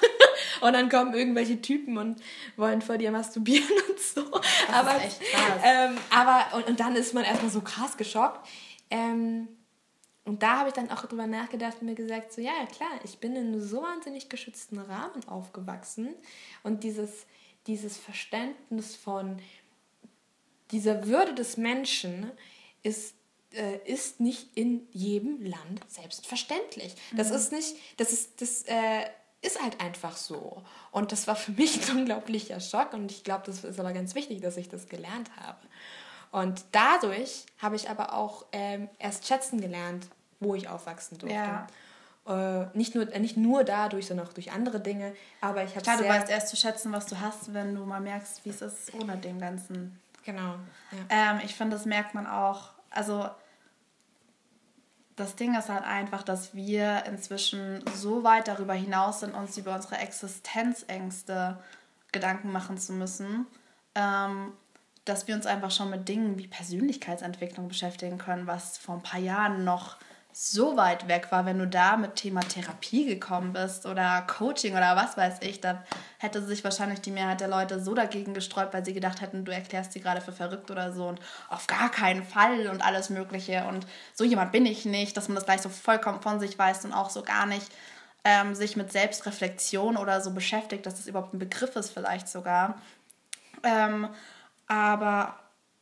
[0.60, 2.20] und dann kommen irgendwelche Typen und
[2.56, 4.30] wollen vor dir masturbieren und so.
[4.30, 5.60] Das aber, ist echt krass.
[5.64, 8.48] Ähm, aber, und, und dann ist man erstmal so krass geschockt.
[8.90, 9.48] Ähm,
[10.24, 13.18] und da habe ich dann auch drüber nachgedacht und mir gesagt, so ja, klar, ich
[13.18, 16.14] bin in einem so wahnsinnig geschützten Rahmen aufgewachsen
[16.62, 17.26] und dieses,
[17.66, 19.40] dieses Verständnis von,
[20.70, 22.30] dieser Würde des Menschen
[22.82, 23.14] ist,
[23.52, 26.94] äh, ist nicht in jedem Land selbstverständlich.
[27.16, 27.36] Das mhm.
[27.36, 29.04] ist nicht, das ist, das äh,
[29.42, 30.62] ist halt einfach so.
[30.90, 34.14] Und das war für mich ein unglaublicher Schock und ich glaube, das ist aber ganz
[34.14, 35.58] wichtig, dass ich das gelernt habe.
[36.30, 40.06] Und dadurch habe ich aber auch ähm, erst schätzen gelernt,
[40.38, 41.36] wo ich aufwachsen durfte.
[41.36, 41.66] Ja.
[42.26, 45.14] Äh, nicht, nur, nicht nur dadurch, sondern auch durch andere Dinge.
[45.40, 48.00] Aber ich habe Klar, du weißt erst zu schätzen, was du hast, wenn du mal
[48.00, 50.56] merkst, wie es ist ohne den ganzen Genau.
[50.92, 51.32] Ja.
[51.32, 52.70] Ähm, ich finde, das merkt man auch.
[52.90, 53.28] Also
[55.16, 59.74] das Ding ist halt einfach, dass wir inzwischen so weit darüber hinaus sind, uns über
[59.74, 61.58] unsere Existenzängste
[62.12, 63.46] Gedanken machen zu müssen,
[63.94, 64.52] ähm,
[65.10, 69.20] dass wir uns einfach schon mit Dingen wie Persönlichkeitsentwicklung beschäftigen können, was vor ein paar
[69.20, 69.96] Jahren noch
[70.32, 74.94] so weit weg war, wenn du da mit Thema Therapie gekommen bist oder Coaching oder
[74.94, 75.82] was weiß ich, da
[76.18, 79.52] hätte sich wahrscheinlich die Mehrheit der Leute so dagegen gesträubt, weil sie gedacht hätten, du
[79.52, 83.64] erklärst sie gerade für verrückt oder so und auf gar keinen Fall und alles Mögliche
[83.64, 86.84] und so jemand bin ich nicht, dass man das gleich so vollkommen von sich weiß
[86.84, 87.66] und auch so gar nicht
[88.22, 92.80] ähm, sich mit Selbstreflexion oder so beschäftigt, dass das überhaupt ein Begriff ist vielleicht sogar.
[93.64, 94.08] Ähm,
[94.70, 95.34] aber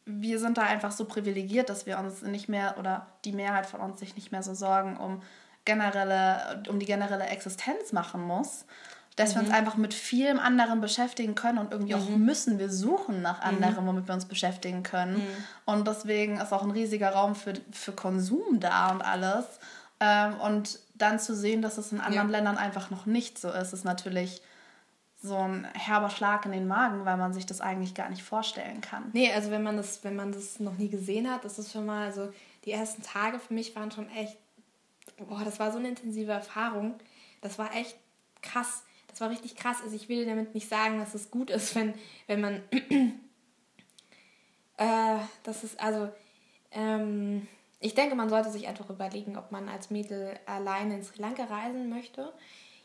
[0.06, 3.80] wir sind da einfach so privilegiert, dass wir uns nicht mehr oder die Mehrheit von
[3.80, 5.20] uns sich nicht mehr so Sorgen um
[5.66, 8.64] generelle, um die generelle Existenz machen muss.
[9.16, 9.34] Dass mhm.
[9.34, 9.54] wir uns mhm.
[9.56, 12.00] einfach mit vielem anderen beschäftigen können und irgendwie mhm.
[12.00, 13.62] auch müssen wir suchen nach mhm.
[13.62, 15.18] anderem, womit wir uns beschäftigen können.
[15.18, 15.44] Mhm.
[15.66, 19.44] Und deswegen ist auch ein riesiger Raum für, für Konsum da und alles.
[20.00, 22.38] Ähm, und dann zu sehen, dass es in anderen ja.
[22.38, 24.40] Ländern einfach noch nicht so ist, ist natürlich
[25.20, 28.80] so ein herber Schlag in den Magen, weil man sich das eigentlich gar nicht vorstellen
[28.80, 29.10] kann.
[29.12, 31.86] Nee, also wenn man das, wenn man das noch nie gesehen hat, das ist schon
[31.86, 32.32] mal, also
[32.64, 34.36] die ersten Tage für mich waren schon echt,
[35.16, 36.94] boah, das war so eine intensive Erfahrung.
[37.40, 37.96] Das war echt
[38.42, 38.84] krass.
[39.08, 39.78] Das war richtig krass.
[39.82, 41.94] Also ich will damit nicht sagen, dass es gut ist, wenn,
[42.28, 42.62] wenn man
[44.76, 46.10] äh, das ist, also
[46.70, 47.48] ähm,
[47.80, 51.44] ich denke, man sollte sich einfach überlegen, ob man als Mädel alleine in Sri Lanka
[51.44, 52.32] reisen möchte,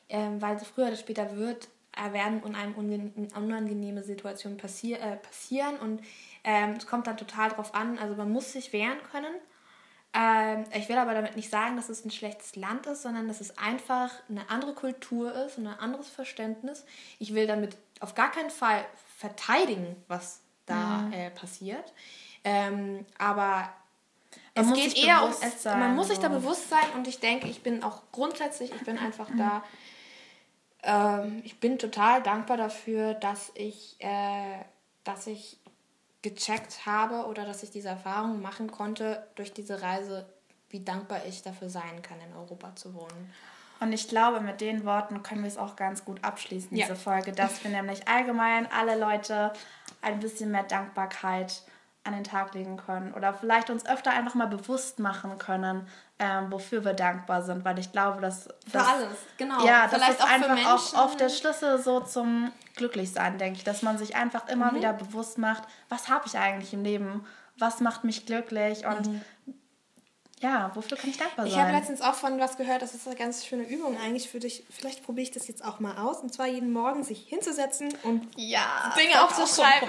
[0.10, 1.68] ähm, weil früher oder später wird
[2.12, 6.02] werden und einem unangenehme Situationen passier äh, passieren und
[6.44, 9.34] ähm, es kommt dann total drauf an, also man muss sich wehren können.
[10.14, 13.42] Ähm, ich will aber damit nicht sagen, dass es ein schlechtes Land ist, sondern dass
[13.42, 16.86] es einfach eine andere Kultur ist und ein anderes Verständnis.
[17.20, 18.86] Ich will damit auf gar keinen Fall
[19.18, 21.14] verteidigen, was da mhm.
[21.14, 21.94] äh, passiert.
[22.44, 23.70] Ähm, aber
[24.56, 27.48] man es geht eher um, es, man muss sich da bewusst sein und ich denke,
[27.48, 29.64] ich bin auch grundsätzlich, ich bin einfach da
[30.84, 34.60] ähm, ich bin total dankbar dafür, dass ich, äh,
[35.04, 35.58] dass ich
[36.22, 40.26] gecheckt habe oder dass ich diese Erfahrung machen konnte durch diese Reise,
[40.70, 43.34] wie dankbar ich dafür sein kann, in Europa zu wohnen.
[43.80, 46.86] Und ich glaube, mit den Worten können wir es auch ganz gut abschließen, ja.
[46.86, 49.52] diese Folge, dass wir nämlich allgemein alle Leute
[50.02, 51.64] ein bisschen mehr Dankbarkeit
[52.06, 55.88] an den Tag legen können oder vielleicht uns öfter einfach mal bewusst machen können,
[56.20, 59.66] ähm, wofür wir dankbar sind, weil ich glaube, dass das, für alles, genau.
[59.66, 63.64] Ja, das vielleicht ist auch einfach auch oft der Schlüssel so zum Glücklichsein, denke ich,
[63.64, 64.78] dass man sich einfach immer mhm.
[64.78, 67.26] wieder bewusst macht, was habe ich eigentlich im Leben,
[67.58, 69.22] was macht mich glücklich und mhm
[70.44, 71.54] ja, wofür kann ich dankbar sein?
[71.54, 74.40] Ich habe letztens auch von was gehört, das ist eine ganz schöne Übung eigentlich für
[74.40, 74.66] dich.
[74.70, 76.18] Vielleicht probiere ich das jetzt auch mal aus.
[76.18, 79.88] Und zwar jeden Morgen sich hinzusetzen und ja, Dinge aufzuschreiben.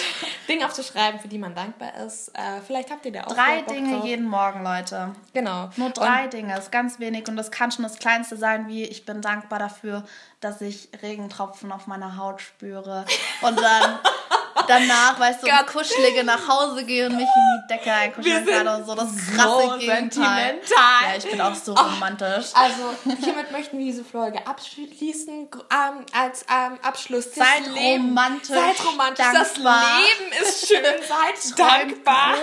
[0.48, 2.28] Dinge aufzuschreiben, für die man dankbar ist.
[2.28, 4.04] Äh, vielleicht habt ihr da auch Drei Dinge drauf.
[4.06, 5.12] jeden Morgen, Leute.
[5.34, 5.70] Genau.
[5.76, 7.26] Nur drei und Dinge, ist ganz wenig.
[7.26, 10.04] Und das kann schon das Kleinste sein, wie ich bin dankbar dafür,
[10.40, 13.04] dass ich Regentropfen auf meiner Haut spüre.
[13.42, 13.98] Und dann
[14.66, 18.68] danach, weißt du, ins Kuschelige nach Hause gehen und mich in die Decke einkuscheln kann
[18.68, 18.94] und so.
[18.94, 20.60] Das krasse so Gegenteil.
[20.68, 22.46] Ja, ich bin auch so romantisch.
[22.54, 25.48] Also, hiermit möchten wir diese Folge abschließen.
[25.50, 27.34] Ähm, als ähm, Abschluss.
[27.34, 28.48] Seid Leben, romantisch.
[28.48, 29.24] Seid romantisch.
[29.24, 29.42] Dankbar.
[29.42, 30.84] Das Leben ist schön.
[31.06, 32.34] Seid dankbar.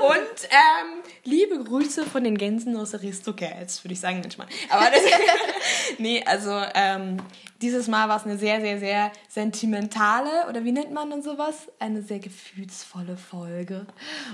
[0.00, 4.46] und ähm, liebe Grüße von den Gänsen aus Aristocats, würde ich sagen manchmal.
[4.70, 5.02] Aber das,
[5.98, 7.18] nee, also ähm,
[7.62, 11.68] dieses Mal war es eine sehr, sehr, sehr sentimentale, oder wie nennt man denn sowas?
[11.78, 13.86] Eine sehr gefühlsvolle Folge.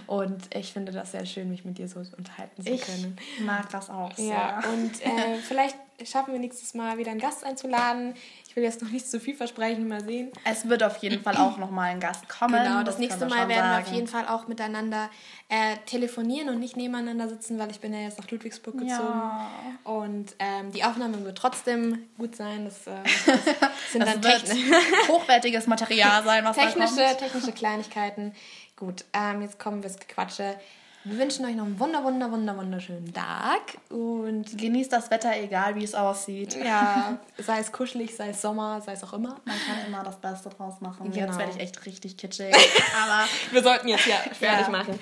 [0.07, 3.17] Und ich finde das sehr schön, mich mit dir so unterhalten zu können.
[3.39, 7.45] Ich mag das auch Ja, und äh, vielleicht schaffen wir nächstes Mal wieder einen Gast
[7.45, 8.15] einzuladen.
[8.49, 10.31] Ich will jetzt noch nicht zu viel versprechen, mal sehen.
[10.45, 12.63] Es wird auf jeden Fall auch nochmal ein Gast kommen.
[12.63, 13.71] Genau, das, das nächste Mal werden sagen.
[13.71, 15.09] wir auf jeden Fall auch miteinander
[15.49, 18.91] äh, telefonieren und nicht nebeneinander sitzen, weil ich bin ja jetzt nach Ludwigsburg gezogen.
[18.99, 19.51] Ja.
[19.85, 22.67] Und ähm, die Aufnahme wird trotzdem gut sein.
[22.67, 22.91] Das, äh,
[23.27, 24.59] das sind das dann
[25.09, 27.19] hochwertiges Material sein, was technische, da kommt.
[27.21, 28.35] Technische Kleinigkeiten.
[28.77, 30.57] Gut, ähm, jetzt kommen wir ins Gequatsche.
[31.05, 35.75] Wir wünschen euch noch einen wunder, wunder, wunder, wunderschönen Tag und genießt das Wetter, egal
[35.75, 36.57] wie es aussieht.
[36.65, 39.41] Ja, sei es kuschelig, sei es Sommer, sei es auch immer.
[39.45, 41.11] Man kann immer das Beste draus machen.
[41.11, 41.27] Genau.
[41.27, 42.55] Jetzt werde ich echt richtig kitschig.
[43.03, 44.71] Aber wir sollten jetzt ja fertig ja.
[44.71, 44.97] machen.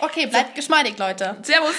[0.00, 0.54] Okay, bleibt so.
[0.56, 1.36] geschmeidig, Leute.
[1.42, 1.74] Servus.